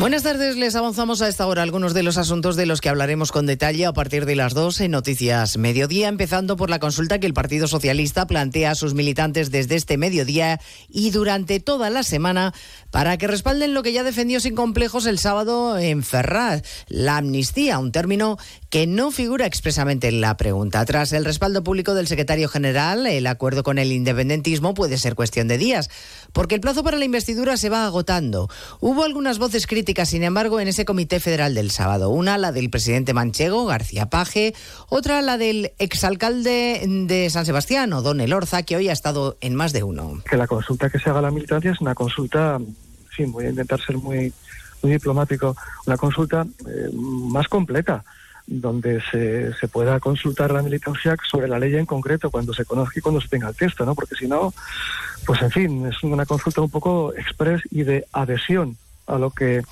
Buenas 0.00 0.24
tardes, 0.24 0.56
les 0.56 0.74
avanzamos 0.74 1.22
a 1.22 1.28
esta 1.28 1.46
hora 1.46 1.62
algunos 1.62 1.94
de 1.94 2.02
los 2.02 2.18
asuntos 2.18 2.56
de 2.56 2.66
los 2.66 2.80
que 2.80 2.88
hablaremos 2.88 3.32
con 3.32 3.46
detalle 3.46 3.86
a 3.86 3.92
partir 3.92 4.26
de 4.26 4.36
las 4.36 4.52
2 4.52 4.82
en 4.82 4.90
Noticias 4.90 5.56
Mediodía, 5.56 6.08
empezando 6.08 6.56
por 6.56 6.68
la 6.68 6.78
consulta 6.78 7.20
que 7.20 7.26
el 7.26 7.32
Partido 7.32 7.68
Socialista 7.68 8.26
plantea 8.26 8.72
a 8.72 8.74
sus 8.74 8.92
militantes 8.92 9.50
desde 9.50 9.76
este 9.76 9.96
mediodía 9.96 10.60
y 10.90 11.10
durante 11.10 11.58
toda 11.60 11.88
la 11.90 12.02
semana 12.02 12.52
para 12.90 13.16
que 13.16 13.28
respalden 13.28 13.72
lo 13.72 13.82
que 13.82 13.92
ya 13.92 14.02
defendió 14.02 14.40
sin 14.40 14.54
complejos 14.54 15.06
el 15.06 15.18
sábado 15.18 15.78
en 15.78 16.02
Ferraz, 16.02 16.62
la 16.88 17.16
amnistía, 17.16 17.78
un 17.78 17.92
término 17.92 18.36
que 18.70 18.86
no 18.86 19.10
figura 19.10 19.46
expresamente 19.46 20.08
en 20.08 20.20
la 20.20 20.36
pregunta. 20.36 20.84
Tras 20.84 21.12
el 21.12 21.24
respaldo 21.24 21.62
público 21.62 21.94
del 21.94 22.08
secretario 22.08 22.48
general, 22.48 23.06
el 23.06 23.26
acuerdo 23.26 23.62
con 23.62 23.78
el 23.78 23.92
independentismo 23.92 24.74
puede 24.74 24.98
ser 24.98 25.14
cuestión 25.14 25.48
de 25.48 25.56
días, 25.56 25.88
porque 26.34 26.56
el 26.56 26.60
plazo 26.60 26.84
para 26.84 26.98
la 26.98 27.06
investidura 27.06 27.56
se 27.56 27.70
va 27.70 27.86
agotando. 27.86 28.50
Hubo 28.80 29.04
algunas 29.04 29.38
voces 29.38 29.66
críticas, 29.66 30.10
sin 30.10 30.22
embargo, 30.22 30.60
en 30.60 30.68
ese 30.68 30.84
comité 30.84 31.20
federal 31.20 31.54
del 31.54 31.70
sábado. 31.70 32.10
Una, 32.10 32.36
la 32.36 32.52
del 32.52 32.68
presidente 32.68 33.14
manchego, 33.14 33.64
García 33.64 34.10
Paje, 34.10 34.54
otra, 34.90 35.22
la 35.22 35.38
del 35.38 35.72
exalcalde 35.78 36.82
de 36.86 37.30
San 37.30 37.46
Sebastián, 37.46 37.92
O'Donnell 37.92 38.32
Orza, 38.34 38.64
que 38.64 38.76
hoy 38.76 38.88
ha 38.88 38.92
estado 38.92 39.38
en 39.40 39.54
más 39.54 39.72
de 39.72 39.82
uno. 39.82 40.20
que 40.28 40.36
la 40.36 40.46
consulta 40.46 40.90
que 40.90 40.98
se 40.98 41.08
haga 41.08 41.20
a 41.20 41.22
la 41.22 41.30
militancia 41.30 41.70
es 41.70 41.80
una 41.80 41.94
consulta, 41.94 42.58
sí, 43.16 43.24
voy 43.24 43.46
a 43.46 43.50
intentar 43.50 43.80
ser 43.80 43.96
muy, 43.96 44.32
muy 44.82 44.92
diplomático, 44.92 45.56
una 45.86 45.96
consulta 45.96 46.44
eh, 46.66 46.90
más 46.92 47.46
completa, 47.48 48.04
donde 48.46 49.02
se, 49.10 49.54
se 49.54 49.68
pueda 49.68 50.00
consultar 50.00 50.52
la 50.52 50.62
militancia 50.62 51.16
sobre 51.30 51.48
la 51.48 51.58
ley 51.58 51.74
en 51.76 51.86
concreto, 51.86 52.30
cuando 52.30 52.52
se 52.52 52.64
conozca 52.64 52.98
y 52.98 53.02
cuando 53.02 53.20
se 53.20 53.28
tenga 53.28 53.48
el 53.48 53.56
texto, 53.56 53.84
¿no? 53.84 53.94
Porque 53.94 54.14
si 54.14 54.26
no, 54.26 54.52
pues 55.26 55.40
en 55.42 55.50
fin, 55.50 55.86
es 55.86 56.02
una 56.02 56.26
consulta 56.26 56.60
un 56.60 56.70
poco 56.70 57.14
express 57.14 57.62
y 57.70 57.84
de 57.84 58.06
adhesión 58.12 58.76
a 59.06 59.18
lo 59.18 59.30
que 59.30 59.62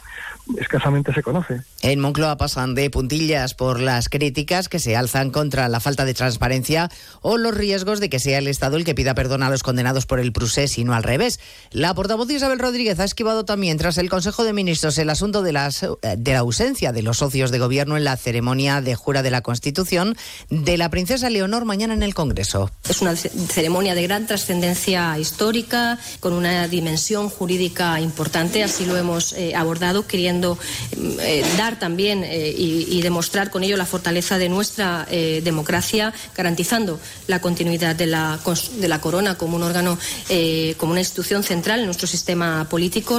escasamente 0.59 1.13
se 1.15 1.23
conoce. 1.23 1.63
En 1.83 2.01
Moncloa 2.01 2.37
pasan 2.37 2.75
de 2.75 2.91
puntillas 2.91 3.55
por 3.55 3.81
las 3.81 4.09
críticas 4.09 4.69
que 4.69 4.79
se 4.79 4.97
alzan 4.97 5.31
contra 5.31 5.69
la 5.69 5.81
falta 5.81 6.05
de 6.05 6.15
transparencia 6.15 6.91
o 7.21 7.39
los 7.39 7.55
riesgos 7.55 8.01
de 8.01 8.11
que 8.11 8.19
sea 8.19 8.39
el 8.39 8.49
Estado 8.49 8.77
el 8.77 8.85
que 8.85 8.95
pida 8.95 9.15
perdón 9.15 9.43
a 9.43 9.51
los 9.51 9.63
condenados 9.63 10.07
por 10.07 10.19
el 10.21 10.33
procés 10.33 10.79
y 10.79 10.85
no 10.85 10.95
al 10.95 11.03
revés. 11.03 11.41
La 11.71 11.95
portavoz 11.95 12.31
Isabel 12.31 12.59
Rodríguez 12.59 12.99
ha 13.01 13.05
esquivado 13.05 13.45
también 13.45 13.79
tras 13.79 13.99
el 13.99 14.11
Consejo 14.11 14.45
de 14.45 14.53
Ministros 14.53 14.99
el 14.99 15.11
asunto 15.11 15.43
de, 15.43 15.53
las, 15.53 15.87
de 16.17 16.33
la 16.33 16.39
ausencia 16.41 16.93
de 16.93 17.03
los 17.03 17.19
socios 17.19 17.51
de 17.51 17.59
gobierno 17.59 17.97
en 17.97 18.05
la 18.05 18.17
ceremonia 18.17 18.81
de 18.81 18.95
jura 18.95 19.23
de 19.23 19.31
la 19.31 19.43
Constitución 19.43 20.17
de 20.51 20.77
la 20.77 20.91
princesa 20.91 21.31
Leonor 21.31 21.65
mañana 21.65 21.95
en 21.95 22.03
el 22.03 22.15
Congreso. 22.15 22.71
Es 22.89 23.01
una 23.01 23.15
ce- 23.17 23.31
ceremonia 23.31 23.95
de 23.95 24.03
gran 24.03 24.27
trascendencia 24.27 25.19
histórica, 25.19 25.99
con 26.21 26.33
una 26.33 26.67
dimensión 26.69 27.29
jurídica 27.29 28.01
importante, 28.01 28.63
así 28.65 28.87
lo 28.87 28.97
hemos 28.97 29.33
eh, 29.35 29.55
abordado, 29.55 30.07
queriendo 30.07 30.32
eh, 31.21 31.45
dar 31.57 31.79
también 31.79 32.25
eh, 32.25 32.55
y, 32.57 33.03
demostrar 33.03 33.51
con 33.51 33.65
ello 33.65 33.77
la 33.77 33.87
fortaleza 33.87 34.39
de 34.39 34.49
nuestra 34.49 35.07
eh, 35.11 35.41
democracia, 35.43 36.13
garantizando 36.37 37.01
la 37.27 37.41
continuidad 37.41 37.97
de 37.97 38.07
la, 38.07 38.39
de 38.79 38.89
la 38.89 39.01
corona 39.01 39.37
como 39.37 39.57
un 39.57 39.63
órgano, 39.63 39.99
como 40.77 40.93
una 40.93 41.01
institución 41.01 41.43
central 41.43 41.81
en 41.81 41.87
nuestro 41.87 42.07
sistema 42.07 42.67
político. 42.69 43.19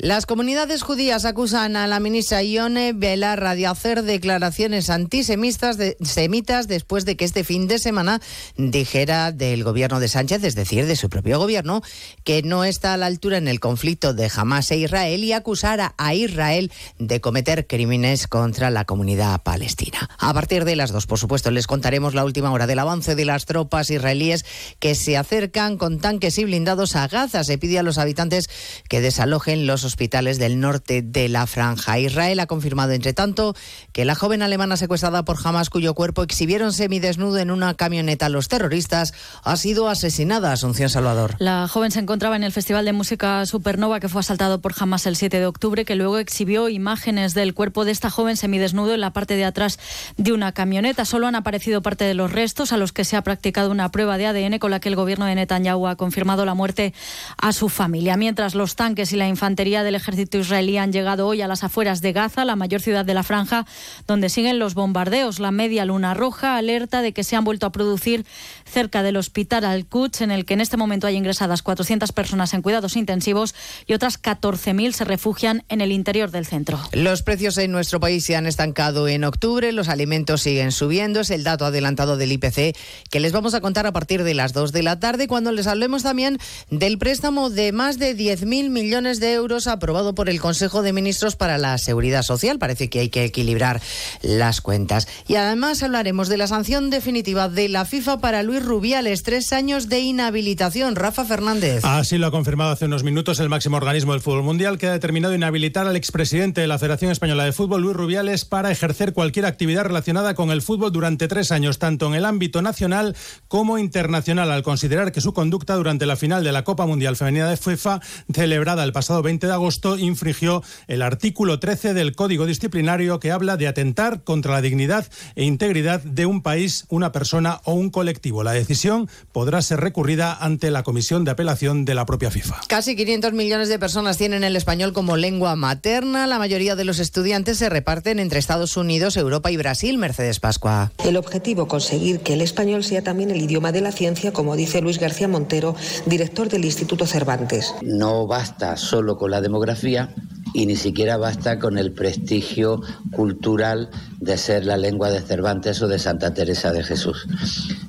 Las 0.00 0.26
comunidades 0.26 0.84
judías 0.84 1.24
acusan 1.24 1.74
a 1.74 1.88
la 1.88 1.98
ministra 1.98 2.44
Ione 2.44 2.92
Belarra 2.92 3.56
de 3.56 3.66
hacer 3.66 4.04
declaraciones 4.04 4.90
antisemitas 4.90 5.76
semitas 6.00 6.68
después 6.68 7.04
de 7.04 7.16
que 7.16 7.24
este 7.24 7.42
fin 7.42 7.66
de 7.66 7.80
semana 7.80 8.20
dijera 8.56 9.32
del 9.32 9.64
gobierno 9.64 9.98
de 9.98 10.06
Sánchez, 10.06 10.44
es 10.44 10.54
decir, 10.54 10.86
de 10.86 10.94
su 10.94 11.08
propio 11.08 11.40
gobierno, 11.40 11.82
que 12.22 12.44
no 12.44 12.62
está 12.62 12.94
a 12.94 12.96
la 12.96 13.06
altura 13.06 13.38
en 13.38 13.48
el 13.48 13.58
conflicto 13.58 14.14
de 14.14 14.30
Hamas 14.32 14.70
e 14.70 14.76
Israel 14.76 15.24
y 15.24 15.32
acusara 15.32 15.94
a 15.98 16.14
Israel 16.14 16.70
de 17.00 17.20
cometer 17.20 17.66
crímenes 17.66 18.28
contra 18.28 18.70
la 18.70 18.84
comunidad 18.84 19.42
palestina. 19.42 20.08
A 20.20 20.32
partir 20.32 20.64
de 20.64 20.76
las 20.76 20.92
dos, 20.92 21.08
por 21.08 21.18
supuesto, 21.18 21.50
les 21.50 21.66
contaremos 21.66 22.14
la 22.14 22.24
última 22.24 22.52
hora 22.52 22.68
del 22.68 22.78
avance 22.78 23.16
de 23.16 23.24
las 23.24 23.46
tropas 23.46 23.90
israelíes 23.90 24.44
que 24.78 24.94
se 24.94 25.16
acercan 25.16 25.76
con 25.76 25.98
tanques 25.98 26.38
y 26.38 26.44
blindados 26.44 26.94
a 26.94 27.08
Gaza. 27.08 27.42
Se 27.42 27.58
pide 27.58 27.80
a 27.80 27.82
los 27.82 27.98
habitantes 27.98 28.48
que 28.88 29.00
desalojen 29.00 29.66
los 29.66 29.87
hospitales 29.88 30.38
del 30.38 30.60
norte 30.60 31.02
de 31.02 31.28
la 31.28 31.46
franja. 31.46 31.98
Israel 31.98 32.38
ha 32.40 32.46
confirmado, 32.46 32.92
entre 32.92 33.12
tanto, 33.12 33.56
que 33.92 34.04
la 34.04 34.14
joven 34.14 34.42
alemana 34.42 34.76
secuestrada 34.76 35.24
por 35.24 35.38
Hamas, 35.42 35.70
cuyo 35.70 35.94
cuerpo 35.94 36.22
exhibieron 36.22 36.72
semidesnudo 36.72 37.38
en 37.38 37.50
una 37.50 37.74
camioneta 37.74 38.26
a 38.26 38.28
los 38.28 38.48
terroristas, 38.48 39.14
ha 39.42 39.56
sido 39.56 39.88
asesinada. 39.88 40.52
Asunción 40.52 40.88
Salvador. 40.88 41.34
La 41.38 41.66
joven 41.68 41.90
se 41.90 42.00
encontraba 42.00 42.36
en 42.36 42.44
el 42.44 42.52
Festival 42.52 42.84
de 42.84 42.92
Música 42.92 43.44
Supernova 43.46 44.00
que 44.00 44.08
fue 44.08 44.20
asaltado 44.20 44.60
por 44.60 44.74
Hamas 44.78 45.06
el 45.06 45.16
7 45.16 45.40
de 45.40 45.46
octubre, 45.46 45.84
que 45.84 45.96
luego 45.96 46.18
exhibió 46.18 46.68
imágenes 46.68 47.34
del 47.34 47.54
cuerpo 47.54 47.84
de 47.84 47.92
esta 47.92 48.10
joven 48.10 48.36
semidesnudo 48.36 48.94
en 48.94 49.00
la 49.00 49.12
parte 49.12 49.36
de 49.36 49.44
atrás 49.44 49.78
de 50.16 50.32
una 50.32 50.52
camioneta. 50.52 51.04
Solo 51.04 51.26
han 51.26 51.34
aparecido 51.34 51.82
parte 51.82 52.04
de 52.04 52.14
los 52.14 52.30
restos 52.30 52.72
a 52.72 52.76
los 52.76 52.92
que 52.92 53.04
se 53.04 53.16
ha 53.16 53.22
practicado 53.22 53.70
una 53.70 53.90
prueba 53.90 54.18
de 54.18 54.26
ADN 54.26 54.58
con 54.58 54.70
la 54.70 54.80
que 54.80 54.88
el 54.88 54.96
gobierno 54.96 55.24
de 55.24 55.34
Netanyahu 55.34 55.86
ha 55.86 55.96
confirmado 55.96 56.44
la 56.44 56.54
muerte 56.54 56.92
a 57.36 57.52
su 57.52 57.68
familia. 57.68 58.16
Mientras 58.16 58.54
los 58.54 58.76
tanques 58.76 59.12
y 59.12 59.16
la 59.16 59.28
infantería 59.28 59.77
del 59.84 59.94
ejército 59.94 60.38
israelí 60.38 60.76
han 60.78 60.92
llegado 60.92 61.26
hoy 61.26 61.42
a 61.42 61.48
las 61.48 61.64
afueras 61.64 62.00
de 62.00 62.12
Gaza, 62.12 62.44
la 62.44 62.56
mayor 62.56 62.80
ciudad 62.80 63.04
de 63.04 63.14
la 63.14 63.22
franja, 63.22 63.66
donde 64.06 64.28
siguen 64.28 64.58
los 64.58 64.74
bombardeos. 64.74 65.40
La 65.40 65.50
media 65.50 65.84
luna 65.84 66.14
roja 66.14 66.56
alerta 66.56 67.02
de 67.02 67.12
que 67.12 67.24
se 67.24 67.36
han 67.36 67.44
vuelto 67.44 67.66
a 67.66 67.72
producir 67.72 68.26
cerca 68.64 69.02
del 69.02 69.16
hospital 69.16 69.64
Al-Quds, 69.64 70.22
en 70.22 70.30
el 70.30 70.44
que 70.44 70.54
en 70.54 70.60
este 70.60 70.76
momento 70.76 71.06
hay 71.06 71.16
ingresadas 71.16 71.62
400 71.62 72.12
personas 72.12 72.54
en 72.54 72.62
cuidados 72.62 72.96
intensivos 72.96 73.54
y 73.86 73.94
otras 73.94 74.20
14.000 74.20 74.92
se 74.92 75.04
refugian 75.04 75.64
en 75.68 75.80
el 75.80 75.92
interior 75.92 76.30
del 76.30 76.46
centro. 76.46 76.80
Los 76.92 77.22
precios 77.22 77.58
en 77.58 77.72
nuestro 77.72 78.00
país 78.00 78.24
se 78.24 78.36
han 78.36 78.46
estancado 78.46 79.08
en 79.08 79.24
octubre, 79.24 79.72
los 79.72 79.88
alimentos 79.88 80.42
siguen 80.42 80.72
subiendo, 80.72 81.20
es 81.20 81.30
el 81.30 81.44
dato 81.44 81.64
adelantado 81.64 82.16
del 82.16 82.32
IPC 82.32 82.76
que 83.10 83.20
les 83.20 83.32
vamos 83.32 83.54
a 83.54 83.60
contar 83.60 83.86
a 83.86 83.92
partir 83.92 84.24
de 84.24 84.34
las 84.34 84.52
2 84.52 84.72
de 84.72 84.82
la 84.82 84.98
tarde 84.98 85.28
cuando 85.28 85.52
les 85.52 85.66
hablemos 85.66 86.02
también 86.02 86.38
del 86.70 86.98
préstamo 86.98 87.50
de 87.50 87.72
más 87.72 87.98
de 87.98 88.16
10.000 88.16 88.70
millones 88.70 89.20
de 89.20 89.32
euros 89.32 89.66
aprobado 89.68 90.14
por 90.14 90.28
el 90.28 90.40
Consejo 90.40 90.82
de 90.82 90.92
Ministros 90.92 91.36
para 91.36 91.58
la 91.58 91.78
Seguridad 91.78 92.22
Social. 92.22 92.58
Parece 92.58 92.88
que 92.90 93.00
hay 93.00 93.08
que 93.08 93.24
equilibrar 93.24 93.80
las 94.22 94.60
cuentas. 94.60 95.08
Y 95.26 95.36
además 95.36 95.82
hablaremos 95.82 96.28
de 96.28 96.36
la 96.36 96.46
sanción 96.46 96.90
definitiva 96.90 97.48
de 97.48 97.68
la 97.68 97.84
FIFA 97.84 98.18
para 98.18 98.42
Luis 98.42 98.64
Rubiales, 98.64 99.22
tres 99.22 99.52
años 99.52 99.88
de 99.88 100.00
inhabilitación. 100.00 100.96
Rafa 100.96 101.24
Fernández. 101.24 101.84
Así 101.84 102.18
lo 102.18 102.26
ha 102.26 102.30
confirmado 102.30 102.72
hace 102.72 102.86
unos 102.86 103.02
minutos 103.02 103.40
el 103.40 103.48
máximo 103.48 103.76
organismo 103.76 104.12
del 104.12 104.20
fútbol 104.20 104.42
mundial, 104.42 104.78
que 104.78 104.86
ha 104.86 104.92
determinado 104.92 105.34
inhabilitar 105.34 105.86
al 105.86 105.96
expresidente 105.96 106.60
de 106.60 106.66
la 106.66 106.78
Federación 106.78 107.10
Española 107.10 107.44
de 107.44 107.52
Fútbol, 107.52 107.82
Luis 107.82 107.96
Rubiales, 107.96 108.44
para 108.44 108.70
ejercer 108.70 109.12
cualquier 109.12 109.46
actividad 109.46 109.84
relacionada 109.84 110.34
con 110.34 110.50
el 110.50 110.62
fútbol 110.62 110.92
durante 110.92 111.28
tres 111.28 111.52
años, 111.52 111.78
tanto 111.78 112.06
en 112.06 112.14
el 112.14 112.24
ámbito 112.24 112.62
nacional 112.62 113.16
como 113.48 113.78
internacional, 113.78 114.50
al 114.50 114.62
considerar 114.62 115.12
que 115.12 115.20
su 115.20 115.32
conducta 115.32 115.74
durante 115.74 116.06
la 116.06 116.16
final 116.16 116.44
de 116.44 116.52
la 116.52 116.64
Copa 116.64 116.86
Mundial 116.86 117.16
Femenina 117.16 117.48
de 117.48 117.56
FIFA, 117.56 118.00
celebrada 118.32 118.84
el 118.84 118.92
pasado 118.92 119.22
20 119.22 119.46
de 119.46 119.52
agosto, 119.58 119.98
infringió 119.98 120.62
el 120.86 121.02
artículo 121.02 121.60
13 121.60 121.94
del 121.94 122.14
Código 122.14 122.46
Disciplinario 122.46 123.20
que 123.20 123.30
habla 123.30 123.56
de 123.56 123.68
atentar 123.68 124.24
contra 124.24 124.52
la 124.52 124.62
dignidad 124.62 125.06
e 125.34 125.44
integridad 125.44 126.00
de 126.02 126.26
un 126.26 126.42
país, 126.42 126.86
una 126.88 127.12
persona 127.12 127.60
o 127.64 127.74
un 127.74 127.90
colectivo. 127.90 128.42
La 128.42 128.52
decisión 128.52 129.08
podrá 129.32 129.60
ser 129.62 129.80
recurrida 129.80 130.34
ante 130.34 130.70
la 130.70 130.82
Comisión 130.82 131.24
de 131.24 131.32
Apelación 131.32 131.84
de 131.84 131.94
la 131.94 132.06
propia 132.06 132.30
FIFA. 132.30 132.60
Casi 132.68 132.96
500 132.96 133.32
millones 133.32 133.68
de 133.68 133.78
personas 133.78 134.16
tienen 134.16 134.44
el 134.44 134.56
español 134.56 134.92
como 134.92 135.16
lengua 135.16 135.56
materna. 135.56 136.26
La 136.26 136.38
mayoría 136.38 136.76
de 136.76 136.84
los 136.84 136.98
estudiantes 136.98 137.58
se 137.58 137.68
reparten 137.68 138.18
entre 138.18 138.38
Estados 138.38 138.76
Unidos, 138.76 139.16
Europa 139.16 139.50
y 139.50 139.56
Brasil. 139.56 139.98
Mercedes 139.98 140.40
Pascua. 140.40 140.92
El 141.04 141.16
objetivo, 141.16 141.68
conseguir 141.68 142.20
que 142.20 142.34
el 142.34 142.40
español 142.40 142.84
sea 142.84 143.02
también 143.02 143.30
el 143.30 143.42
idioma 143.42 143.72
de 143.72 143.80
la 143.80 143.92
ciencia, 143.92 144.32
como 144.32 144.56
dice 144.56 144.80
Luis 144.80 144.98
García 144.98 145.28
Montero, 145.28 145.74
director 146.06 146.48
del 146.48 146.64
Instituto 146.64 147.06
Cervantes. 147.06 147.74
No 147.82 148.26
basta 148.26 148.76
solo 148.76 149.16
con 149.16 149.30
la 149.30 149.40
demografía 149.48 150.14
y 150.52 150.66
ni 150.66 150.76
siquiera 150.76 151.16
basta 151.16 151.58
con 151.58 151.78
el 151.78 151.92
prestigio 151.92 152.82
cultural 153.10 153.90
de 154.20 154.36
ser 154.36 154.64
la 154.66 154.76
lengua 154.76 155.10
de 155.10 155.20
Cervantes 155.20 155.80
o 155.82 155.88
de 155.88 155.98
Santa 155.98 156.34
Teresa 156.34 156.72
de 156.72 156.84
Jesús. 156.84 157.26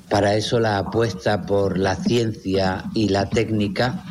Para 0.08 0.34
eso 0.34 0.58
la 0.58 0.78
apuesta 0.78 1.42
por 1.42 1.78
la 1.78 1.96
ciencia 1.96 2.84
y 2.94 3.10
la 3.10 3.28
técnica 3.28 4.04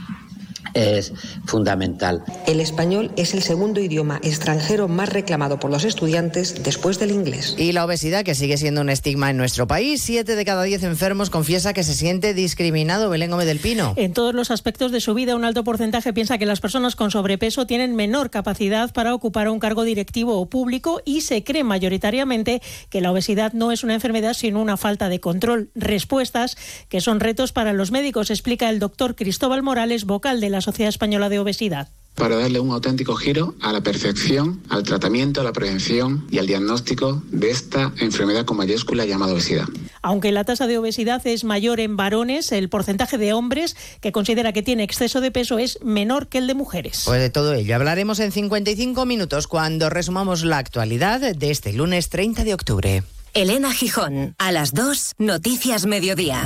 es 0.80 1.14
fundamental. 1.46 2.24
El 2.48 2.60
español 2.60 3.12
es 3.18 3.34
el 3.34 3.44
segundo 3.44 3.80
idioma 3.80 4.20
extranjero 4.24 4.88
más 4.88 5.10
reclamado 5.10 5.60
por 5.60 5.72
los 5.72 5.84
estudiantes 5.84 6.64
después 6.64 7.00
del 7.00 7.12
inglés. 7.12 7.56
Y 7.58 7.72
la 7.72 7.86
obesidad, 7.86 8.24
que 8.24 8.36
sigue 8.36 8.58
siendo 8.58 8.82
un 8.82 8.90
estigma 8.90 9.30
en 9.30 9.38
nuestro 9.38 9.68
país. 9.68 10.02
Siete 10.02 10.36
de 10.36 10.46
cada 10.46 10.64
diez 10.64 10.84
enfermos 10.84 11.30
confiesa 11.30 11.74
que 11.74 11.84
se 11.84 11.94
siente 11.94 12.34
discriminado. 12.34 13.10
Belén 13.10 13.32
Gómez 13.32 13.48
del 13.48 13.60
Pino. 13.60 13.94
En 13.98 14.14
todos 14.14 14.34
los 14.34 14.52
aspectos 14.52 14.92
de 14.92 15.02
su 15.02 15.14
vida, 15.14 15.36
un 15.36 15.46
alto 15.46 15.64
porcentaje 15.64 16.14
piensa 16.14 16.38
que 16.38 16.46
las 16.46 16.60
personas 16.60 16.96
con 16.96 17.12
sobrepeso 17.12 17.66
tienen 17.66 17.96
menor 17.96 18.30
capacidad 18.30 18.92
para 18.94 19.14
ocupar 19.14 19.50
un 19.50 19.60
cargo 19.60 19.84
directivo 19.84 20.40
o 20.40 20.50
público 20.50 21.02
y 21.06 21.22
se 21.22 21.44
cree 21.44 21.64
mayoritariamente 21.64 22.62
que 22.90 23.02
la 23.02 23.12
obesidad 23.12 23.54
no 23.54 23.72
es 23.72 23.84
una 23.84 23.94
enfermedad 23.94 24.34
sino 24.34 24.62
una 24.62 24.78
falta 24.78 25.10
de 25.10 25.20
control. 25.20 25.72
Respuestas 25.76 26.58
que 26.90 27.02
son 27.02 27.20
retos 27.20 27.52
para 27.52 27.74
los 27.74 27.92
médicos, 27.92 28.30
explica 28.30 28.70
el 28.70 28.80
doctor 28.80 29.16
Cristóbal 29.16 29.64
Morales, 29.64 30.06
vocal 30.06 30.40
de 30.40 30.50
la 30.50 30.62
Sociedad 30.70 30.90
Española 30.90 31.30
de 31.30 31.40
Obesidad 31.40 31.90
para 32.20 32.36
darle 32.36 32.60
un 32.60 32.72
auténtico 32.72 33.16
giro 33.16 33.56
a 33.62 33.72
la 33.72 33.82
perfección, 33.82 34.62
al 34.70 34.84
tratamiento, 34.84 35.42
a 35.42 35.44
la 35.44 35.54
prevención 35.54 36.28
y 36.30 36.38
al 36.38 36.46
diagnóstico 36.46 37.24
de 37.32 37.50
esta 37.50 37.94
enfermedad 37.98 38.46
con 38.46 38.58
mayúscula 38.58 39.06
llamada 39.06 39.34
obesidad. 39.34 39.66
Aunque 40.02 40.32
la 40.32 40.44
tasa 40.44 40.68
de 40.68 40.78
obesidad 40.78 41.26
es 41.26 41.44
mayor 41.44 41.80
en 41.80 41.96
varones, 41.96 42.52
el 42.52 42.70
porcentaje 42.70 43.18
de 43.18 43.34
hombres 43.34 43.76
que 44.02 44.12
considera 44.12 44.54
que 44.54 44.62
tiene 44.62 44.84
exceso 44.84 45.22
de 45.22 45.32
peso 45.32 45.58
es 45.58 45.80
menor 45.82 46.28
que 46.28 46.38
el 46.38 46.48
de 46.48 46.54
mujeres. 46.54 47.04
Pues 47.06 47.22
de 47.22 47.30
todo 47.30 47.54
ello 47.54 47.76
hablaremos 47.76 48.20
en 48.20 48.32
55 48.32 49.06
minutos 49.06 49.48
cuando 49.48 49.90
resumamos 49.90 50.44
la 50.44 50.58
actualidad 50.58 51.36
de 51.36 51.52
este 51.52 51.74
lunes 51.74 52.10
30 52.10 52.44
de 52.44 52.54
octubre. 52.54 53.04
Elena 53.34 53.72
Gijón, 53.72 54.36
a 54.38 54.52
las 54.52 54.74
2, 54.74 55.14
Noticias 55.20 55.86
Mediodía. 55.86 56.46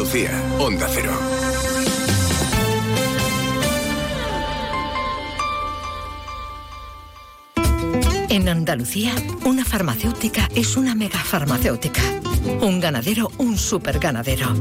Andalucía, 0.00 0.42
Onda 0.58 0.88
Cero. 0.90 1.12
En 8.30 8.48
Andalucía, 8.48 9.14
una 9.44 9.62
farmacéutica 9.62 10.48
es 10.54 10.78
una 10.78 10.94
megafarmacéutica. 10.94 12.00
Un 12.62 12.80
ganadero, 12.80 13.30
un 13.36 13.58
superganadero. 13.58 14.54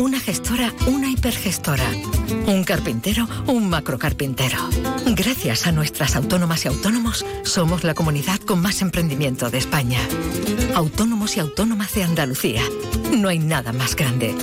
Una 0.00 0.18
gestora, 0.18 0.74
una 0.88 1.08
hipergestora. 1.08 1.88
Un 2.48 2.64
carpintero, 2.64 3.28
un 3.46 3.70
macrocarpintero. 3.70 4.58
Gracias 5.06 5.68
a 5.68 5.72
nuestras 5.72 6.16
autónomas 6.16 6.64
y 6.64 6.68
autónomos, 6.68 7.24
somos 7.44 7.84
la 7.84 7.94
comunidad 7.94 8.40
con 8.40 8.60
más 8.60 8.82
emprendimiento 8.82 9.50
de 9.50 9.58
España. 9.58 10.00
Autónomos 10.74 11.36
y 11.36 11.40
autónomas 11.40 11.94
de 11.94 12.02
Andalucía. 12.02 12.62
No 13.16 13.28
hay 13.28 13.38
nada 13.38 13.72
más 13.72 13.94
grande. 13.94 14.34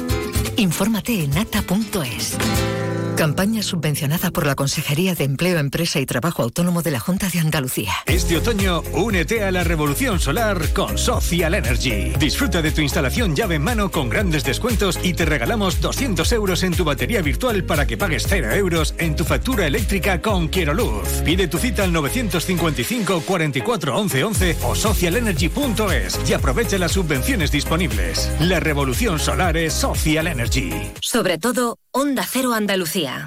Infórmate 0.57 1.23
en 1.23 1.37
ata.es. 1.37 2.35
Campaña 3.17 3.63
subvencionada 3.63 4.29
por 4.29 4.45
la 4.45 4.53
Consejería 4.53 5.15
de 5.15 5.23
Empleo, 5.23 5.57
Empresa 5.57 5.99
y 5.99 6.05
Trabajo 6.05 6.43
Autónomo 6.43 6.83
de 6.83 6.91
la 6.91 6.99
Junta 6.99 7.27
de 7.29 7.39
Andalucía. 7.39 7.91
Este 8.05 8.37
otoño, 8.37 8.83
únete 8.93 9.43
a 9.43 9.49
la 9.49 9.63
revolución 9.63 10.19
solar 10.19 10.71
con 10.71 10.99
Social 10.99 11.55
Energy. 11.55 12.13
Disfruta 12.19 12.61
de 12.61 12.69
tu 12.69 12.81
instalación 12.81 13.35
llave 13.35 13.55
en 13.55 13.63
mano 13.63 13.89
con 13.89 14.07
grandes 14.09 14.43
descuentos 14.43 14.99
y 15.01 15.15
te 15.15 15.25
regalamos 15.25 15.81
200 15.81 16.31
euros 16.31 16.61
en 16.61 16.75
tu 16.75 16.83
batería 16.83 17.23
virtual 17.23 17.63
para 17.63 17.87
que 17.87 17.97
pagues 17.97 18.27
0 18.29 18.51
euros 18.51 18.93
en 18.99 19.15
tu 19.15 19.23
factura 19.23 19.65
eléctrica 19.65 20.21
con 20.21 20.47
Quiero 20.47 20.75
Luz. 20.75 21.07
Pide 21.25 21.47
tu 21.47 21.57
cita 21.57 21.85
al 21.85 21.93
955 21.93 23.21
44 23.21 23.97
11 23.97 24.23
11 24.25 24.57
o 24.61 24.75
socialenergy.es 24.75 26.19
y 26.29 26.33
aprovecha 26.33 26.77
las 26.77 26.91
subvenciones 26.91 27.51
disponibles. 27.51 28.29
La 28.41 28.59
revolución 28.59 29.17
solar 29.17 29.57
es 29.57 29.73
Social 29.73 30.27
Energy. 30.27 30.69
Sobre 31.01 31.39
todo, 31.39 31.79
Onda 31.99 32.23
Cero 32.31 32.53
Andalucía. 32.53 33.25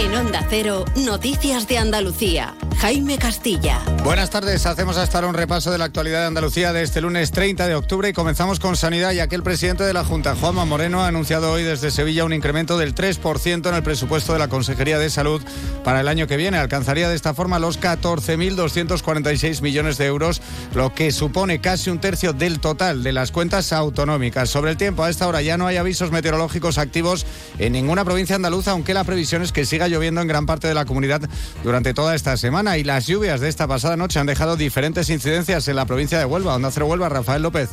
En 0.00 0.12
Onda 0.16 0.44
Cero, 0.50 0.84
Noticias 0.96 1.68
de 1.68 1.78
Andalucía. 1.78 2.56
Jaime 2.78 3.18
Castilla. 3.18 3.80
Buenas 4.04 4.30
tardes, 4.30 4.66
hacemos 4.66 4.96
hasta 4.96 5.18
ahora 5.18 5.28
un 5.28 5.34
repaso 5.34 5.70
de 5.70 5.78
la 5.78 5.84
actualidad 5.84 6.20
de 6.20 6.26
Andalucía 6.26 6.72
de 6.72 6.82
este 6.82 7.00
lunes 7.00 7.30
30 7.30 7.66
de 7.66 7.74
octubre 7.74 8.08
y 8.08 8.12
comenzamos 8.12 8.60
con 8.60 8.76
sanidad 8.76 9.12
ya 9.12 9.28
que 9.28 9.36
el 9.36 9.42
presidente 9.42 9.84
de 9.84 9.92
la 9.92 10.04
Junta, 10.04 10.34
Juanma 10.34 10.64
Moreno, 10.64 11.02
ha 11.02 11.08
anunciado 11.08 11.52
hoy 11.52 11.62
desde 11.62 11.90
Sevilla 11.90 12.24
un 12.24 12.32
incremento 12.32 12.78
del 12.78 12.94
3% 12.94 13.68
en 13.68 13.74
el 13.74 13.82
presupuesto 13.82 14.32
de 14.32 14.38
la 14.38 14.48
Consejería 14.48 14.98
de 14.98 15.10
Salud 15.10 15.42
para 15.84 16.00
el 16.00 16.08
año 16.08 16.26
que 16.26 16.36
viene. 16.36 16.58
Alcanzaría 16.58 17.08
de 17.08 17.14
esta 17.14 17.34
forma 17.34 17.58
los 17.58 17.80
14.246 17.80 19.60
millones 19.62 19.98
de 19.98 20.06
euros, 20.06 20.40
lo 20.74 20.94
que 20.94 21.12
supone 21.12 21.60
casi 21.60 21.90
un 21.90 22.00
tercio 22.00 22.32
del 22.32 22.60
total 22.60 23.02
de 23.02 23.12
las 23.12 23.32
cuentas 23.32 23.72
autonómicas. 23.72 24.50
Sobre 24.50 24.70
el 24.70 24.76
tiempo, 24.76 25.04
a 25.04 25.10
esta 25.10 25.28
hora 25.28 25.42
ya 25.42 25.56
no 25.56 25.66
hay 25.66 25.76
avisos 25.76 26.10
meteorológicos 26.10 26.78
activos 26.78 27.26
en 27.58 27.72
ninguna 27.72 28.04
provincia 28.04 28.36
andaluza, 28.36 28.72
aunque 28.72 28.94
la 28.94 29.04
previsión 29.04 29.42
es 29.42 29.52
que 29.52 29.64
siga 29.64 29.88
lloviendo 29.88 30.20
en 30.20 30.28
gran 30.28 30.46
parte 30.46 30.68
de 30.68 30.74
la 30.74 30.84
comunidad 30.84 31.22
durante 31.62 31.94
toda 31.94 32.14
esta 32.14 32.36
semana 32.36 32.61
y 32.62 32.84
las 32.84 33.06
lluvias 33.06 33.40
de 33.40 33.48
esta 33.48 33.66
pasada 33.66 33.96
noche 33.96 34.20
han 34.20 34.26
dejado 34.26 34.56
diferentes 34.56 35.10
incidencias 35.10 35.66
en 35.66 35.74
la 35.74 35.84
provincia 35.84 36.18
de 36.18 36.24
Huelva. 36.24 36.54
Onda 36.54 36.70
Cero 36.70 36.86
Huelva, 36.86 37.08
Rafael 37.08 37.42
López. 37.42 37.70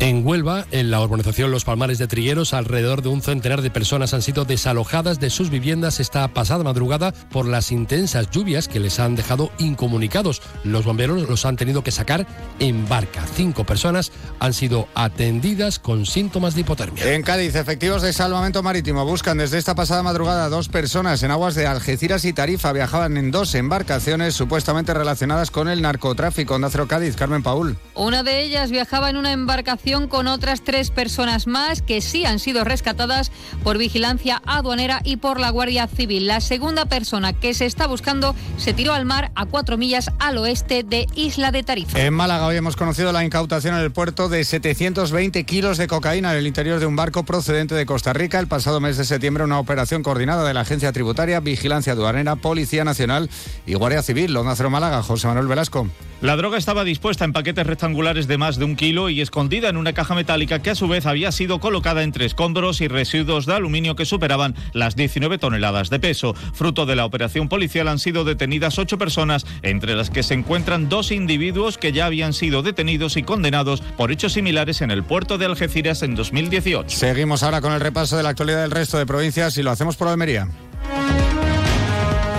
En 0.00 0.26
Huelva, 0.26 0.64
en 0.70 0.90
la 0.90 1.02
urbanización 1.02 1.50
Los 1.50 1.66
Palmares 1.66 1.98
de 1.98 2.06
Trigueros, 2.06 2.54
alrededor 2.54 3.02
de 3.02 3.10
un 3.10 3.20
centenar 3.20 3.60
de 3.60 3.70
personas 3.70 4.14
han 4.14 4.22
sido 4.22 4.46
desalojadas 4.46 5.20
de 5.20 5.28
sus 5.28 5.50
viviendas 5.50 6.00
esta 6.00 6.26
pasada 6.28 6.64
madrugada 6.64 7.12
por 7.12 7.46
las 7.46 7.70
intensas 7.70 8.30
lluvias 8.30 8.66
que 8.66 8.80
les 8.80 8.98
han 8.98 9.14
dejado 9.14 9.50
incomunicados. 9.58 10.40
Los 10.64 10.86
bomberos 10.86 11.28
los 11.28 11.44
han 11.44 11.58
tenido 11.58 11.84
que 11.84 11.90
sacar 11.90 12.26
en 12.60 12.88
barca. 12.88 13.26
Cinco 13.34 13.64
personas 13.64 14.10
han 14.38 14.54
sido 14.54 14.88
atendidas 14.94 15.78
con 15.78 16.06
síntomas 16.06 16.54
de 16.54 16.62
hipotermia. 16.62 17.12
En 17.12 17.22
Cádiz, 17.22 17.54
efectivos 17.54 18.00
de 18.00 18.14
salvamento 18.14 18.62
marítimo 18.62 19.04
buscan 19.04 19.36
desde 19.36 19.58
esta 19.58 19.74
pasada 19.74 20.02
madrugada 20.02 20.46
a 20.46 20.48
dos 20.48 20.70
personas 20.70 21.22
en 21.22 21.30
aguas 21.30 21.54
de 21.54 21.66
Algeciras 21.66 22.24
y 22.24 22.32
Tarifa. 22.32 22.72
Viajaban 22.72 23.18
en 23.18 23.30
dos 23.30 23.54
embarcaciones 23.54 24.34
supuestamente 24.34 24.94
relacionadas 24.94 25.50
con 25.50 25.68
el 25.68 25.82
narcotráfico. 25.82 26.54
Onda 26.54 26.70
Cero 26.70 26.88
Cádiz, 26.88 27.16
Carmen 27.16 27.42
Paul. 27.42 27.76
Una 27.94 28.22
de 28.22 28.40
ellas 28.40 28.70
viajaba 28.70 29.10
en 29.10 29.18
una 29.18 29.32
embarcación 29.32 29.89
con 29.90 30.28
otras 30.28 30.62
tres 30.62 30.92
personas 30.92 31.48
más 31.48 31.82
que 31.82 32.00
sí 32.00 32.24
han 32.24 32.38
sido 32.38 32.62
rescatadas 32.62 33.32
por 33.64 33.76
vigilancia 33.76 34.40
aduanera 34.46 35.00
y 35.02 35.16
por 35.16 35.40
la 35.40 35.50
Guardia 35.50 35.88
Civil. 35.88 36.28
La 36.28 36.40
segunda 36.40 36.84
persona 36.84 37.32
que 37.32 37.54
se 37.54 37.66
está 37.66 37.88
buscando 37.88 38.36
se 38.56 38.72
tiró 38.72 38.92
al 38.92 39.04
mar 39.04 39.32
a 39.34 39.46
cuatro 39.46 39.76
millas 39.76 40.12
al 40.20 40.38
oeste 40.38 40.84
de 40.84 41.08
Isla 41.16 41.50
de 41.50 41.64
Tarifa. 41.64 42.00
En 42.00 42.14
Málaga 42.14 42.46
hoy 42.46 42.56
hemos 42.56 42.76
conocido 42.76 43.10
la 43.10 43.24
incautación 43.24 43.74
en 43.74 43.80
el 43.80 43.90
puerto 43.90 44.28
de 44.28 44.44
720 44.44 45.42
kilos 45.42 45.76
de 45.76 45.88
cocaína 45.88 46.32
en 46.32 46.38
el 46.38 46.46
interior 46.46 46.78
de 46.78 46.86
un 46.86 46.94
barco 46.94 47.24
procedente 47.24 47.74
de 47.74 47.84
Costa 47.84 48.12
Rica. 48.12 48.38
El 48.38 48.46
pasado 48.46 48.78
mes 48.78 48.96
de 48.96 49.04
septiembre 49.04 49.42
una 49.42 49.58
operación 49.58 50.04
coordinada 50.04 50.46
de 50.46 50.54
la 50.54 50.60
Agencia 50.60 50.92
Tributaria, 50.92 51.40
Vigilancia 51.40 51.94
Aduanera, 51.94 52.36
Policía 52.36 52.84
Nacional 52.84 53.28
y 53.66 53.74
Guardia 53.74 54.04
Civil. 54.04 54.32
Londacero 54.32 54.70
Málaga, 54.70 55.02
José 55.02 55.26
Manuel 55.26 55.48
Velasco. 55.48 55.88
La 56.20 56.36
droga 56.36 56.58
estaba 56.58 56.84
dispuesta 56.84 57.24
en 57.24 57.32
paquetes 57.32 57.66
rectangulares 57.66 58.26
de 58.26 58.36
más 58.36 58.58
de 58.58 58.66
un 58.66 58.76
kilo 58.76 59.08
y 59.08 59.22
escondida 59.22 59.70
en 59.70 59.78
una 59.80 59.92
caja 59.92 60.14
metálica 60.14 60.60
que 60.62 60.70
a 60.70 60.74
su 60.74 60.86
vez 60.86 61.06
había 61.06 61.32
sido 61.32 61.58
colocada 61.58 62.02
entre 62.02 62.26
escombros 62.26 62.80
y 62.80 62.88
residuos 62.88 63.46
de 63.46 63.54
aluminio 63.54 63.96
que 63.96 64.04
superaban 64.04 64.54
las 64.72 64.94
19 64.94 65.38
toneladas 65.38 65.90
de 65.90 65.98
peso. 65.98 66.34
Fruto 66.54 66.86
de 66.86 66.96
la 66.96 67.04
operación 67.04 67.48
policial 67.48 67.88
han 67.88 67.98
sido 67.98 68.24
detenidas 68.24 68.78
ocho 68.78 68.98
personas, 68.98 69.46
entre 69.62 69.96
las 69.96 70.10
que 70.10 70.22
se 70.22 70.34
encuentran 70.34 70.88
dos 70.88 71.10
individuos 71.10 71.78
que 71.78 71.92
ya 71.92 72.06
habían 72.06 72.32
sido 72.32 72.62
detenidos 72.62 73.16
y 73.16 73.22
condenados 73.22 73.80
por 73.80 74.12
hechos 74.12 74.34
similares 74.34 74.80
en 74.82 74.90
el 74.90 75.02
puerto 75.02 75.38
de 75.38 75.46
Algeciras 75.46 76.02
en 76.02 76.14
2018. 76.14 76.96
Seguimos 76.96 77.42
ahora 77.42 77.60
con 77.60 77.72
el 77.72 77.80
repaso 77.80 78.16
de 78.16 78.22
la 78.22 78.28
actualidad 78.28 78.62
del 78.62 78.70
resto 78.70 78.98
de 78.98 79.06
provincias 79.06 79.56
y 79.58 79.62
lo 79.62 79.70
hacemos 79.70 79.96
por 79.96 80.08
Almería. 80.08 80.48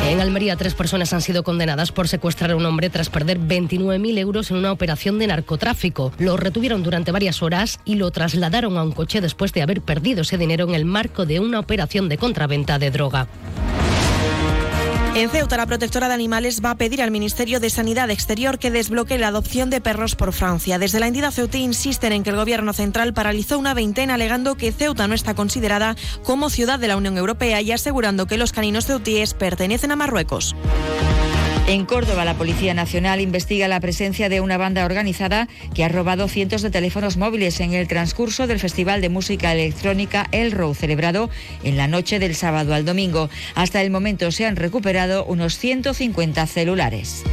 En 0.08 0.20
Almería, 0.20 0.58
tres 0.58 0.74
personas 0.74 1.14
han 1.14 1.22
sido 1.22 1.44
condenadas 1.44 1.92
por 1.92 2.08
secuestrar 2.08 2.52
a 2.52 2.56
un 2.56 2.66
hombre 2.66 2.90
tras 2.90 3.10
perder 3.10 3.40
29.000 3.40 4.18
euros 4.18 4.52
en 4.52 4.58
una 4.58 4.72
operación 4.72 5.20
de 5.20 5.28
narcotráfico. 5.28 6.12
Lo 6.18 6.38
retuvieron 6.38 6.84
durante 6.84 7.12
varias 7.12 7.42
horas 7.42 7.80
y 7.86 7.96
lo 7.96 8.12
trasladaron 8.12 8.78
a 8.78 8.84
un 8.84 8.92
coche 8.92 9.22
después 9.22 9.54
de 9.54 9.62
haber 9.62 9.82
perdido 9.82 10.22
ese 10.22 10.38
dinero 10.38 10.68
en 10.68 10.76
el 10.76 10.86
marco 10.86 11.26
de 11.26 11.40
una 11.40 11.60
operación 11.60 12.10
de 12.10 12.18
contraventa 12.18 12.78
de 12.78 12.92
droga. 12.92 13.28
En 15.14 15.30
Ceuta, 15.30 15.58
la 15.58 15.66
protectora 15.66 16.08
de 16.08 16.14
animales 16.14 16.62
va 16.64 16.72
a 16.72 16.76
pedir 16.76 17.02
al 17.02 17.12
Ministerio 17.12 17.60
de 17.60 17.70
Sanidad 17.70 18.10
Exterior 18.10 18.58
que 18.58 18.72
desbloquee 18.72 19.18
la 19.18 19.28
adopción 19.28 19.70
de 19.70 19.82
perros 19.82 20.16
por 20.16 20.32
Francia. 20.32 20.80
Desde 20.80 21.02
la 21.02 21.08
entidad 21.08 21.32
ceutí 21.32 21.58
insisten 21.58 22.14
en 22.14 22.24
que 22.24 22.30
el 22.30 22.38
gobierno 22.38 22.72
central 22.72 23.14
paralizó 23.14 23.60
una 23.60 23.74
veintena 23.74 24.14
alegando 24.14 24.56
que 24.56 24.72
Ceuta 24.72 25.10
no 25.10 25.14
está 25.14 25.34
considerada 25.34 25.98
como 26.24 26.50
ciudad 26.50 26.80
de 26.80 26.88
la 26.88 26.96
Unión 26.96 27.18
Europea 27.18 27.60
y 27.62 27.74
asegurando 27.74 28.26
que 28.26 28.38
los 28.38 28.54
caninos 28.54 28.86
ceutíes 28.86 29.34
pertenecen 29.34 29.92
a 29.92 29.98
Marruecos. 29.98 30.56
En 31.72 31.86
Córdoba, 31.86 32.26
la 32.26 32.34
Policía 32.34 32.74
Nacional 32.74 33.22
investiga 33.22 33.70
la 33.70 33.80
presencia 33.80 34.28
de 34.28 34.42
una 34.42 34.58
banda 34.58 34.84
organizada 34.84 35.48
que 35.74 35.86
ha 35.86 35.88
robado 35.88 36.28
cientos 36.28 36.62
de 36.64 36.70
teléfonos 36.70 37.16
móviles 37.16 37.62
en 37.62 37.72
el 37.72 37.88
transcurso 37.88 38.46
del 38.46 38.60
Festival 38.60 39.00
de 39.00 39.08
Música 39.08 39.54
Electrónica 39.54 40.28
El 40.34 40.52
Row, 40.52 40.76
celebrado 40.76 41.30
en 41.64 41.78
la 41.78 41.88
noche 41.88 42.20
del 42.20 42.36
sábado 42.36 42.74
al 42.74 42.84
domingo. 42.84 43.30
Hasta 43.56 43.82
el 43.82 43.90
momento 43.90 44.34
se 44.34 44.46
han 44.46 44.58
recuperado 44.58 45.24
unos 45.24 45.58
150 45.58 46.46
celulares. 46.46 47.24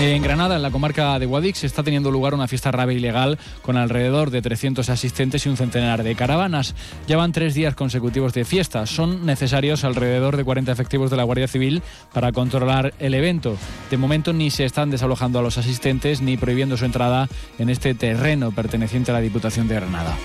En 0.00 0.22
Granada, 0.22 0.56
en 0.56 0.62
la 0.62 0.70
comarca 0.70 1.18
de 1.18 1.26
Guadix, 1.26 1.62
está 1.62 1.82
teniendo 1.82 2.10
lugar 2.10 2.32
una 2.32 2.48
fiesta 2.48 2.70
rave 2.70 2.94
ilegal 2.94 3.38
con 3.60 3.76
alrededor 3.76 4.30
de 4.30 4.40
300 4.40 4.88
asistentes 4.88 5.44
y 5.44 5.50
un 5.50 5.58
centenar 5.58 6.02
de 6.02 6.14
caravanas. 6.14 6.74
Llevan 7.06 7.32
tres 7.32 7.52
días 7.52 7.74
consecutivos 7.74 8.32
de 8.32 8.46
fiesta. 8.46 8.86
Son 8.86 9.26
necesarios 9.26 9.84
alrededor 9.84 10.38
de 10.38 10.44
40 10.44 10.72
efectivos 10.72 11.10
de 11.10 11.18
la 11.18 11.24
Guardia 11.24 11.48
Civil 11.48 11.82
para 12.14 12.32
controlar 12.32 12.94
el 12.98 13.12
evento. 13.12 13.58
De 13.90 13.98
momento 13.98 14.32
ni 14.32 14.50
se 14.50 14.64
están 14.64 14.90
desalojando 14.90 15.38
a 15.38 15.42
los 15.42 15.58
asistentes 15.58 16.22
ni 16.22 16.38
prohibiendo 16.38 16.78
su 16.78 16.86
entrada 16.86 17.28
en 17.58 17.68
este 17.68 17.92
terreno 17.92 18.52
perteneciente 18.52 19.10
a 19.10 19.14
la 19.14 19.20
Diputación 19.20 19.68
de 19.68 19.74
Granada. 19.74 20.16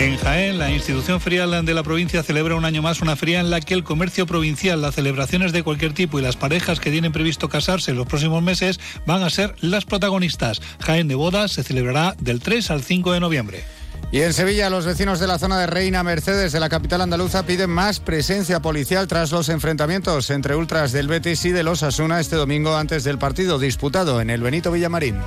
En 0.00 0.16
Jaén, 0.16 0.58
la 0.58 0.70
institución 0.70 1.20
ferial 1.20 1.62
de 1.66 1.74
la 1.74 1.82
provincia 1.82 2.22
celebra 2.22 2.54
un 2.54 2.64
año 2.64 2.80
más 2.80 3.02
una 3.02 3.16
feria 3.16 3.38
en 3.38 3.50
la 3.50 3.60
que 3.60 3.74
el 3.74 3.84
comercio 3.84 4.24
provincial, 4.24 4.80
las 4.80 4.94
celebraciones 4.94 5.52
de 5.52 5.62
cualquier 5.62 5.92
tipo 5.92 6.18
y 6.18 6.22
las 6.22 6.38
parejas 6.38 6.80
que 6.80 6.90
tienen 6.90 7.12
previsto 7.12 7.50
casarse 7.50 7.90
en 7.90 7.98
los 7.98 8.06
próximos 8.06 8.42
meses 8.42 8.80
van 9.04 9.22
a 9.22 9.28
ser 9.28 9.54
las 9.60 9.84
protagonistas. 9.84 10.62
Jaén 10.80 11.06
de 11.06 11.16
Bodas 11.16 11.52
se 11.52 11.64
celebrará 11.64 12.16
del 12.18 12.40
3 12.40 12.70
al 12.70 12.82
5 12.82 13.12
de 13.12 13.20
noviembre. 13.20 13.62
Y 14.10 14.22
en 14.22 14.32
Sevilla, 14.32 14.70
los 14.70 14.86
vecinos 14.86 15.20
de 15.20 15.26
la 15.26 15.38
zona 15.38 15.58
de 15.58 15.66
Reina 15.66 16.02
Mercedes 16.02 16.52
de 16.52 16.60
la 16.60 16.70
capital 16.70 17.02
andaluza 17.02 17.44
piden 17.44 17.68
más 17.68 18.00
presencia 18.00 18.60
policial 18.62 19.06
tras 19.06 19.30
los 19.32 19.50
enfrentamientos 19.50 20.30
entre 20.30 20.56
ultras 20.56 20.92
del 20.92 21.08
Betis 21.08 21.44
y 21.44 21.50
de 21.50 21.62
los 21.62 21.82
Asuna 21.82 22.20
este 22.20 22.36
domingo 22.36 22.74
antes 22.74 23.04
del 23.04 23.18
partido 23.18 23.58
disputado 23.58 24.22
en 24.22 24.30
el 24.30 24.40
Benito 24.40 24.72
Villamarín. 24.72 25.18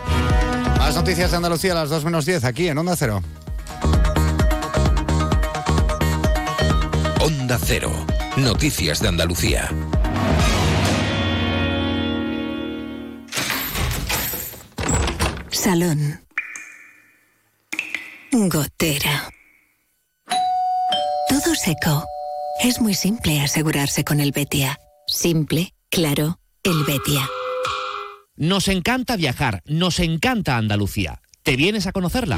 Más 0.79 0.95
noticias 0.95 1.29
de 1.29 1.37
Andalucía 1.37 1.73
a 1.73 1.75
las 1.75 1.91
2 1.91 2.05
menos 2.05 2.25
10 2.25 2.43
aquí 2.43 2.69
en 2.69 2.79
Onda 2.79 2.95
Cero. 2.95 3.21
Onda 7.23 7.57
Cero. 7.57 7.89
Noticias 8.35 8.99
de 8.99 9.07
Andalucía. 9.07 9.69
Salón. 15.49 16.19
Gotera. 18.29 19.29
Todo 21.29 21.55
seco. 21.55 22.03
Es 22.61 22.81
muy 22.81 22.93
simple 22.93 23.39
asegurarse 23.39 24.03
con 24.03 24.19
el 24.19 24.33
Betia. 24.33 24.77
Simple, 25.07 25.73
claro, 25.89 26.41
el 26.63 26.83
Betia. 26.83 27.29
Nos 28.35 28.67
encanta 28.67 29.15
viajar, 29.15 29.61
nos 29.65 29.99
encanta 29.99 30.57
Andalucía. 30.57 31.21
¿Te 31.41 31.55
vienes 31.55 31.87
a 31.87 31.93
conocerla? 31.93 32.37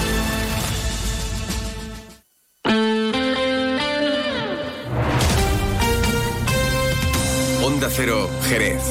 Cero, 8.03 8.27
Jerez. 8.49 8.81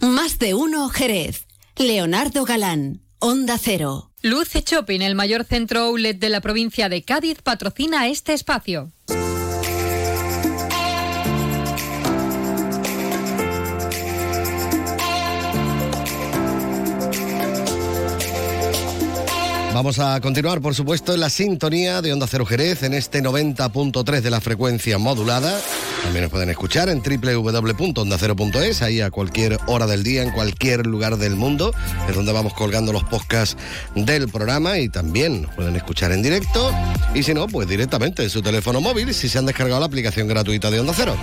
Más 0.00 0.38
de 0.38 0.54
uno, 0.54 0.88
Jerez. 0.88 1.46
Leonardo 1.76 2.46
Galán, 2.46 3.02
Onda 3.18 3.58
Cero. 3.58 4.12
Luce 4.22 4.62
Shopping, 4.64 5.00
el 5.00 5.14
mayor 5.14 5.44
centro 5.44 5.80
outlet 5.80 6.18
de 6.18 6.30
la 6.30 6.40
provincia 6.40 6.88
de 6.88 7.02
Cádiz, 7.02 7.42
patrocina 7.42 8.08
este 8.08 8.32
espacio. 8.32 8.92
Vamos 19.80 19.98
a 19.98 20.20
continuar, 20.20 20.60
por 20.60 20.74
supuesto, 20.74 21.14
en 21.14 21.20
la 21.20 21.30
sintonía 21.30 22.02
de 22.02 22.12
Onda 22.12 22.26
Cero 22.26 22.44
Jerez 22.44 22.82
en 22.82 22.92
este 22.92 23.22
90.3 23.22 24.20
de 24.20 24.28
la 24.28 24.42
frecuencia 24.42 24.98
modulada. 24.98 25.58
También 26.02 26.24
nos 26.24 26.30
pueden 26.30 26.50
escuchar 26.50 26.90
en 26.90 27.00
www.ondacero.es, 27.00 28.82
ahí 28.82 29.00
a 29.00 29.10
cualquier 29.10 29.56
hora 29.68 29.86
del 29.86 30.02
día, 30.02 30.22
en 30.22 30.32
cualquier 30.32 30.86
lugar 30.86 31.16
del 31.16 31.34
mundo. 31.34 31.72
Es 32.06 32.14
donde 32.14 32.30
vamos 32.30 32.52
colgando 32.52 32.92
los 32.92 33.04
podcasts 33.04 33.56
del 33.94 34.28
programa 34.28 34.76
y 34.76 34.90
también 34.90 35.40
nos 35.44 35.54
pueden 35.54 35.74
escuchar 35.76 36.12
en 36.12 36.22
directo. 36.22 36.74
Y 37.14 37.22
si 37.22 37.32
no, 37.32 37.46
pues 37.46 37.66
directamente 37.66 38.22
en 38.22 38.28
su 38.28 38.42
teléfono 38.42 38.82
móvil 38.82 39.14
si 39.14 39.30
se 39.30 39.38
han 39.38 39.46
descargado 39.46 39.80
la 39.80 39.86
aplicación 39.86 40.28
gratuita 40.28 40.70
de 40.70 40.80
Onda 40.80 40.92
Cero. 40.94 41.16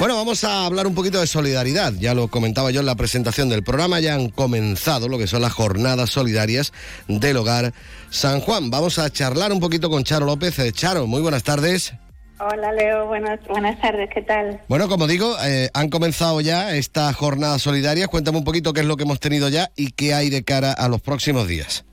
Bueno, 0.00 0.16
vamos 0.16 0.44
a 0.44 0.64
hablar 0.64 0.86
un 0.86 0.94
poquito 0.94 1.20
de 1.20 1.26
solidaridad. 1.26 1.92
Ya 1.92 2.14
lo 2.14 2.28
comentaba 2.28 2.70
yo 2.70 2.80
en 2.80 2.86
la 2.86 2.94
presentación 2.94 3.50
del 3.50 3.62
programa, 3.62 4.00
ya 4.00 4.14
han 4.14 4.30
comenzado 4.30 5.08
lo 5.08 5.18
que 5.18 5.26
son 5.26 5.42
las 5.42 5.52
jornadas 5.52 6.08
solidarias 6.08 6.72
del 7.06 7.36
hogar 7.36 7.72
San 8.08 8.40
Juan. 8.40 8.70
Vamos 8.70 8.98
a 8.98 9.10
charlar 9.10 9.52
un 9.52 9.60
poquito 9.60 9.90
con 9.90 10.02
Charo 10.02 10.24
López. 10.24 10.58
Eh, 10.58 10.72
Charo, 10.72 11.06
muy 11.06 11.20
buenas 11.20 11.44
tardes. 11.44 11.92
Hola 12.38 12.72
Leo, 12.72 13.08
buenas, 13.08 13.40
buenas 13.46 13.78
tardes, 13.82 14.08
¿qué 14.14 14.22
tal? 14.22 14.62
Bueno, 14.68 14.88
como 14.88 15.06
digo, 15.06 15.36
eh, 15.44 15.68
han 15.74 15.90
comenzado 15.90 16.40
ya 16.40 16.74
estas 16.74 17.14
jornadas 17.14 17.60
solidarias. 17.60 18.08
Cuéntame 18.08 18.38
un 18.38 18.44
poquito 18.44 18.72
qué 18.72 18.80
es 18.80 18.86
lo 18.86 18.96
que 18.96 19.02
hemos 19.02 19.20
tenido 19.20 19.50
ya 19.50 19.68
y 19.76 19.92
qué 19.92 20.14
hay 20.14 20.30
de 20.30 20.44
cara 20.44 20.72
a 20.72 20.88
los 20.88 21.02
próximos 21.02 21.46
días. 21.46 21.84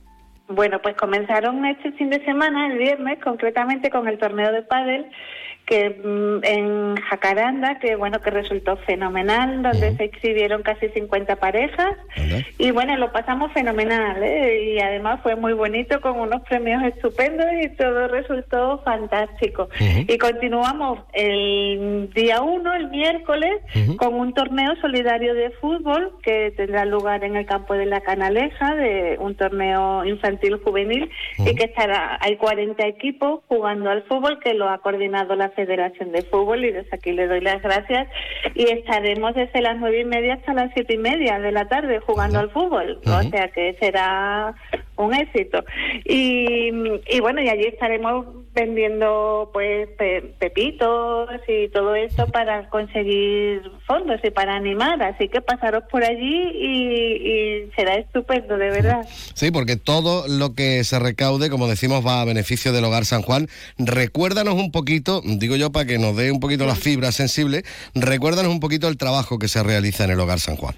Bueno, 0.48 0.82
pues 0.82 0.96
comenzaron 0.96 1.66
este 1.66 1.92
fin 1.92 2.10
de 2.10 2.24
semana, 2.24 2.68
el 2.68 2.78
viernes, 2.78 3.20
concretamente 3.22 3.90
con 3.90 4.08
el 4.08 4.18
torneo 4.18 4.54
de 4.54 4.62
pádel 4.62 5.08
que 5.68 5.90
mm, 5.90 6.44
en 6.44 6.96
Jacaranda, 6.96 7.78
que 7.80 7.96
bueno, 7.96 8.22
que 8.22 8.32
resultó 8.32 8.78
fenomenal, 8.78 9.62
donde 9.62 9.96
se 9.98 10.06
exhibieron 10.06 10.64
casi 10.64 10.88
50 10.90 11.36
parejas. 11.36 11.98
Y 12.58 12.72
bueno, 12.72 12.96
lo 12.96 13.12
pasamos 13.12 13.52
fenomenal 13.52 14.24
¿eh? 14.24 14.74
y 14.74 14.80
además 14.80 15.20
fue 15.22 15.36
muy 15.36 15.54
bonito 15.54 16.00
con 16.00 16.20
unos 16.20 16.42
premios 16.44 16.82
estupendos 16.84 17.48
y 17.62 17.70
todo 17.76 18.08
resultó 18.08 18.82
fantástico. 18.84 19.70
Y 20.08 20.18
continuamos 20.18 21.02
el 21.14 22.10
día 22.16 22.42
1, 22.42 22.74
el 22.74 22.90
miércoles, 22.90 23.62
con 23.98 24.14
un 24.14 24.34
torneo 24.34 24.74
solidario 24.82 25.34
de 25.34 25.52
fútbol 25.52 26.14
que 26.24 26.54
tendrá 26.56 26.86
lugar 26.86 27.26
en 27.26 27.36
el 27.36 27.46
campo 27.46 27.74
de 27.74 27.86
la 27.88 28.00
Canaleja, 28.00 28.74
de 28.76 29.18
un 29.20 29.36
torneo 29.36 30.06
infantil 30.06 30.62
juvenil 30.64 31.10
y 31.38 31.56
que 31.56 31.66
estará, 31.66 32.18
hay 32.22 32.38
40 32.38 32.88
equipos 32.88 33.42
jugando 33.48 33.90
al 33.90 34.04
fútbol 34.04 34.40
que 34.40 34.54
lo 34.54 34.70
ha 34.70 34.78
coordinado 34.78 35.36
la 35.36 35.50
Federación 35.58 36.12
de 36.12 36.22
Fútbol 36.22 36.64
y 36.64 36.72
desde 36.72 36.96
aquí 36.96 37.12
le 37.12 37.28
doy 37.28 37.42
las 37.42 37.64
gracias. 37.64 38.08
Y 38.54 38.70
estaremos 38.70 39.34
desde 39.34 39.60
las 39.62 39.78
nueve 39.78 40.02
y 40.02 40.06
media 40.06 40.36
hasta 40.36 40.54
las 40.54 40.72
siete 40.76 40.94
y 40.94 41.00
media 41.00 41.40
de 41.40 41.52
la 41.52 41.68
tarde 41.68 42.00
jugando 42.00 42.38
al 42.38 42.52
fútbol, 42.52 43.02
o 43.04 43.24
sea 43.24 43.48
que 43.50 43.76
será 43.80 44.54
un 44.98 45.16
éxito. 45.16 45.64
Y, 46.06 46.70
y 47.10 47.20
bueno, 47.22 47.42
y 47.42 47.50
allí 47.50 47.66
estaremos 47.66 48.26
vendiendo 48.58 49.52
pues 49.54 49.88
pepitos 50.40 51.30
y 51.48 51.70
todo 51.70 51.94
esto 51.94 52.26
para 52.26 52.68
conseguir 52.70 53.62
fondos 53.86 54.20
y 54.24 54.32
para 54.32 54.56
animar, 54.56 55.04
así 55.04 55.30
que 55.30 55.42
pasaros 55.42 55.84
por 55.92 56.04
allí 56.04 56.50
y, 56.56 57.70
será 57.76 57.96
estupendo, 57.96 58.58
de 58.58 58.72
verdad. 58.72 59.08
Sí, 59.36 59.52
porque 59.52 59.76
todo 59.76 60.28
lo 60.28 60.56
que 60.56 60.84
se 60.84 60.98
recaude, 60.98 61.52
como 61.52 61.68
decimos, 61.68 62.06
va 62.06 62.22
a 62.22 62.26
beneficio 62.26 62.74
del 62.74 62.86
Hogar 62.86 63.06
San 63.06 63.22
Juan. 63.22 63.48
Recuérdanos 63.78 64.56
un 64.56 64.72
poquito, 64.72 65.22
digo 65.24 65.56
yo 65.56 65.72
para 65.72 65.86
que 65.86 66.00
nos 66.00 66.16
dé 66.16 66.32
un 66.32 66.40
poquito 66.40 66.66
las 66.66 66.80
fibras 66.80 67.14
sensibles, 67.14 67.64
recuérdanos 67.94 68.52
un 68.52 68.60
poquito 68.60 68.88
el 68.88 68.98
trabajo 68.98 69.38
que 69.38 69.48
se 69.48 69.62
realiza 69.62 70.06
en 70.06 70.12
el 70.12 70.20
Hogar 70.20 70.40
San 70.40 70.56
Juan. 70.56 70.76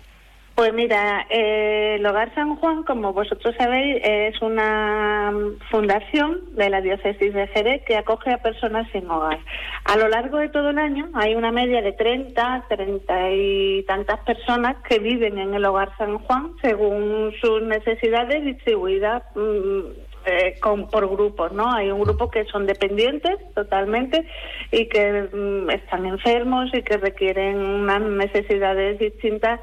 Pues 0.59 0.73
mira, 0.73 1.25
eh, 1.29 1.95
el 1.97 2.05
Hogar 2.05 2.35
San 2.35 2.57
Juan, 2.57 2.83
como 2.83 3.13
vosotros 3.13 3.55
sabéis, 3.57 4.01
es 4.03 4.41
una 4.41 5.31
fundación 5.71 6.53
de 6.53 6.69
la 6.69 6.81
diócesis 6.81 7.33
de 7.33 7.47
Jerez 7.47 7.81
que 7.87 7.95
acoge 7.95 8.33
a 8.33 8.39
personas 8.39 8.85
sin 8.91 9.09
hogar. 9.09 9.39
A 9.85 9.95
lo 9.95 10.09
largo 10.09 10.37
de 10.37 10.49
todo 10.49 10.71
el 10.71 10.77
año 10.77 11.07
hay 11.13 11.33
una 11.33 11.53
media 11.53 11.81
de 11.81 11.93
30, 11.93 12.65
30 12.67 13.31
y 13.31 13.83
tantas 13.83 14.19
personas 14.25 14.75
que 14.83 14.99
viven 14.99 15.37
en 15.37 15.53
el 15.53 15.63
Hogar 15.63 15.95
San 15.97 16.17
Juan 16.17 16.51
según 16.61 17.31
sus 17.39 17.61
necesidades 17.61 18.43
distribuidas. 18.43 19.23
Mm, 19.35 20.08
eh, 20.25 20.59
con, 20.59 20.89
por 20.89 21.07
grupos, 21.09 21.51
¿no? 21.51 21.73
Hay 21.73 21.89
un 21.91 22.01
grupo 22.01 22.29
que 22.29 22.45
son 22.45 22.65
dependientes 22.65 23.37
totalmente 23.53 24.25
y 24.71 24.87
que 24.87 25.29
mm, 25.33 25.69
están 25.69 26.05
enfermos 26.05 26.69
y 26.73 26.81
que 26.83 26.97
requieren 26.97 27.57
unas 27.57 28.01
necesidades 28.01 28.99
distintas 28.99 29.59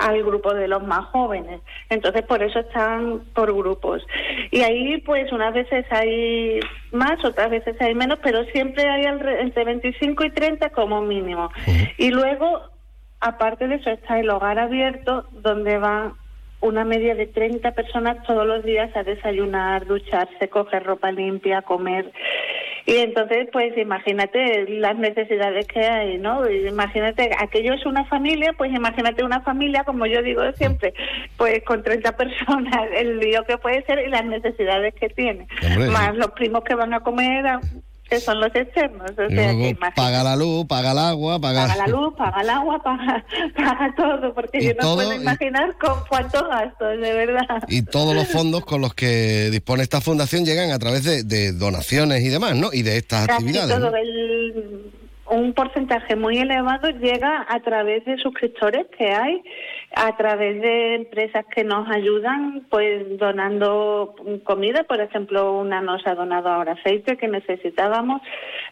al 0.00 0.22
grupo 0.22 0.54
de 0.54 0.68
los 0.68 0.82
más 0.82 1.06
jóvenes. 1.06 1.60
Entonces, 1.90 2.22
por 2.22 2.42
eso 2.42 2.60
están 2.60 3.24
por 3.34 3.52
grupos. 3.54 4.06
Y 4.50 4.60
ahí, 4.60 4.98
pues, 4.98 5.32
unas 5.32 5.52
veces 5.52 5.84
hay 5.90 6.60
más, 6.92 7.24
otras 7.24 7.50
veces 7.50 7.76
hay 7.80 7.94
menos, 7.94 8.18
pero 8.22 8.44
siempre 8.44 8.88
hay 8.88 9.04
entre 9.04 9.64
25 9.64 10.24
y 10.24 10.30
30 10.30 10.70
como 10.70 11.02
mínimo. 11.02 11.50
Y 11.96 12.10
luego, 12.10 12.62
aparte 13.20 13.68
de 13.68 13.76
eso, 13.76 13.90
está 13.90 14.18
el 14.18 14.30
hogar 14.30 14.58
abierto, 14.58 15.26
donde 15.32 15.78
van 15.78 16.14
una 16.60 16.84
media 16.84 17.14
de 17.14 17.26
30 17.26 17.72
personas 17.72 18.22
todos 18.26 18.46
los 18.46 18.64
días 18.64 18.94
a 18.96 19.02
desayunar, 19.02 19.86
ducharse, 19.86 20.48
coger 20.48 20.84
ropa 20.84 21.12
limpia, 21.12 21.62
comer. 21.62 22.12
Y 22.86 22.96
entonces, 22.96 23.48
pues 23.52 23.76
imagínate 23.76 24.66
las 24.68 24.96
necesidades 24.96 25.66
que 25.68 25.80
hay, 25.80 26.16
¿no? 26.16 26.48
Imagínate, 26.50 27.30
aquello 27.38 27.74
es 27.74 27.84
una 27.84 28.06
familia, 28.06 28.54
pues 28.56 28.72
imagínate 28.72 29.22
una 29.24 29.42
familia, 29.42 29.84
como 29.84 30.06
yo 30.06 30.22
digo 30.22 30.40
siempre, 30.52 30.94
pues 31.36 31.62
con 31.64 31.82
30 31.82 32.16
personas, 32.16 32.88
el 32.96 33.18
lío 33.18 33.44
que 33.44 33.58
puede 33.58 33.84
ser 33.84 33.98
y 34.06 34.08
las 34.08 34.24
necesidades 34.24 34.94
que 34.94 35.10
tiene. 35.10 35.46
Más 35.92 36.16
los 36.16 36.30
primos 36.30 36.64
que 36.64 36.74
van 36.74 36.94
a 36.94 37.00
comer, 37.00 37.44
que 38.08 38.20
son 38.20 38.40
los 38.40 38.54
externos. 38.54 39.10
O 39.10 39.28
sea, 39.28 39.52
paga 39.94 40.22
la 40.22 40.36
luz, 40.36 40.66
paga 40.66 40.92
el 40.92 40.98
agua, 40.98 41.38
paga... 41.40 41.66
Paga 41.66 41.86
la 41.86 41.86
luz, 41.88 42.14
paga 42.16 42.40
el 42.40 42.50
agua, 42.50 42.82
paga, 42.82 43.24
paga 43.56 43.94
todo, 43.96 44.34
porque 44.34 44.60
yo 44.60 44.72
no 44.80 44.94
puedo 44.94 45.12
imaginar 45.12 45.76
con 45.78 45.94
cuántos 46.08 46.42
gastos, 46.48 47.00
de 47.00 47.12
verdad. 47.12 47.62
Y 47.68 47.82
todos 47.82 48.14
los 48.14 48.28
fondos 48.28 48.64
con 48.64 48.80
los 48.80 48.94
que 48.94 49.50
dispone 49.50 49.82
esta 49.82 50.00
fundación 50.00 50.44
llegan 50.44 50.70
a 50.70 50.78
través 50.78 51.04
de, 51.04 51.52
donaciones 51.52 52.22
y 52.22 52.28
demás, 52.28 52.56
¿no? 52.56 52.70
Y 52.72 52.82
de 52.82 52.96
estas 52.96 53.28
actividades. 53.28 53.76
Todo 53.76 53.94
el, 53.94 54.92
un 55.30 55.52
porcentaje 55.52 56.16
muy 56.16 56.38
elevado 56.38 56.88
llega 56.90 57.46
a 57.48 57.60
través 57.60 58.04
de 58.04 58.16
suscriptores 58.18 58.86
que 58.96 59.10
hay 59.10 59.42
a 59.94 60.16
través 60.16 60.60
de 60.60 60.94
empresas 60.96 61.46
que 61.46 61.64
nos 61.64 61.88
ayudan, 61.88 62.66
pues 62.70 63.18
donando 63.18 64.14
comida, 64.44 64.84
por 64.84 65.00
ejemplo, 65.00 65.58
una 65.58 65.80
nos 65.80 66.06
ha 66.06 66.14
donado 66.14 66.50
ahora 66.50 66.72
aceite 66.72 67.16
que 67.16 67.26
necesitábamos, 67.26 68.20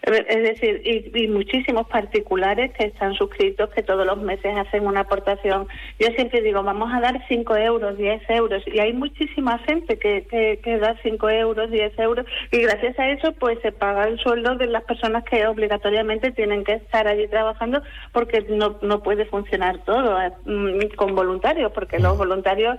es 0.03 0.43
decir, 0.43 0.83
y, 0.85 1.27
muchísimos 1.29 1.89
particulares 1.89 2.73
que 2.73 2.87
están 2.87 3.15
suscritos, 3.15 3.71
que 3.71 3.83
todos 3.83 4.07
los 4.07 4.19
meses 4.19 4.57
hacen 4.57 4.87
una 4.87 5.01
aportación. 5.01 5.67
Yo 5.99 6.09
siempre 6.09 6.43
digo, 6.43 6.63
vamos 6.63 6.93
a 6.93 7.01
dar 7.01 7.21
5 7.29 7.57
euros, 7.57 7.97
10 7.97 8.31
euros, 8.31 8.63
y 8.67 8.79
hay 8.79 8.93
muchísima 8.93 9.59
gente 9.61 9.99
que, 9.99 10.27
que, 10.63 10.79
da 10.79 10.97
5 11.03 11.31
euros, 11.31 11.71
10 11.71 11.99
euros, 11.99 12.27
y 12.53 12.59
gracias 12.59 12.99
a 12.99 13.09
eso, 13.09 13.33
pues 13.33 13.59
se 13.63 13.73
paga 13.73 14.05
el 14.05 14.19
sueldo 14.19 14.57
de 14.57 14.67
las 14.67 14.85
personas 14.85 15.25
que 15.25 15.47
obligatoriamente 15.47 16.31
tienen 16.33 16.63
que 16.63 16.75
estar 16.75 17.09
allí 17.09 17.27
trabajando 17.29 17.83
porque 18.13 18.45
no, 18.49 18.79
no 18.83 19.03
puede 19.03 19.25
funcionar 19.27 19.79
todo. 19.85 20.17
Mm, 20.45 20.81
con 21.07 21.15
voluntarios, 21.15 21.73
porque 21.73 21.99
los 22.01 22.19
voluntarios 22.19 22.79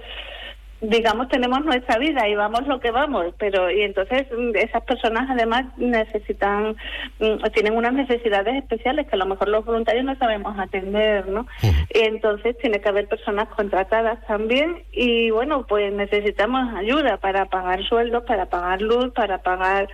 digamos 0.80 1.28
tenemos 1.30 1.66
nuestra 1.66 1.98
vida 1.98 2.28
y 2.28 2.36
vamos 2.36 2.68
lo 2.68 2.80
que 2.80 2.92
vamos 2.92 3.34
pero 3.40 3.72
y 3.72 3.82
entonces 3.82 4.28
mm, 4.32 4.56
esas 4.56 4.84
personas 4.84 5.28
además 5.28 5.66
necesitan 5.78 6.76
mm, 7.20 7.44
tienen 7.52 7.76
unas 7.76 7.94
necesidades 7.94 8.56
especiales 8.58 9.08
que 9.08 9.16
a 9.16 9.18
lo 9.18 9.26
mejor 9.26 9.48
los 9.48 9.66
voluntarios 9.66 10.06
no 10.06 10.16
sabemos 10.18 10.58
atender 10.60 11.28
no 11.30 11.48
y 11.92 12.02
entonces 12.02 12.56
tiene 12.60 12.80
que 12.80 12.90
haber 12.90 13.08
personas 13.08 13.48
contratadas 13.50 14.24
también 14.28 14.84
y 14.92 15.32
bueno 15.32 15.66
pues 15.66 15.92
necesitamos 15.92 16.72
ayuda 16.76 17.18
para 17.18 17.46
pagar 17.46 17.84
sueldos 17.84 18.24
para 18.26 18.46
pagar 18.46 18.80
luz 18.80 19.12
para 19.16 19.40
pagar 19.40 19.90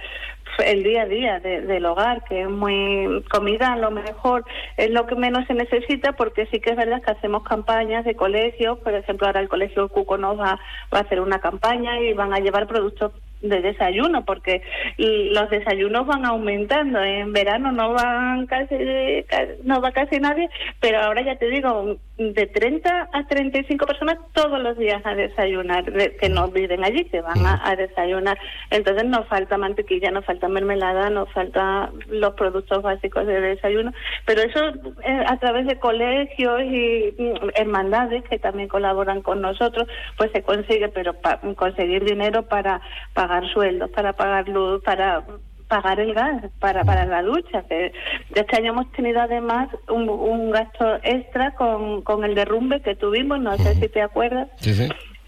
el 0.66 0.84
día 0.84 1.04
a 1.04 1.06
día 1.06 1.40
del 1.40 1.86
hogar, 1.86 2.24
que 2.26 2.42
es 2.42 2.50
muy 2.50 3.24
comida, 3.32 3.74
a 3.74 3.78
lo 3.78 3.92
mejor 3.92 4.46
es 4.78 4.90
lo 4.90 5.06
que 5.06 5.16
menos 5.16 5.46
se 5.48 5.54
necesita, 5.54 6.14
porque 6.14 6.46
sí 6.48 6.60
que 6.60 6.72
es 6.72 6.76
verdad 6.76 7.02
que 7.02 7.12
hacemos 7.12 7.44
campañas 7.44 8.06
de 8.06 8.16
colegios, 8.16 8.80
por 8.80 8.94
ejemplo, 8.94 9.28
ahora 9.28 9.40
el 9.40 9.50
Colegio 9.50 9.90
Cuco 9.90 10.18
nos 10.18 10.40
va, 10.40 10.60
va 10.94 11.00
a 11.00 11.02
hacer 11.02 11.20
una 11.20 11.40
campaña 11.40 12.00
y 12.00 12.14
van 12.14 12.34
a 12.34 12.40
llevar 12.40 12.68
productos 12.68 13.12
de 13.44 13.62
desayuno, 13.62 14.26
porque 14.26 14.62
los 14.98 15.50
desayunos 15.50 16.08
van 16.08 16.26
aumentando. 16.26 17.04
En 17.04 17.34
verano 17.34 17.72
no 17.72 17.94
van 17.94 18.48
casi, 18.48 18.76
no 19.64 19.82
va 19.82 19.92
casi 19.92 20.20
nadie, 20.20 20.50
pero 20.80 21.00
ahora 21.00 21.22
ya 21.22 21.36
te 21.36 21.50
digo, 21.50 21.98
de 22.18 22.46
30 22.46 23.10
a 23.12 23.26
35 23.26 23.88
personas 23.88 24.18
todos 24.34 24.62
los 24.62 24.78
días 24.78 25.02
a 25.04 25.16
desayunar, 25.16 25.84
que 26.20 26.30
no 26.30 26.48
viven 26.50 26.84
allí, 26.84 27.06
que 27.06 27.22
van 27.22 27.44
a, 27.46 27.76
desayunar. 27.76 28.38
Entonces 28.70 29.06
nos 29.06 29.28
falta 29.28 29.58
mantequilla, 29.58 30.12
nos 30.12 30.24
falta 30.26 30.48
mermelada, 30.48 31.10
nos 31.10 31.32
falta 31.34 31.92
los 32.08 32.36
productos 32.36 32.84
básicos 32.84 33.26
de 33.26 33.42
desayuno, 33.42 33.92
pero 34.26 34.44
eso 34.44 34.60
eh, 35.04 35.24
a 35.28 35.38
través 35.40 35.66
de 35.66 35.80
colegios 35.80 36.62
y 36.62 37.16
mm, 37.18 37.50
hermandades 37.56 38.24
que 38.30 38.38
también 38.38 38.68
colaboran 38.70 39.22
con 39.22 39.42
nosotros, 39.42 39.88
pues 40.18 40.32
se 40.34 40.44
consigue, 40.44 40.90
pero 40.90 41.16
conseguir 41.56 42.04
dinero 42.04 42.44
para 42.44 42.80
pagar 43.14 43.44
sueldos, 43.52 43.90
para 43.90 44.14
pagar 44.14 44.48
luz, 44.48 44.84
para 44.84 45.24
pagar 45.74 46.00
el 46.00 46.14
gas 46.14 46.44
para, 46.60 46.84
para 46.84 47.04
la 47.08 47.24
ducha. 47.24 47.66
este 47.68 48.56
año 48.56 48.74
hemos 48.74 48.92
tenido 48.92 49.22
además 49.22 49.70
un, 49.90 50.52
gasto 50.52 51.00
extra 51.02 51.56
con, 51.56 52.04
con 52.04 52.24
el 52.24 52.36
derrumbe 52.36 52.80
que 52.82 52.96
tuvimos, 52.96 53.40
no 53.40 53.58
sé 53.58 53.74
si 53.74 53.88
te 53.88 54.04
acuerdas, 54.04 54.50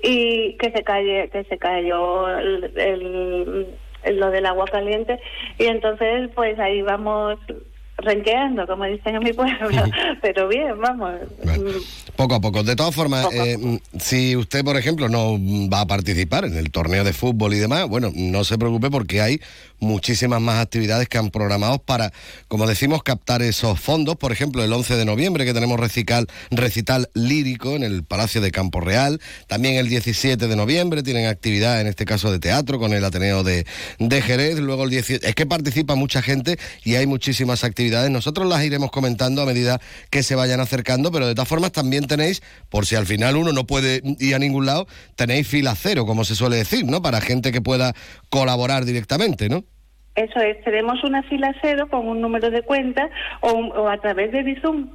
y 0.04 0.54
que 0.58 0.72
se 0.72 0.84
cayó, 0.84 1.30
que 1.32 1.46
se 1.50 1.58
cayó 1.58 2.28
el, 2.38 3.66
lo 4.14 4.30
del 4.30 4.46
agua 4.46 4.66
caliente 4.72 5.20
y 5.58 5.66
entonces 5.66 6.30
pues 6.36 6.60
ahí 6.60 6.84
vamos 6.84 7.39
renqueando, 7.98 8.68
como 8.68 8.86
dicen 8.86 9.16
en 9.16 9.24
mi 9.24 9.34
pueblo, 9.34 9.84
pero 10.22 10.48
bien, 10.48 10.80
vamos. 10.80 11.14
poco 12.16 12.36
a 12.36 12.41
poco. 12.41 12.64
De 12.64 12.76
todas 12.76 12.93
formas, 12.93 13.28
eh, 13.34 13.80
si 14.00 14.36
usted, 14.36 14.64
por 14.64 14.78
ejemplo, 14.78 15.10
no 15.10 15.38
va 15.70 15.82
a 15.82 15.88
participar 15.88 16.46
en 16.46 16.58
el 16.58 16.72
torneo 16.72 17.04
de 17.04 17.14
fútbol 17.14 17.54
y 17.54 17.58
demás, 17.58 17.88
bueno, 17.88 18.12
no 18.14 18.43
se 18.43 18.58
preocupe 18.58 18.89
porque 18.89 19.22
hay 19.22 19.39
muchísimas 19.80 20.42
más 20.42 20.60
actividades 20.62 21.08
que 21.08 21.18
han 21.18 21.30
programado 21.30 21.80
para, 21.80 22.12
como 22.48 22.68
decimos, 22.68 23.04
captar 23.04 23.42
esos 23.42 23.80
fondos. 23.80 24.16
Por 24.16 24.32
ejemplo, 24.32 24.64
el 24.64 24.72
11 24.72 24.96
de 24.96 25.06
noviembre 25.06 25.46
que 25.46 25.54
tenemos 25.54 25.80
recital, 25.80 26.28
recital 26.52 27.10
lírico 27.14 27.76
en 27.76 27.84
el 27.84 28.04
Palacio 28.04 28.42
de 28.42 28.52
Campo 28.52 28.80
Real. 28.82 29.22
También 29.48 29.76
el 29.76 29.90
17 29.90 30.48
de 30.48 30.56
noviembre 30.56 31.04
tienen 31.04 31.28
actividad, 31.28 31.82
en 31.82 31.88
este 31.88 32.06
caso 32.06 32.32
de 32.32 32.40
teatro, 32.40 32.80
con 32.80 32.94
el 32.94 33.04
Ateneo 33.04 33.44
de, 33.44 33.66
de 34.00 34.22
Jerez. 34.22 34.60
Luego 34.60 34.84
el 34.84 34.90
17... 34.90 35.28
Es 35.28 35.36
que 35.36 35.46
participa 35.46 35.96
mucha 35.96 36.22
gente 36.22 36.58
y 36.84 36.96
hay 36.96 37.08
muchísimas 37.08 37.64
actividades. 37.64 38.10
Nosotros 38.12 38.48
las 38.48 38.64
iremos 38.64 38.92
comentando 38.92 39.42
a 39.42 39.46
medida 39.46 39.80
que 40.10 40.24
se 40.24 40.36
vayan 40.36 40.60
acercando, 40.60 41.12
pero 41.12 41.28
de 41.28 41.36
todas 41.36 41.48
formas 41.48 41.72
también 41.72 42.08
tenéis, 42.08 42.42
por 42.70 42.86
si 42.86 42.96
al 42.96 43.06
final 43.06 43.36
uno 43.36 43.52
no 43.52 43.66
puede 43.66 44.02
ir 44.20 44.36
a 44.36 44.40
ningún 44.40 44.66
lado, 44.66 44.88
tenéis 45.16 45.48
fila 45.48 45.76
cero, 45.76 46.06
como 46.06 46.24
se 46.26 46.36
suele 46.36 46.58
decir, 46.58 46.86
¿no? 46.86 47.02
Para 47.02 47.22
gente 47.22 47.52
que 47.52 47.62
pueda 47.62 47.94
colaborar 48.30 48.86
directamente, 48.86 49.50
¿no? 49.50 49.64
Eso 50.16 50.39
es, 50.39 50.61
tenemos 50.63 51.03
una 51.03 51.24
fila 51.24 51.53
cero 51.61 51.88
con 51.89 52.07
un 52.07 52.22
número 52.22 52.49
de 52.49 52.61
cuenta 52.61 53.09
o, 53.41 53.49
o 53.51 53.89
a 53.89 53.97
través 53.97 54.32
de 54.32 54.43
Bizum, 54.43 54.89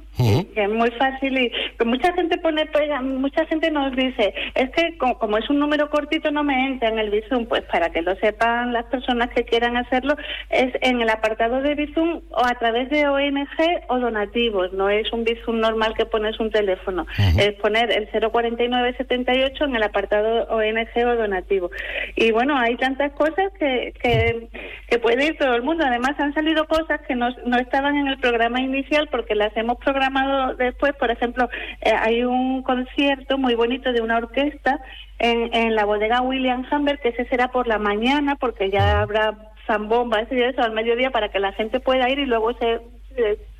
que 0.53 0.63
es 0.63 0.69
muy 0.69 0.89
fácil 0.91 1.37
y 1.37 1.51
que 1.77 1.85
mucha 1.85 2.11
gente 2.13 2.37
pone, 2.39 2.65
pega- 2.65 3.01
mucha 3.01 3.45
gente 3.45 3.69
nos 3.71 3.95
dice, 3.95 4.33
es 4.55 4.69
que 4.71 4.97
co- 4.97 5.17
como, 5.19 5.37
es 5.37 5.47
un 5.49 5.59
número 5.59 5.89
cortito 5.89 6.31
no 6.31 6.43
me 6.43 6.65
entra 6.67 6.89
en 6.89 6.97
el 6.99 7.11
Bizum, 7.11 7.45
pues 7.45 7.61
para 7.71 7.89
que 7.91 8.01
lo 8.01 8.15
sepan 8.15 8.73
las 8.73 8.85
personas 8.85 9.29
que 9.29 9.43
quieran 9.45 9.77
hacerlo, 9.77 10.15
es 10.49 10.73
en 10.81 11.01
el 11.01 11.09
apartado 11.09 11.61
de 11.61 11.75
Bizum 11.75 12.21
o 12.31 12.43
a 12.45 12.55
través 12.55 12.89
de 12.89 13.07
ONG 13.07 13.47
o 13.89 13.99
donativos, 13.99 14.73
no 14.73 14.89
es 14.89 15.11
un 15.13 15.23
Bizum 15.23 15.59
normal 15.59 15.93
que 15.95 16.05
pones 16.07 16.39
un 16.39 16.49
teléfono, 16.51 17.05
es 17.39 17.53
poner 17.61 17.91
el 17.91 18.07
04978 18.09 19.65
en 19.65 19.75
el 19.75 19.83
apartado 19.83 20.43
ONG 20.49 21.05
o 21.05 21.15
donativo. 21.15 21.69
Y 22.15 22.31
bueno, 22.31 22.57
hay 22.57 22.75
tantas 22.77 23.11
cosas 23.13 23.51
que, 23.59 23.93
que, 24.01 24.47
que 24.89 24.99
puede 25.11 25.27
ir 25.27 25.37
todo 25.37 25.55
el 25.55 25.63
mundo. 25.63 25.83
Además, 25.85 26.17
han 26.19 26.33
salido 26.33 26.65
cosas 26.67 27.01
que 27.07 27.15
no, 27.15 27.29
no 27.45 27.57
estaban 27.57 27.97
en 27.97 28.07
el 28.07 28.17
programa 28.19 28.61
inicial 28.61 29.09
porque 29.11 29.35
las 29.35 29.55
hemos 29.57 29.77
programado 29.77 30.55
después. 30.55 30.93
Por 30.93 31.11
ejemplo, 31.11 31.49
eh, 31.81 31.91
hay 31.91 32.23
un 32.23 32.63
concierto 32.63 33.37
muy 33.37 33.55
bonito 33.55 33.91
de 33.91 34.01
una 34.01 34.17
orquesta 34.17 34.79
en, 35.19 35.53
en 35.53 35.75
la 35.75 35.83
bodega 35.83 36.21
William 36.21 36.65
Humber, 36.71 36.99
que 36.99 37.09
ese 37.09 37.25
será 37.25 37.49
por 37.49 37.67
la 37.67 37.77
mañana 37.77 38.37
porque 38.37 38.69
ya 38.69 39.01
habrá 39.01 39.35
zambombas 39.67 40.31
y 40.31 40.41
eso 40.41 40.61
al 40.61 40.71
mediodía 40.71 41.11
para 41.11 41.29
que 41.29 41.39
la 41.39 41.51
gente 41.51 41.81
pueda 41.81 42.09
ir 42.09 42.19
y 42.19 42.25
luego 42.25 42.53
se 42.53 42.79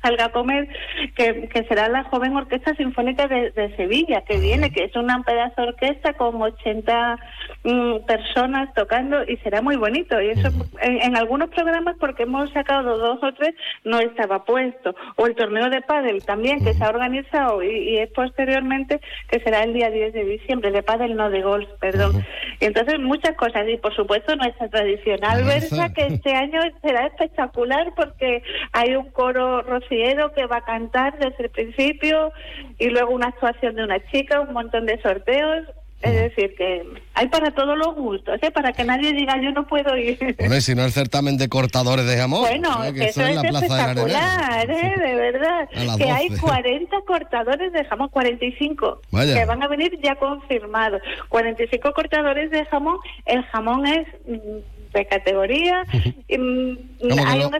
salga 0.02 0.26
a 0.26 0.32
comer, 0.32 0.68
que, 1.14 1.48
que 1.48 1.64
será 1.64 1.88
la 1.88 2.04
joven 2.04 2.36
Orquesta 2.36 2.74
Sinfónica 2.74 3.28
de, 3.28 3.50
de 3.52 3.74
Sevilla, 3.76 4.22
que 4.22 4.38
viene, 4.38 4.70
que 4.70 4.84
es 4.84 4.96
una 4.96 5.22
pedazo 5.22 5.62
de 5.62 5.68
orquesta 5.68 6.14
con 6.14 6.40
80 6.40 7.18
mm, 7.64 7.96
personas 8.06 8.72
tocando 8.74 9.22
y 9.24 9.36
será 9.38 9.62
muy 9.62 9.76
bonito. 9.76 10.20
Y 10.20 10.30
eso 10.30 10.48
en, 10.80 11.02
en 11.02 11.16
algunos 11.16 11.50
programas, 11.50 11.96
porque 11.98 12.24
hemos 12.24 12.50
sacado 12.52 12.98
dos 12.98 13.22
o 13.22 13.32
tres, 13.34 13.54
no 13.84 14.00
estaba 14.00 14.44
puesto. 14.44 14.94
O 15.16 15.26
el 15.26 15.34
torneo 15.34 15.70
de 15.70 15.82
pádel 15.82 16.24
también, 16.24 16.64
que 16.64 16.74
se 16.74 16.84
ha 16.84 16.88
organizado 16.88 17.62
y, 17.62 17.90
y 17.90 17.98
es 17.98 18.10
posteriormente, 18.10 19.00
que 19.28 19.40
será 19.40 19.62
el 19.62 19.72
día 19.72 19.90
10 19.90 20.12
de 20.12 20.24
diciembre, 20.24 20.70
de 20.70 20.82
pádel, 20.82 21.16
no 21.16 21.30
de 21.30 21.42
golf, 21.42 21.68
perdón. 21.80 22.24
Y 22.60 22.64
entonces 22.66 22.98
muchas 22.98 23.36
cosas. 23.36 23.68
Y 23.68 23.76
por 23.76 23.94
supuesto 23.94 24.34
nuestra 24.36 24.68
tradicional 24.68 25.44
versa, 25.44 25.92
que 25.92 26.06
este 26.06 26.34
año 26.34 26.60
será 26.82 27.06
espectacular 27.06 27.92
porque 27.94 28.42
hay 28.72 28.96
un 28.96 29.10
coro 29.10 29.62
rociero 29.92 30.32
que 30.32 30.46
va 30.46 30.58
a 30.58 30.64
cantar 30.64 31.18
desde 31.18 31.44
el 31.44 31.50
principio 31.50 32.32
y 32.78 32.88
luego 32.88 33.12
una 33.12 33.28
actuación 33.28 33.74
de 33.74 33.84
una 33.84 34.04
chica, 34.10 34.40
un 34.40 34.52
montón 34.52 34.86
de 34.86 35.00
sorteos. 35.00 35.66
Es 36.00 36.14
decir, 36.14 36.56
que 36.56 36.82
hay 37.14 37.28
para 37.28 37.52
todos 37.52 37.78
los 37.78 37.94
gustos, 37.94 38.36
¿eh? 38.42 38.50
para 38.50 38.72
que 38.72 38.82
nadie 38.82 39.12
diga 39.12 39.40
yo 39.40 39.52
no 39.52 39.68
puedo 39.68 39.96
ir. 39.96 40.18
Bueno, 40.36 40.56
y 40.56 40.60
si 40.60 40.74
no 40.74 40.84
el 40.84 40.90
certamen 40.90 41.36
de 41.36 41.48
cortadores 41.48 42.04
de 42.06 42.16
jamón. 42.16 42.40
Bueno, 42.40 42.92
que 42.92 43.04
eso 43.04 43.22
es 43.22 43.36
la 43.36 43.42
Plaza 43.42 43.66
espectacular, 43.66 44.68
¿eh? 44.68 44.94
de 44.98 45.14
verdad. 45.14 45.68
Que 45.96 46.10
hay 46.10 46.28
12. 46.28 46.42
40 46.42 46.96
cortadores 47.06 47.72
de 47.72 47.84
jamón, 47.84 48.08
45, 48.08 49.00
Vaya. 49.12 49.32
que 49.32 49.44
van 49.44 49.62
a 49.62 49.68
venir 49.68 49.96
ya 50.02 50.16
confirmados. 50.16 51.00
45 51.28 51.92
cortadores 51.92 52.50
de 52.50 52.64
jamón, 52.64 52.96
el 53.24 53.44
jamón 53.44 53.86
es 53.86 54.08
mm, 54.26 54.58
de 54.92 55.06
categoría. 55.06 55.84
y, 56.28 56.38
mm, 56.38 56.78
hay 57.26 57.38
lo-. 57.40 57.50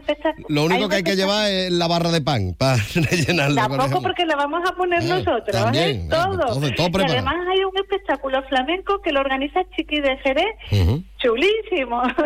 Lo 0.49 0.63
único 0.65 0.89
que 0.89 0.95
hay 0.97 1.03
que 1.03 1.15
llevar 1.15 1.49
es 1.51 1.71
la 1.71 1.87
barra 1.87 2.11
de 2.11 2.21
pan 2.21 2.55
para 2.57 2.77
rellenarla. 2.95 3.61
Tampoco 3.61 3.83
jamón. 3.87 4.03
porque 4.03 4.25
la 4.25 4.35
vamos 4.35 4.61
a 4.69 4.75
poner 4.75 5.01
Eh, 5.03 5.07
nosotros, 5.07 5.43
también, 5.51 5.83
¿eh? 5.89 6.03
eh, 6.05 6.07
todo. 6.09 6.37
todo- 6.37 6.71
todo 6.75 7.01
y 7.01 7.11
además 7.11 7.35
hay 7.51 7.63
un 7.63 7.75
espectáculo 7.77 8.41
flamenco 8.49 9.01
que 9.03 9.11
lo 9.11 9.19
organiza 9.21 9.61
Chiqui 9.75 9.99
de 10.01 10.17
Jerez, 10.17 10.55
Ujú. 10.71 11.03
Chulísimo. 11.23 12.03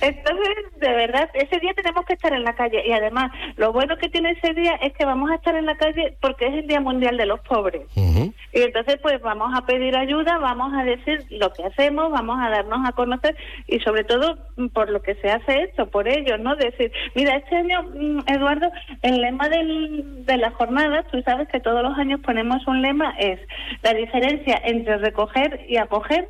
Entonces, 0.00 0.56
de 0.80 0.92
verdad, 0.92 1.30
ese 1.34 1.58
día 1.60 1.72
tenemos 1.74 2.04
que 2.04 2.12
estar 2.12 2.32
en 2.32 2.44
la 2.44 2.54
calle. 2.54 2.82
Y 2.86 2.92
además, 2.92 3.32
lo 3.56 3.72
bueno 3.72 3.96
que 3.96 4.08
tiene 4.08 4.32
ese 4.32 4.52
día 4.54 4.74
es 4.82 4.92
que 4.92 5.04
vamos 5.04 5.30
a 5.30 5.36
estar 5.36 5.54
en 5.56 5.66
la 5.66 5.76
calle 5.76 6.16
porque 6.20 6.46
es 6.46 6.54
el 6.54 6.66
Día 6.66 6.80
Mundial 6.80 7.16
de 7.16 7.26
los 7.26 7.40
Pobres. 7.40 7.82
Y 7.96 8.62
entonces, 8.62 8.98
pues 9.02 9.20
vamos 9.20 9.52
a 9.56 9.64
pedir 9.66 9.96
ayuda, 9.96 10.38
vamos 10.38 10.72
a 10.74 10.84
decir 10.84 11.24
lo 11.30 11.52
que 11.52 11.64
hacemos, 11.64 12.10
vamos 12.10 12.38
a 12.40 12.50
darnos 12.50 12.86
a 12.86 12.92
conocer 12.92 13.36
y 13.66 13.80
sobre 13.80 14.04
todo 14.04 14.38
por 14.72 14.90
lo 14.90 15.02
que 15.02 15.14
se 15.16 15.30
hace 15.30 15.62
esto, 15.62 15.88
por 15.88 16.08
ellos, 16.08 16.38
¿no? 16.40 16.56
Decir, 16.56 16.92
mira, 17.14 17.36
este 17.36 17.56
año, 17.56 17.82
mm, 17.82 18.20
Eduardo, 18.26 18.70
el 19.02 19.20
lema 19.20 19.48
del, 19.48 20.24
de 20.26 20.36
la 20.36 20.50
jornada, 20.50 21.04
tú 21.10 21.22
sabes 21.22 21.48
que 21.48 21.60
todos 21.60 21.82
los 21.82 21.96
años 21.98 22.20
ponemos 22.20 22.66
un 22.66 22.82
lema, 22.82 23.14
es 23.18 23.40
la 23.82 23.94
diferencia 23.94 24.60
entre 24.64 24.98
recoger 24.98 25.64
y 25.68 25.76
acoger 25.76 26.28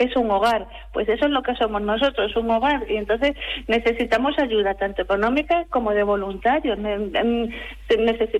es 0.00 0.16
un 0.16 0.30
hogar. 0.30 0.66
Pues 0.92 1.08
eso 1.08 1.26
es 1.26 1.30
lo 1.30 1.42
que 1.42 1.54
somos 1.56 1.82
nosotros, 1.82 2.34
un 2.34 2.50
hogar. 2.50 2.90
Y 2.90 2.96
entonces 2.96 3.32
necesitamos 3.68 4.38
ayuda, 4.38 4.74
tanto 4.74 5.02
económica 5.02 5.66
como 5.68 5.92
de 5.92 6.02
voluntarios. 6.02 6.78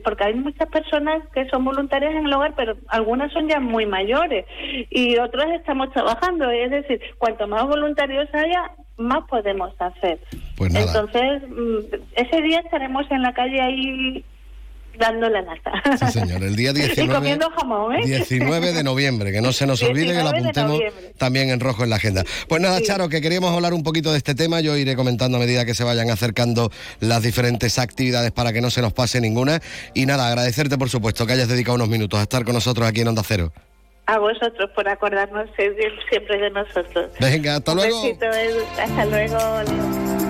Porque 0.03 0.25
hay 0.25 0.35
muchas 0.35 0.69
personas 0.71 1.23
que 1.35 1.49
son 1.51 1.65
voluntarias 1.65 2.15
en 2.15 2.27
el 2.27 2.33
hogar, 2.33 2.55
pero 2.57 2.77
algunas 2.89 3.31
son 3.33 3.49
ya 3.49 3.61
muy 3.61 3.85
mayores 3.87 4.47
y 4.89 5.19
otras 5.19 5.49
estamos 5.51 5.93
trabajando. 5.93 6.51
Es 6.51 6.71
decir, 6.71 7.01
cuanto 7.19 7.47
más 7.47 7.67
voluntarios 7.67 8.29
haya, 8.33 8.73
más 8.97 9.27
podemos 9.29 9.73
hacer. 9.79 10.19
Pues 10.57 10.73
nada. 10.73 10.87
Entonces, 10.87 11.43
mm, 11.49 11.95
ese 12.17 12.43
día 12.43 12.61
estaremos 12.61 13.11
en 13.11 13.23
la 13.23 13.35
calle 13.35 13.61
ahí 13.61 14.25
dando 15.01 15.29
la 15.29 15.43
lata. 15.43 15.73
Sí, 15.99 16.13
señor, 16.21 16.45
el 16.45 16.55
día 16.55 16.71
y 16.75 16.75
19, 16.75 17.13
comiendo 17.15 17.51
jamón, 17.51 17.97
¿eh? 17.97 18.01
19 18.05 18.73
de 18.73 18.83
noviembre, 18.85 19.33
que 19.33 19.41
no 19.41 19.53
se 19.53 19.67
nos 19.67 19.83
olvide 19.83 20.13
que 20.15 20.23
lo 20.23 20.31
19 20.31 20.43
de 20.43 20.49
apuntemos 20.51 20.81
también 21.19 21.51
en 21.51 21.59
rojo 21.59 21.83
en 21.83 21.91
la 21.91 21.97
agenda. 21.97 22.23
Pues 22.49 22.61
nada, 22.63 22.81
Charo, 22.83 23.09
que 23.09 23.21
queríamos 23.21 23.53
hablar 23.53 23.75
un 23.75 23.83
poquito 23.83 24.13
de 24.13 24.19
este 24.19 24.35
tema, 24.37 24.61
yo 24.61 24.77
iré 24.77 24.95
comentando 24.95 25.39
a 25.39 25.41
medida 25.41 25.65
que 25.65 25.75
se 25.75 25.83
vayan 25.83 26.11
acercando 26.11 26.71
las 27.01 27.23
diferentes 27.23 27.79
actividades 27.79 28.31
para 28.31 28.53
que 28.53 28.61
no 28.61 28.71
se 28.71 28.83
nos 28.83 28.93
pase 28.93 29.21
ninguna. 29.21 29.61
Y 29.95 30.07
nada, 30.07 30.29
agradecerte 30.29 30.79
por 30.79 30.89
supuesto 30.91 31.27
que 31.27 31.33
hayas 31.33 31.49
dedicado 31.49 31.75
unos 31.75 31.89
minutos 31.89 32.21
a 32.21 32.23
estar 32.23 32.45
con 32.45 32.55
nosotros 32.55 32.87
aquí 32.87 33.01
en 33.01 33.09
Onda 33.09 33.23
Cero. 33.27 33.53
A 34.07 34.19
vosotros 34.19 34.71
por 34.75 34.89
acordarnos 34.89 35.49
sie- 35.57 35.73
siempre 36.09 36.39
de 36.39 36.51
nosotros. 36.51 37.11
Venga, 37.21 37.57
hasta 37.57 37.75
luego. 37.75 38.03
besito. 38.03 38.27
Hasta 38.81 39.05
luego. 39.07 40.30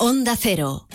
Onda 0.00 0.36
Cero. 0.36 0.86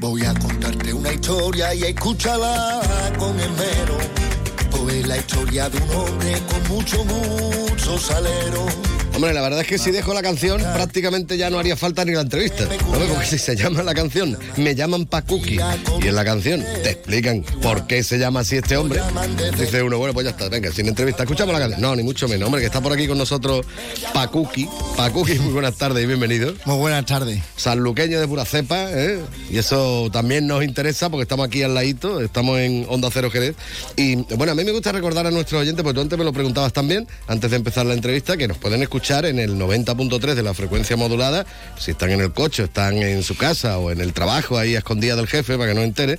Voy 0.00 0.24
a 0.24 0.32
contarte 0.32 0.94
una 0.94 1.12
historia 1.12 1.74
y 1.74 1.82
escúchala 1.82 2.80
con 3.18 3.38
esmero. 3.38 3.98
Pues 4.70 5.06
la 5.06 5.18
historia 5.18 5.68
de 5.68 5.76
un 5.76 5.90
hombre 5.90 6.40
con 6.48 6.74
mucho, 6.74 7.04
mucho 7.04 7.98
salero. 7.98 8.95
Hombre, 9.16 9.32
la 9.32 9.40
verdad 9.40 9.62
es 9.62 9.66
que 9.66 9.78
si 9.78 9.92
dejo 9.92 10.12
la 10.12 10.20
canción, 10.20 10.60
prácticamente 10.74 11.38
ya 11.38 11.48
no 11.48 11.58
haría 11.58 11.74
falta 11.74 12.04
ni 12.04 12.12
la 12.12 12.20
entrevista. 12.20 12.64
¿no? 12.66 12.98
Porque 12.98 13.24
si 13.24 13.38
se 13.38 13.56
llama 13.56 13.82
la 13.82 13.94
canción, 13.94 14.36
me 14.58 14.74
llaman 14.74 15.06
Pacuki. 15.06 15.56
Y 16.02 16.08
en 16.08 16.14
la 16.14 16.22
canción 16.22 16.62
te 16.82 16.90
explican 16.90 17.42
por 17.62 17.86
qué 17.86 18.02
se 18.02 18.18
llama 18.18 18.40
así 18.40 18.56
este 18.56 18.76
hombre. 18.76 19.00
Dice 19.58 19.82
uno, 19.82 19.96
bueno, 19.96 20.12
pues 20.12 20.24
ya 20.24 20.32
está, 20.32 20.50
venga, 20.50 20.70
sin 20.70 20.86
entrevista, 20.86 21.22
escuchamos 21.22 21.54
la 21.54 21.60
canción. 21.60 21.80
No, 21.80 21.96
ni 21.96 22.02
mucho 22.02 22.28
menos, 22.28 22.44
hombre, 22.44 22.60
que 22.60 22.66
está 22.66 22.82
por 22.82 22.92
aquí 22.92 23.06
con 23.06 23.16
nosotros 23.16 23.64
Pacuki. 24.12 24.68
Pacuki, 24.98 25.38
muy 25.38 25.54
buenas 25.54 25.78
tardes 25.78 26.04
y 26.04 26.06
bienvenido. 26.06 26.52
Muy 26.66 26.76
buenas 26.76 27.06
tardes. 27.06 27.42
Sanluqueño 27.56 28.20
de 28.20 28.28
pura 28.28 28.44
cepa, 28.44 28.90
¿eh? 28.90 29.18
Y 29.48 29.56
eso 29.56 30.10
también 30.12 30.46
nos 30.46 30.62
interesa 30.62 31.08
porque 31.08 31.22
estamos 31.22 31.46
aquí 31.46 31.62
al 31.62 31.72
ladito, 31.72 32.20
estamos 32.20 32.58
en 32.58 32.84
Onda 32.90 33.08
Cero 33.10 33.30
Jerez. 33.30 33.56
Y 33.96 34.16
bueno, 34.34 34.52
a 34.52 34.54
mí 34.54 34.62
me 34.62 34.72
gusta 34.72 34.92
recordar 34.92 35.26
a 35.26 35.30
nuestros 35.30 35.62
oyentes, 35.62 35.82
porque 35.82 35.94
tú 35.94 36.00
antes 36.02 36.18
me 36.18 36.24
lo 36.26 36.34
preguntabas 36.34 36.74
también, 36.74 37.08
antes 37.28 37.50
de 37.50 37.56
empezar 37.56 37.86
la 37.86 37.94
entrevista, 37.94 38.36
que 38.36 38.46
nos 38.46 38.58
pueden 38.58 38.82
escuchar 38.82 39.05
en 39.08 39.38
el 39.38 39.56
90.3 39.56 40.34
de 40.34 40.42
la 40.42 40.52
frecuencia 40.52 40.96
modulada, 40.96 41.46
si 41.78 41.92
están 41.92 42.10
en 42.10 42.20
el 42.20 42.32
coche, 42.32 42.64
están 42.64 42.96
en 42.96 43.22
su 43.22 43.36
casa 43.36 43.78
o 43.78 43.92
en 43.92 44.00
el 44.00 44.12
trabajo, 44.12 44.58
ahí 44.58 44.74
a 44.74 44.78
escondida 44.78 45.14
del 45.14 45.28
jefe 45.28 45.56
para 45.56 45.70
que 45.70 45.74
no 45.78 45.84
entere. 45.84 46.18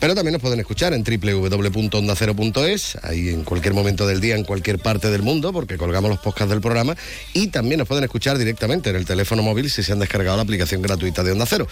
Pero 0.00 0.14
también 0.14 0.32
nos 0.34 0.40
pueden 0.42 0.60
escuchar 0.60 0.92
en 0.94 1.02
www.ondacero.es, 1.02 2.98
ahí 3.02 3.30
en 3.30 3.42
cualquier 3.42 3.74
momento 3.74 4.06
del 4.06 4.20
día, 4.20 4.36
en 4.36 4.44
cualquier 4.44 4.78
parte 4.78 5.10
del 5.10 5.22
mundo, 5.22 5.52
porque 5.52 5.76
colgamos 5.76 6.08
los 6.08 6.20
podcasts 6.20 6.50
del 6.50 6.60
programa. 6.60 6.96
Y 7.32 7.48
también 7.48 7.78
nos 7.80 7.88
pueden 7.88 8.04
escuchar 8.04 8.38
directamente 8.38 8.90
en 8.90 8.96
el 8.96 9.04
teléfono 9.04 9.42
móvil 9.42 9.70
si 9.70 9.82
se 9.82 9.90
han 9.92 9.98
descargado 9.98 10.36
la 10.36 10.44
aplicación 10.44 10.82
gratuita 10.82 11.24
de 11.24 11.32
Onda 11.32 11.46
Cero. 11.46 11.66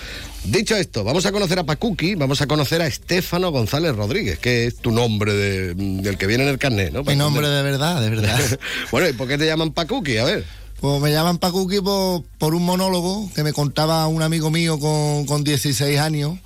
Dicho 0.45 0.75
esto, 0.77 1.05
vamos 1.05 1.25
a 1.27 1.31
conocer 1.33 1.61
a 1.61 1.65
Pacuki, 1.65 2.17
vamos 2.17 2.43
a 2.43 2.47
conocer 2.49 2.83
a 2.83 2.87
Estefano 2.89 3.51
González 3.53 3.95
Rodríguez, 3.95 4.39
que 4.41 4.67
es 4.67 4.77
tu 4.77 4.91
nombre 4.91 5.33
de- 5.33 5.75
del 5.75 6.19
que 6.19 6.27
viene 6.27 6.43
en 6.45 6.51
el 6.51 6.59
carnet, 6.59 6.93
¿no? 6.93 7.05
Mi 7.05 7.15
nombre 7.15 7.49
de 7.49 7.63
verdad, 7.63 8.01
de 8.01 8.11
verdad. 8.11 8.41
bueno, 8.91 9.09
¿y 9.09 9.13
por 9.13 9.29
qué 9.29 9.39
te 9.39 9.47
llaman 9.47 9.73
Pacuki? 9.73 10.17
A 10.19 10.25
ver. 10.25 10.66
Pues 10.81 11.01
me 11.01 11.11
llaman 11.11 11.39
Pacuki 11.39 11.81
por, 11.81 12.23
por 12.39 12.55
un 12.55 12.65
monólogo 12.65 13.31
que 13.35 13.43
me 13.43 13.53
contaba 13.55 14.07
un 14.09 14.23
amigo 14.23 14.51
mío 14.51 14.79
con, 14.79 15.25
con 15.25 15.43
16 15.43 15.99
años. 15.99 16.39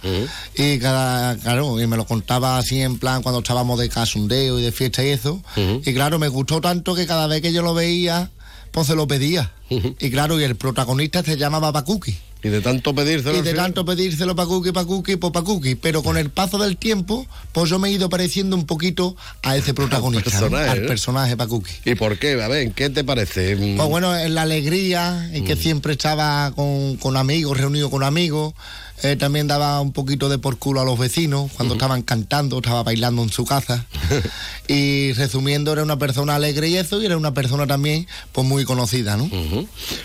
Y 0.57 0.78
cada, 0.78 1.37
claro, 1.37 1.81
y 1.81 1.87
me 1.87 1.97
lo 1.97 2.07
contaba 2.07 2.57
así 2.59 2.81
en 2.81 2.99
plan 2.99 3.22
cuando 3.22 3.41
estábamos 3.41 3.78
de 3.81 3.89
casundeo 3.89 4.59
y 4.59 4.62
de 4.62 4.72
fiesta 4.72 5.05
y 5.05 5.09
eso. 5.09 5.43
Y 5.85 5.93
claro, 5.95 6.18
me 6.18 6.28
gustó 6.28 6.61
tanto 6.61 6.95
que 6.95 7.07
cada 7.07 7.26
vez 7.26 7.43
que 7.43 7.53
yo 7.53 7.62
lo 7.62 7.74
veía, 7.74 8.31
pues 8.70 8.87
se 8.87 8.95
lo 8.95 9.09
pedía. 9.09 9.53
Y 9.68 10.11
claro, 10.11 10.41
y 10.41 10.45
el 10.45 10.57
protagonista 10.57 11.22
se 11.22 11.37
llamaba 11.37 11.72
Pacuki. 11.72 12.16
Y 12.43 12.49
de 12.49 12.61
tanto 12.61 12.95
pedírselo. 12.95 13.34
Y 13.34 13.38
al 13.38 13.45
de 13.45 13.55
tanto 13.55 13.84
pedírselo 13.84 14.34
Pacuki, 14.34 14.72
Pacuki, 14.72 15.16
pues 15.16 15.32
Pacuki. 15.32 15.74
Pero 15.74 16.03
con 16.03 16.16
el 16.16 16.30
paso 16.30 16.59
del 16.59 16.76
tiempo, 16.76 17.26
pues 17.53 17.68
yo 17.68 17.78
me 17.78 17.88
he 17.88 17.93
ido 17.93 18.09
pareciendo 18.09 18.57
un 18.57 18.66
poquito 18.66 19.14
a 19.43 19.57
ese 19.57 19.74
protagonista, 19.74 20.30
¿no? 20.30 20.49
personaje, 20.49 20.70
al 20.70 20.82
¿no? 20.82 20.88
personaje 20.88 21.36
Pacuki. 21.36 21.72
¿Y 21.84 21.95
por 21.97 22.18
qué? 22.18 22.43
A 22.43 22.49
ver, 22.49 22.72
¿qué 22.72 22.88
te 22.91 23.05
parece? 23.05 23.57
Mm, 23.57 23.76
Pues 23.76 23.88
bueno, 23.88 24.16
en 24.16 24.34
la 24.34 24.43
alegría, 24.43 25.28
en 25.32 25.45
que 25.45 25.57
siempre 25.57 25.93
estaba 25.93 26.53
con, 26.53 26.97
con 26.97 27.16
amigos, 27.16 27.59
reunido 27.59 27.91
con 27.91 28.03
amigos. 28.03 28.55
Eh, 29.03 29.16
también 29.16 29.46
daba 29.46 29.80
un 29.80 29.92
poquito 29.92 30.28
de 30.28 30.38
por 30.38 30.59
culo 30.59 30.80
a 30.80 30.84
los 30.84 30.98
vecinos 30.98 31.51
cuando 31.57 31.74
estaban 31.74 32.03
cantando, 32.03 32.59
estaba 32.59 32.82
bailando 32.82 33.22
en 33.22 33.30
su 33.30 33.44
casa. 33.44 33.86
y 34.68 35.12
resumiendo, 35.12 35.72
era 35.72 35.82
una 35.82 35.98
persona 35.98 36.34
alegre 36.34 36.68
y 36.68 36.76
eso, 36.76 37.01
y 37.01 37.07
era 37.07 37.16
una 37.16 37.32
persona 37.32 37.66
también 37.66 38.07
pues 38.32 38.46
muy 38.46 38.64
conocida, 38.64 39.16
¿no? 39.16 39.28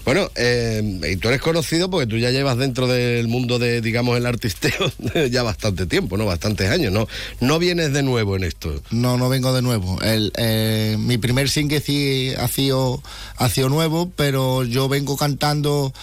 Bueno, 0.05 0.29
eh, 0.35 1.01
y 1.11 1.17
tú 1.17 1.27
eres 1.27 1.41
conocido 1.41 1.89
porque 1.89 2.07
tú 2.07 2.17
ya 2.17 2.31
llevas 2.31 2.57
dentro 2.57 2.87
del 2.87 3.27
mundo 3.27 3.59
de, 3.59 3.81
digamos, 3.81 4.17
el 4.17 4.25
artisteo 4.25 4.91
ya 5.31 5.43
bastante 5.43 5.85
tiempo, 5.85 6.17
¿no? 6.17 6.25
Bastantes 6.25 6.69
años, 6.69 6.91
¿no? 6.91 7.07
No 7.39 7.59
vienes 7.59 7.93
de 7.93 8.03
nuevo 8.03 8.35
en 8.35 8.43
esto. 8.43 8.81
No, 8.91 9.17
no 9.17 9.29
vengo 9.29 9.53
de 9.53 9.61
nuevo. 9.61 10.01
El, 10.01 10.31
eh, 10.37 10.95
mi 10.99 11.17
primer 11.17 11.49
single 11.49 11.81
sí 11.81 12.31
ha 12.37 12.47
sido, 12.47 13.03
ha 13.37 13.49
sido 13.49 13.69
nuevo, 13.69 14.11
pero 14.15 14.63
yo 14.63 14.87
vengo 14.87 15.17
cantando 15.17 15.93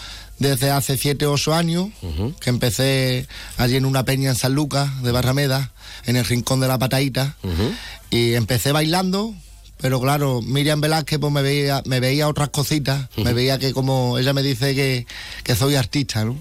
desde 0.43 0.71
hace 0.71 0.99
siete 0.99 1.25
o 1.27 1.33
ocho 1.33 1.55
años, 1.55 1.89
que 2.41 2.51
empecé 2.51 3.27
allí 3.57 3.77
en 3.77 3.87
una 3.87 4.05
peña 4.05 4.29
en 4.31 4.37
San 4.37 4.55
Lucas, 4.55 5.03
de 5.03 5.13
Barrameda, 5.13 5.73
en 6.05 6.17
el 6.17 6.25
rincón 6.25 6.61
de 6.61 6.69
la 6.69 6.79
patadita, 6.79 7.37
y 8.11 8.35
empecé 8.35 8.73
bailando. 8.73 9.35
Pero 9.83 10.01
claro, 10.01 10.41
Miriam 10.43 10.81
Velázquez 10.81 11.19
pues 11.19 11.33
me 11.33 11.43
veía, 11.43 11.83
me 11.87 11.99
veía 12.01 12.29
otras 12.29 12.49
cositas, 12.51 13.09
me 13.17 13.33
veía 13.33 13.59
que 13.59 13.73
como 13.73 14.17
ella 14.19 14.33
me 14.33 14.43
dice 14.43 14.75
que, 14.75 15.07
que 15.43 15.57
soy 15.57 15.75
artista, 15.75 16.25
¿no? 16.25 16.37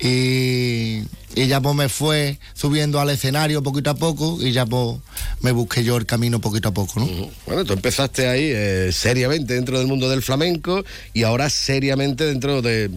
y, 0.00 1.02
y 1.34 1.46
ya 1.46 1.60
pues 1.60 1.74
me 1.74 1.88
fue 1.88 2.38
subiendo 2.54 3.00
al 3.00 3.10
escenario 3.10 3.62
poquito 3.62 3.90
a 3.90 3.94
poco 3.94 4.38
y 4.40 4.52
ya 4.52 4.66
pues 4.66 4.96
me 5.40 5.52
busqué 5.52 5.84
yo 5.84 5.96
el 5.96 6.06
camino 6.06 6.40
poquito 6.40 6.68
a 6.68 6.72
poco, 6.74 7.00
¿no? 7.00 7.08
Bueno, 7.46 7.64
tú 7.64 7.72
empezaste 7.74 8.28
ahí 8.28 8.50
eh, 8.52 8.90
seriamente 8.92 9.54
dentro 9.54 9.78
del 9.78 9.86
mundo 9.86 10.08
del 10.08 10.22
flamenco 10.22 10.84
y 11.14 11.22
ahora 11.22 11.48
seriamente 11.50 12.24
dentro 12.24 12.60
de 12.62 12.90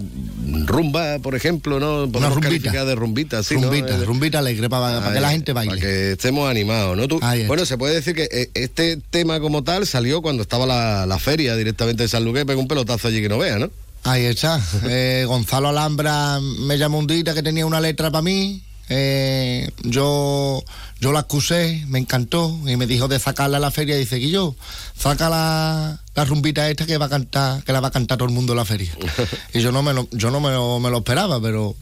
rumba, 0.66 1.20
por 1.20 1.36
ejemplo, 1.36 1.80
¿no? 1.80 2.12
Podemos 2.12 2.36
rumbita. 2.36 2.86
de 2.86 2.96
rumbita, 2.96 3.44
sí, 3.44 3.56
¿no? 3.56 3.64
rumbita, 3.70 3.96
Eh, 3.98 4.06
rumbita 4.06 4.40
alegre 4.40 4.70
para, 4.70 5.00
para 5.02 5.14
que 5.14 5.20
la 5.22 5.30
gente 5.32 5.54
baile. 5.54 5.72
Para 5.72 5.82
que 5.82 6.12
estemos 6.14 6.50
animados, 6.50 6.98
¿no? 6.98 7.08
Tú- 7.08 7.20
bueno, 7.48 7.66
se 7.66 7.78
puede 7.78 7.96
decir 7.96 8.16
que 8.16 8.28
eh, 8.32 8.50
este 8.54 8.98
tema 8.98 9.40
como 9.40 9.61
salió 9.86 10.22
cuando 10.22 10.44
estaba 10.44 10.66
la, 10.66 11.06
la 11.06 11.20
feria 11.20 11.56
directamente 11.56 12.04
de 12.04 12.10
San 12.10 12.24
Luque, 12.24 12.46
pegó 12.46 12.62
un 12.62 12.68
pelotazo 12.68 13.08
allí 13.08 13.22
que 13.22 13.30
no 13.30 13.38
vea, 13.38 13.60
¿no? 13.60 13.70
Ahí 14.04 14.26
está. 14.26 14.62
Eh, 14.84 15.26
Gonzalo 15.28 15.70
Alhambra 15.70 16.40
me 16.42 16.78
llamó 16.78 17.00
un 17.00 17.08
día 17.08 17.34
que 17.34 17.44
tenía 17.44 17.66
una 17.66 17.80
letra 17.82 18.12
para 18.12 18.22
mí. 18.22 18.64
Eh, 18.90 19.72
yo, 19.84 20.62
yo 21.00 21.12
la 21.14 21.20
acusé, 21.20 21.86
me 21.88 21.98
encantó 21.98 22.60
y 22.68 22.76
me 22.76 22.88
dijo 22.88 23.08
de 23.08 23.20
sacarla 23.20 23.58
a 23.58 23.60
la 23.60 23.72
feria. 23.72 23.96
Dice 23.96 24.20
que 24.20 24.30
yo, 24.30 24.56
saca 24.98 25.30
la, 25.30 26.02
la 26.14 26.26
rumbita 26.26 26.70
esta 26.70 26.86
que 26.86 26.98
va 26.98 27.06
a 27.06 27.10
cantar, 27.10 27.64
que 27.64 27.72
la 27.72 27.80
va 27.80 27.88
a 27.88 27.92
cantar 27.92 28.18
todo 28.18 28.28
el 28.28 28.34
mundo 28.34 28.54
en 28.54 28.58
la 28.58 28.66
feria. 28.66 28.92
y 29.54 29.62
yo 29.62 29.72
no 29.72 29.82
me 29.84 29.94
lo, 29.94 30.10
yo 30.12 30.30
no 30.32 30.40
me 30.40 30.52
lo, 30.52 30.80
me 30.80 30.90
lo 30.90 30.98
esperaba, 30.98 31.42
pero 31.42 31.76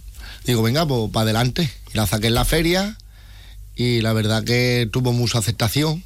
digo, 0.45 0.61
venga, 0.61 0.85
pues 0.85 1.09
para 1.11 1.23
adelante. 1.23 1.69
Y 1.93 1.97
la 1.97 2.05
saqué 2.05 2.27
en 2.27 2.35
la 2.35 2.45
feria 2.45 2.97
y 3.75 4.01
la 4.01 4.13
verdad 4.13 4.43
que 4.43 4.87
tuvo 4.91 5.13
mucha 5.13 5.39
aceptación. 5.39 6.03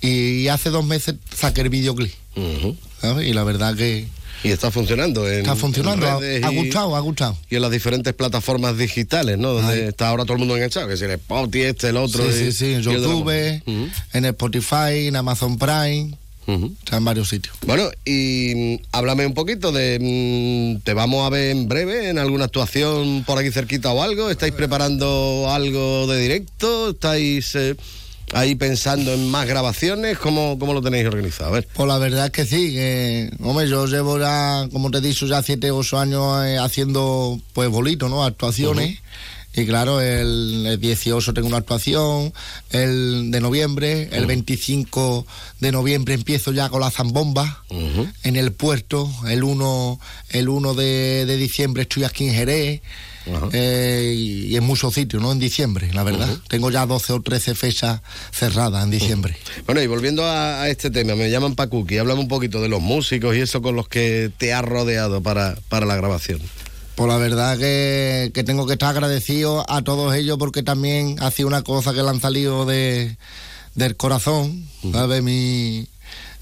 Y 0.00 0.48
hace 0.48 0.70
dos 0.70 0.84
meses 0.84 1.16
saqué 1.34 1.62
el 1.62 1.68
videoclip. 1.70 2.12
¿sabes? 3.00 3.26
Y 3.28 3.32
la 3.32 3.44
verdad 3.44 3.74
que 3.76 4.06
Y 4.44 4.48
está 4.50 4.70
funcionando. 4.70 5.30
En, 5.30 5.40
está 5.40 5.56
funcionando. 5.56 6.06
en 6.06 6.12
Ha, 6.12 6.18
redes 6.18 6.44
ha 6.44 6.52
y- 6.52 6.56
gustado, 6.56 6.96
ha 6.96 7.00
gustado. 7.00 7.36
Y 7.50 7.56
en 7.56 7.62
las 7.62 7.70
diferentes 7.70 8.12
plataformas 8.14 8.76
digitales, 8.76 9.38
¿no? 9.38 9.52
Donde 9.52 9.88
está 9.88 10.08
ahora 10.08 10.24
todo 10.24 10.34
el 10.34 10.40
mundo 10.40 10.56
enganchado, 10.56 10.88
que 10.88 10.96
si 10.96 11.04
el 11.04 11.12
Spotify, 11.12 11.62
este, 11.64 11.88
el 11.88 11.96
otro. 11.96 12.22
Sí, 12.30 12.38
y- 12.44 12.44
sí, 12.44 12.52
sí, 12.52 12.72
en 12.74 12.82
YouTube, 12.82 13.28
en 14.12 14.24
Spotify, 14.24 15.06
en 15.08 15.16
Amazon 15.16 15.58
Prime. 15.58 16.16
Está 16.48 16.98
en 16.98 17.04
varios 17.04 17.28
sitios. 17.28 17.56
Bueno, 17.66 17.88
y 18.04 18.54
mm, 18.54 18.82
háblame 18.92 19.26
un 19.26 19.34
poquito 19.34 19.72
de. 19.72 19.98
mm, 20.78 20.82
¿Te 20.84 20.94
vamos 20.94 21.26
a 21.26 21.30
ver 21.30 21.50
en 21.50 21.66
breve 21.66 22.08
en 22.08 22.18
alguna 22.18 22.44
actuación 22.44 23.24
por 23.26 23.36
aquí 23.38 23.50
cerquita 23.50 23.90
o 23.90 24.00
algo? 24.00 24.30
¿Estáis 24.30 24.52
preparando 24.52 25.46
algo 25.50 26.06
de 26.06 26.20
directo? 26.20 26.90
¿Estáis 26.90 27.52
eh, 27.56 27.74
ahí 28.32 28.54
pensando 28.54 29.12
en 29.12 29.30
más 29.30 29.46
grabaciones? 29.46 30.18
¿Cómo, 30.18 30.58
cómo 30.58 30.74
lo 30.74 30.82
tenéis 30.82 31.06
organizado? 31.06 31.50
A 31.50 31.52
ver. 31.52 31.68
Pues 31.72 31.88
la 31.88 31.98
verdad 31.98 32.26
es 32.26 32.32
que 32.32 32.44
sí, 32.44 32.72
que, 32.72 33.30
hombre, 33.42 33.68
yo 33.68 33.86
llevo 33.86 34.18
ya, 34.18 34.68
como 34.72 34.90
te 34.90 34.98
he 34.98 35.00
dicho, 35.00 35.26
ya 35.26 35.42
siete 35.42 35.70
o 35.70 35.78
ocho 35.78 35.98
años 35.98 36.44
eh, 36.44 36.58
haciendo, 36.58 37.40
pues, 37.52 37.68
bolitos, 37.68 38.10
¿no? 38.10 38.24
Actuaciones. 38.24 38.98
Y 39.56 39.64
claro, 39.64 40.02
el, 40.02 40.66
el 40.66 40.78
18 40.78 41.32
tengo 41.32 41.48
una 41.48 41.56
actuación, 41.56 42.30
el 42.72 43.30
de 43.30 43.40
noviembre, 43.40 44.10
el 44.12 44.26
25 44.26 45.26
de 45.60 45.72
noviembre 45.72 46.12
empiezo 46.12 46.52
ya 46.52 46.68
con 46.68 46.82
la 46.82 46.90
zambomba 46.90 47.64
en 48.22 48.36
el 48.36 48.52
puerto, 48.52 49.10
el 49.26 49.42
1, 49.42 49.98
el 50.28 50.50
1 50.50 50.74
de, 50.74 51.24
de 51.24 51.36
diciembre 51.38 51.84
estoy 51.84 52.04
aquí 52.04 52.28
en 52.28 52.34
Jerez. 52.34 52.82
Eh, 53.52 54.14
y, 54.16 54.46
y 54.46 54.56
en 54.56 54.64
muchos 54.64 54.94
sitios, 54.94 55.22
¿no? 55.22 55.32
En 55.32 55.38
diciembre, 55.38 55.90
la 55.92 56.02
verdad. 56.02 56.28
Tengo 56.48 56.70
ya 56.70 56.86
12 56.86 57.12
o 57.12 57.20
13 57.22 57.54
fechas 57.54 58.00
cerradas 58.32 58.84
en 58.84 58.90
diciembre. 58.90 59.36
Bueno, 59.66 59.82
y 59.82 59.86
volviendo 59.86 60.24
a, 60.24 60.62
a 60.62 60.68
este 60.68 60.90
tema, 60.90 61.14
me 61.14 61.30
llaman 61.30 61.54
Pacuki, 61.54 61.98
háblame 61.98 62.20
un 62.20 62.28
poquito 62.28 62.60
de 62.60 62.68
los 62.68 62.80
músicos 62.80 63.36
y 63.36 63.40
eso 63.40 63.60
con 63.62 63.76
los 63.76 63.88
que 63.88 64.30
te 64.38 64.52
has 64.52 64.64
rodeado 64.64 65.22
para, 65.22 65.56
para 65.68 65.86
la 65.86 65.96
grabación. 65.96 66.40
Pues 66.94 67.08
la 67.08 67.18
verdad 67.18 67.58
que, 67.58 68.30
que 68.32 68.42
tengo 68.42 68.66
que 68.66 68.72
estar 68.72 68.88
agradecido 68.88 69.70
a 69.70 69.82
todos 69.82 70.14
ellos 70.14 70.38
porque 70.38 70.62
también 70.62 71.16
ha 71.20 71.30
sido 71.30 71.48
una 71.48 71.62
cosa 71.62 71.92
que 71.92 72.02
le 72.02 72.08
han 72.08 72.20
salido 72.20 72.64
de, 72.64 73.16
del 73.74 73.96
corazón. 73.96 74.66
¿sabes? 74.92 75.22
Mi, 75.22 75.86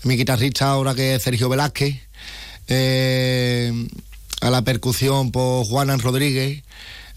mi 0.04 0.16
guitarrista 0.16 0.68
ahora 0.70 0.94
que 0.94 1.14
es 1.16 1.22
Sergio 1.22 1.48
Velázquez. 1.48 1.96
eh, 2.68 3.72
a 4.44 4.50
la 4.50 4.62
percusión 4.62 5.32
por 5.32 5.64
Juanan 5.66 5.98
Rodríguez. 6.00 6.62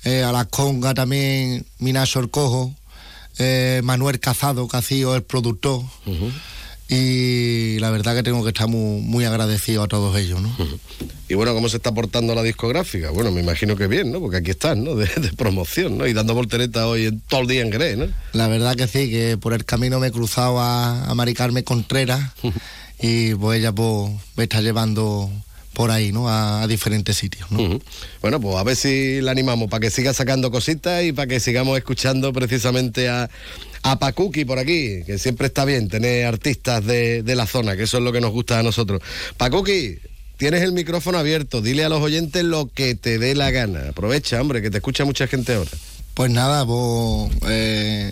eh, 0.03 0.23
a 0.23 0.31
la 0.31 0.45
conga 0.45 0.93
también 0.93 1.65
Minas 1.79 2.15
Orcojo. 2.15 2.73
eh, 3.39 3.81
Manuel 3.83 4.19
Cazado, 4.19 4.67
que 4.67 4.77
ha 4.77 4.81
sido 4.81 5.15
el 5.15 5.21
productor. 5.23 5.81
Y 6.89 7.77
la 7.79 7.89
verdad 7.91 8.15
que 8.15 8.23
tengo 8.23 8.41
que 8.43 8.49
estar 8.49 8.67
muy, 8.69 9.01
muy 9.01 9.25
agradecido 9.25 9.83
a 9.83 9.87
todos 9.89 10.15
ellos, 10.17 10.41
¿no? 10.41 10.55
Y 11.27 11.33
bueno, 11.33 11.53
¿cómo 11.53 11.67
se 11.67 11.75
está 11.77 11.93
portando 11.93 12.33
la 12.33 12.43
discográfica? 12.43 13.09
Bueno, 13.11 13.29
me 13.31 13.41
imagino 13.41 13.75
que 13.75 13.87
bien, 13.87 14.09
¿no? 14.13 14.21
Porque 14.21 14.37
aquí 14.37 14.51
estás, 14.51 14.77
¿no? 14.77 14.95
De, 14.95 15.05
de 15.07 15.33
promoción, 15.33 15.97
¿no? 15.97 16.07
Y 16.07 16.13
dando 16.13 16.33
volteretas 16.33 16.85
hoy 16.85 17.07
en, 17.07 17.19
todo 17.19 17.41
el 17.41 17.47
día 17.47 17.61
en 17.61 17.69
Grey, 17.71 17.97
¿no? 17.97 18.07
La 18.31 18.47
verdad 18.47 18.75
que 18.77 18.87
sí, 18.87 19.09
que 19.09 19.37
por 19.37 19.53
el 19.53 19.65
camino 19.65 19.99
me 19.99 20.07
he 20.07 20.11
cruzado 20.11 20.61
a, 20.61 21.03
a 21.09 21.13
Mari 21.13 21.33
Carmen 21.33 21.63
Contreras 21.65 22.31
y 23.01 23.35
pues 23.35 23.59
ella 23.59 23.73
pues 23.73 24.13
me 24.37 24.43
está 24.43 24.61
llevando 24.61 25.29
por 25.77 25.91
ahí, 25.91 26.11
¿no? 26.11 26.27
A, 26.27 26.63
a 26.63 26.67
diferentes 26.67 27.15
sitios, 27.15 27.51
¿no? 27.51 27.79
Bueno, 28.19 28.41
pues 28.41 28.55
a 28.55 28.63
ver 28.63 28.75
si 28.75 29.21
la 29.21 29.29
animamos 29.29 29.69
para 29.69 29.81
que 29.81 29.91
siga 29.91 30.11
sacando 30.11 30.49
cositas 30.49 31.03
y 31.03 31.11
para 31.11 31.27
que 31.27 31.39
sigamos 31.39 31.77
escuchando 31.77 32.33
precisamente 32.33 33.09
a, 33.09 33.29
a 33.83 33.99
Pacuki 33.99 34.43
por 34.43 34.57
aquí, 34.57 35.03
que 35.05 35.19
siempre 35.19 35.45
está 35.45 35.65
bien 35.65 35.87
tener 35.87 36.25
artistas 36.25 36.83
de, 36.83 37.21
de 37.21 37.35
la 37.35 37.45
zona, 37.45 37.77
que 37.77 37.83
eso 37.83 37.97
es 37.99 38.03
lo 38.03 38.11
que 38.11 38.21
nos 38.21 38.31
gusta 38.31 38.57
a 38.57 38.63
nosotros. 38.63 39.03
Pacuki, 39.37 39.99
tienes 40.37 40.63
el 40.63 40.71
micrófono 40.71 41.19
abierto, 41.19 41.61
dile 41.61 41.85
a 41.85 41.89
los 41.89 42.01
oyentes 42.01 42.43
lo 42.43 42.71
que 42.73 42.95
te 42.95 43.19
dé 43.19 43.35
la 43.35 43.51
gana. 43.51 43.89
Aprovecha, 43.89 44.41
hombre, 44.41 44.63
que 44.63 44.71
te 44.71 44.77
escucha 44.77 45.05
mucha 45.05 45.27
gente 45.27 45.53
ahora. 45.53 45.69
Pues 46.15 46.31
nada, 46.31 46.65
pues 46.65 47.31
eh, 47.51 48.11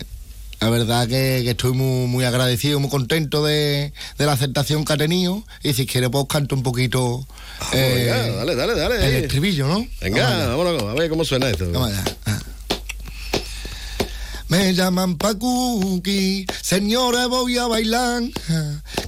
la 0.60 0.70
verdad 0.70 1.06
que, 1.06 1.42
que 1.44 1.50
estoy 1.50 1.72
muy, 1.72 2.06
muy 2.06 2.24
agradecido, 2.24 2.80
muy 2.80 2.90
contento 2.90 3.44
de, 3.44 3.92
de 4.18 4.26
la 4.26 4.32
aceptación 4.32 4.84
que 4.84 4.92
ha 4.92 4.96
tenido. 4.96 5.44
Y 5.62 5.74
si 5.74 5.86
quiere, 5.86 6.10
pues 6.10 6.24
canto 6.28 6.54
un 6.54 6.62
poquito 6.62 7.26
eh, 7.72 8.04
venga, 8.06 8.36
dale, 8.36 8.54
dale, 8.54 8.74
dale. 8.74 9.06
el 9.06 9.24
estribillo, 9.24 9.66
¿no? 9.66 9.86
Venga, 10.00 10.48
vámonos, 10.48 10.82
a 10.82 10.94
ver 10.94 11.08
cómo 11.08 11.24
suena 11.24 11.48
esto. 11.48 11.70
Vamos 11.72 11.90
allá. 11.90 12.04
Ah. 12.26 12.38
Me 14.48 14.74
llaman 14.74 15.16
Pacuki, 15.16 16.46
señores 16.62 17.26
voy 17.26 17.58
a 17.58 17.66
bailar, 17.66 18.22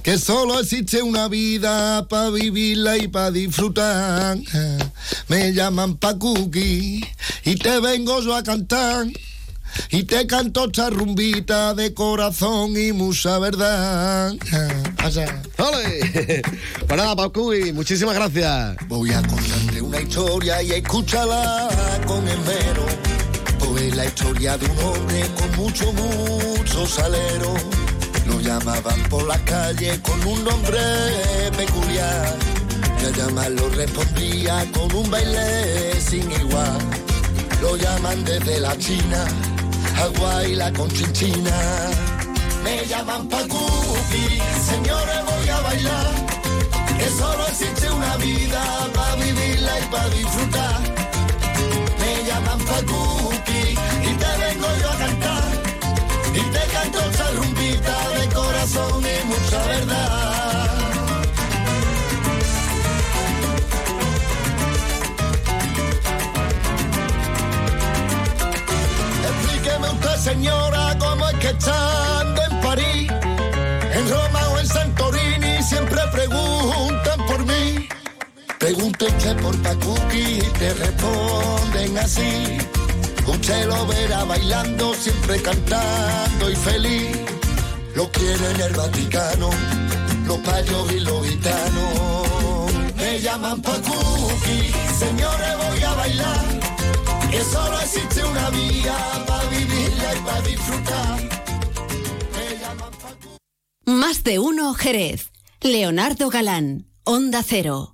que 0.03 0.17
solo 0.17 0.59
existe 0.59 1.01
una 1.01 1.29
vida 1.29 2.05
para 2.09 2.29
vivirla 2.29 2.97
y 2.97 3.07
para 3.07 3.31
disfrutar. 3.31 4.37
Me 5.29 5.53
llaman 5.53 5.95
Pacuki 5.95 7.05
y 7.45 7.55
te 7.55 7.79
vengo 7.79 8.21
yo 8.21 8.35
a 8.35 8.43
cantar. 8.43 9.07
Y 9.91 10.03
te 10.03 10.27
canto 10.27 10.65
esta 10.65 10.89
rumbita 10.89 11.73
de 11.73 11.93
corazón 11.93 12.75
y 12.77 12.91
mucha 12.91 13.39
verdad. 13.39 14.33
Allá. 14.97 15.41
¡Ole! 15.57 16.41
Pues 16.87 16.97
nada, 16.97 17.29
muchísimas 17.73 18.15
gracias. 18.15 18.75
Voy 18.87 19.11
a 19.11 19.21
contarte 19.21 19.81
una 19.81 20.01
historia 20.01 20.63
y 20.63 20.71
escúchala 20.71 21.69
con 22.07 22.27
esmero. 22.27 22.85
Pues 23.59 23.95
la 23.95 24.05
historia 24.05 24.57
de 24.57 24.65
un 24.65 24.79
hombre 24.79 25.21
con 25.37 25.55
mucho, 25.55 25.93
mucho 25.93 26.87
salero. 26.87 27.53
Lo 28.27 28.39
llamaban 28.39 29.01
por 29.09 29.27
la 29.27 29.37
calle 29.45 29.99
con 30.01 30.19
un 30.25 30.43
nombre 30.43 30.79
peculiar. 31.55 32.35
Y 33.01 33.05
a 33.05 33.09
llamarlo 33.11 33.69
respondía 33.69 34.65
con 34.73 34.93
un 34.95 35.09
baile 35.11 35.99
sin 36.01 36.31
igual. 36.31 36.79
Lo 37.61 37.75
llaman 37.75 38.23
desde 38.23 38.59
la 38.59 38.77
China, 38.77 39.25
Hawái, 39.99 40.55
la 40.55 40.71
conchinchina. 40.71 41.57
Me 42.63 42.85
llaman 42.85 43.27
Pacuki, 43.27 44.27
señores 44.71 45.19
voy 45.29 45.49
a 45.49 45.59
bailar. 45.59 46.13
Que 46.97 47.09
solo 47.19 47.45
existe 47.47 47.91
una 47.91 48.15
vida 48.15 48.63
para 48.95 49.15
vivirla 49.15 49.71
y 49.79 49.83
para 49.91 50.09
disfrutar. 50.09 50.79
Me 51.99 52.11
llaman 52.27 52.59
Pacuki 52.59 53.63
y 54.09 54.11
te 54.21 54.31
vengo 54.43 54.67
yo 54.81 54.89
a 54.89 54.97
cantar. 55.03 55.49
Y 56.33 56.41
te 56.53 56.63
canto 56.73 56.99
esta 57.11 57.31
rumbita 57.31 58.09
de 58.17 58.29
corazón 58.33 59.03
y 59.03 59.27
mucha 59.27 59.65
verdad. 59.65 60.08
Señora, 70.19 70.97
cómo 70.99 71.27
es 71.29 71.35
que 71.37 71.49
estando 71.49 72.41
en 72.43 72.61
París, 72.61 73.11
en 73.93 74.09
Roma 74.09 74.41
o 74.49 74.59
en 74.59 74.67
Santorini, 74.67 75.63
siempre 75.63 76.01
preguntan 76.11 77.25
por 77.25 77.45
mí. 77.45 77.87
Pregunte 78.59 79.05
usted 79.05 79.35
por 79.37 79.57
Pacuki 79.61 80.39
y 80.39 80.41
te 80.59 80.73
responden 80.73 81.97
así. 81.97 82.57
Usted 83.25 83.67
lo 83.67 83.85
verá 83.87 84.25
bailando, 84.25 84.93
siempre 84.93 85.41
cantando 85.41 86.49
y 86.49 86.55
feliz. 86.55 87.17
Lo 87.95 88.11
quieren 88.11 88.55
en 88.55 88.61
el 88.61 88.73
Vaticano, 88.73 89.49
los 90.27 90.37
payos 90.39 90.91
y 90.91 90.99
los 90.99 91.25
gitanos. 91.27 92.73
Me 92.97 93.19
llaman 93.21 93.61
Pacuki, 93.61 94.71
señores 94.99 95.57
voy 95.57 95.83
a 95.83 95.93
bailar. 95.93 96.45
Que 97.31 97.43
solo 97.43 97.79
existe 97.79 98.23
una 98.23 98.49
vía 98.49 98.97
para 99.27 99.43
vivirla 99.45 99.78
Más 103.85 104.23
de 104.23 104.39
uno 104.39 104.73
Jerez. 104.73 105.31
Leonardo 105.61 106.29
Galán, 106.29 106.87
Onda 107.03 107.43
Cero. 107.43 107.93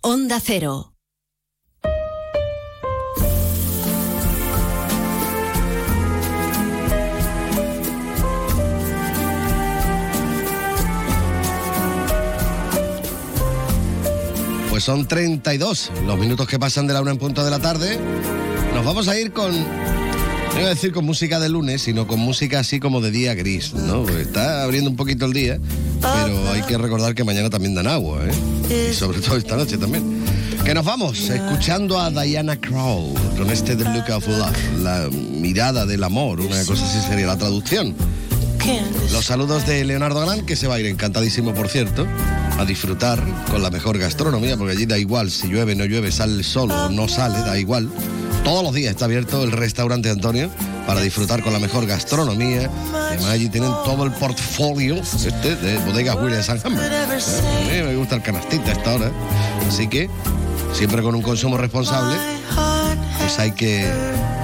Onda 0.00 0.38
Cero. 0.40 0.94
Pues 14.70 14.84
son 14.84 15.08
32 15.08 15.90
los 16.06 16.16
minutos 16.16 16.46
que 16.46 16.58
pasan 16.60 16.86
de 16.86 16.94
la 16.94 17.02
una 17.02 17.10
en 17.10 17.18
punto 17.18 17.44
de 17.44 17.50
la 17.50 17.58
tarde. 17.58 17.98
Nos 18.74 18.84
vamos 18.84 19.08
a 19.08 19.18
ir 19.18 19.32
con, 19.32 19.52
no 20.48 20.54
voy 20.54 20.64
a 20.64 20.68
decir 20.68 20.92
con 20.92 21.04
música 21.04 21.38
de 21.38 21.48
lunes, 21.48 21.82
sino 21.82 22.06
con 22.06 22.20
música 22.20 22.60
así 22.60 22.80
como 22.80 23.00
de 23.00 23.10
día 23.10 23.34
gris, 23.34 23.74
¿no? 23.74 24.02
Porque 24.02 24.22
está 24.22 24.64
abriendo 24.64 24.90
un 24.90 24.96
poquito 24.96 25.26
el 25.26 25.32
día, 25.32 25.58
pero 26.00 26.50
hay 26.50 26.62
que 26.62 26.76
recordar 26.78 27.14
que 27.14 27.24
mañana 27.24 27.50
también 27.50 27.74
dan 27.74 27.86
agua, 27.86 28.20
¿eh? 28.24 28.90
Y 28.90 28.94
sobre 28.94 29.20
todo 29.20 29.36
esta 29.36 29.56
noche 29.56 29.78
también. 29.78 30.22
Que 30.64 30.74
nos 30.74 30.84
vamos 30.84 31.30
escuchando 31.30 31.98
a 31.98 32.10
Diana 32.10 32.60
Crow 32.60 33.14
con 33.36 33.50
este 33.50 33.76
The 33.76 33.84
Look 33.84 34.10
of 34.10 34.26
Love, 34.26 34.82
la 34.82 35.08
mirada 35.10 35.86
del 35.86 36.02
amor, 36.04 36.40
una 36.40 36.64
cosa 36.64 36.84
así 36.84 37.06
sería 37.08 37.26
la 37.26 37.38
traducción. 37.38 37.94
Los 39.12 39.24
saludos 39.24 39.66
de 39.66 39.84
Leonardo 39.84 40.20
Galán, 40.20 40.44
que 40.44 40.56
se 40.56 40.66
va 40.66 40.74
a 40.74 40.80
ir 40.80 40.86
encantadísimo, 40.86 41.54
por 41.54 41.68
cierto, 41.68 42.06
a 42.58 42.64
disfrutar 42.66 43.22
con 43.50 43.62
la 43.62 43.70
mejor 43.70 43.96
gastronomía, 43.98 44.56
porque 44.58 44.72
allí 44.72 44.84
da 44.84 44.98
igual 44.98 45.30
si 45.30 45.48
llueve, 45.48 45.74
no 45.74 45.86
llueve, 45.86 46.12
sale 46.12 46.34
el 46.34 46.44
sol 46.44 46.70
o 46.70 46.90
no 46.90 47.08
sale, 47.08 47.38
da 47.38 47.58
igual. 47.58 47.88
Todos 48.48 48.62
los 48.62 48.72
días 48.72 48.92
está 48.92 49.04
abierto 49.04 49.44
el 49.44 49.52
restaurante 49.52 50.08
Antonio 50.08 50.48
para 50.86 51.02
disfrutar 51.02 51.42
con 51.42 51.52
la 51.52 51.58
mejor 51.58 51.84
gastronomía. 51.84 52.70
Además, 52.94 53.26
allí 53.26 53.50
tienen 53.50 53.70
todo 53.84 54.04
el 54.04 54.12
portfolio 54.12 54.94
este 54.96 55.54
de 55.54 55.76
bodegas 55.80 56.16
Williams 56.16 56.48
and 56.48 56.66
Humber. 56.66 56.90
A 56.90 57.06
mí 57.06 57.82
me 57.82 57.94
gusta 57.96 58.14
el 58.14 58.22
canastita 58.22 58.70
a 58.70 58.72
esta 58.72 58.94
hora. 58.94 59.12
Así 59.68 59.86
que, 59.86 60.08
siempre 60.72 61.02
con 61.02 61.14
un 61.14 61.20
consumo 61.20 61.58
responsable, 61.58 62.16
pues 63.18 63.38
hay 63.38 63.52
que 63.52 63.86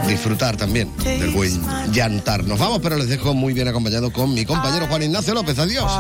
disfrutar 0.06 0.58
también 0.58 0.94
del 1.02 1.30
buen 1.30 1.62
llantar. 1.90 2.44
Nos 2.44 2.58
vamos, 2.58 2.80
pero 2.82 2.98
les 2.98 3.08
dejo 3.08 3.32
muy 3.32 3.54
bien 3.54 3.68
acompañado 3.68 4.12
con 4.12 4.34
mi 4.34 4.44
compañero 4.44 4.86
Juan 4.86 5.02
Ignacio 5.02 5.32
López. 5.32 5.58
Adiós. 5.58 5.90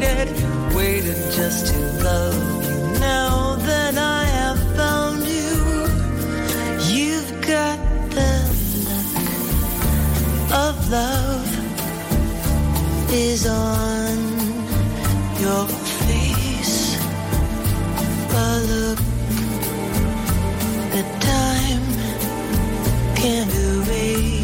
waited, 0.00 0.74
waited 0.74 1.16
just 1.32 1.66
to 1.72 1.78
love 2.02 2.64
you. 2.64 2.98
Now 3.00 3.56
that 3.56 3.96
I 3.98 4.24
have 4.24 4.60
found 4.76 5.24
you, 5.26 5.52
you've 6.92 7.32
got 7.42 7.78
the 8.16 8.32
look 8.88 9.18
of 10.52 10.90
love 10.90 11.48
is 13.12 13.46
on 13.46 14.16
your 15.38 15.66
face. 16.08 16.96
A 18.32 18.60
look 18.72 18.98
that 20.94 21.08
time 21.20 21.84
can't 23.16 23.54
erase. 23.54 24.39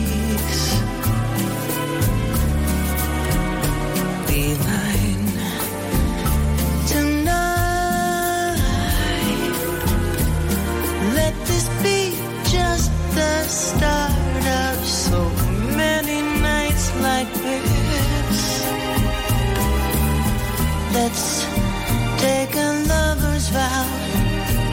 a 22.56 22.72
lover's 22.88 23.48
vow 23.48 23.86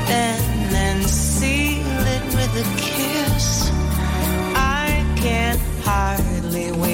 and 0.07 0.71
then 0.71 1.01
seal 1.03 2.01
it 2.15 2.23
with 2.35 2.53
a 2.63 2.67
kiss. 2.77 3.71
I 4.55 5.05
can't 5.17 5.59
hardly 5.83 6.71
wait. 6.71 6.92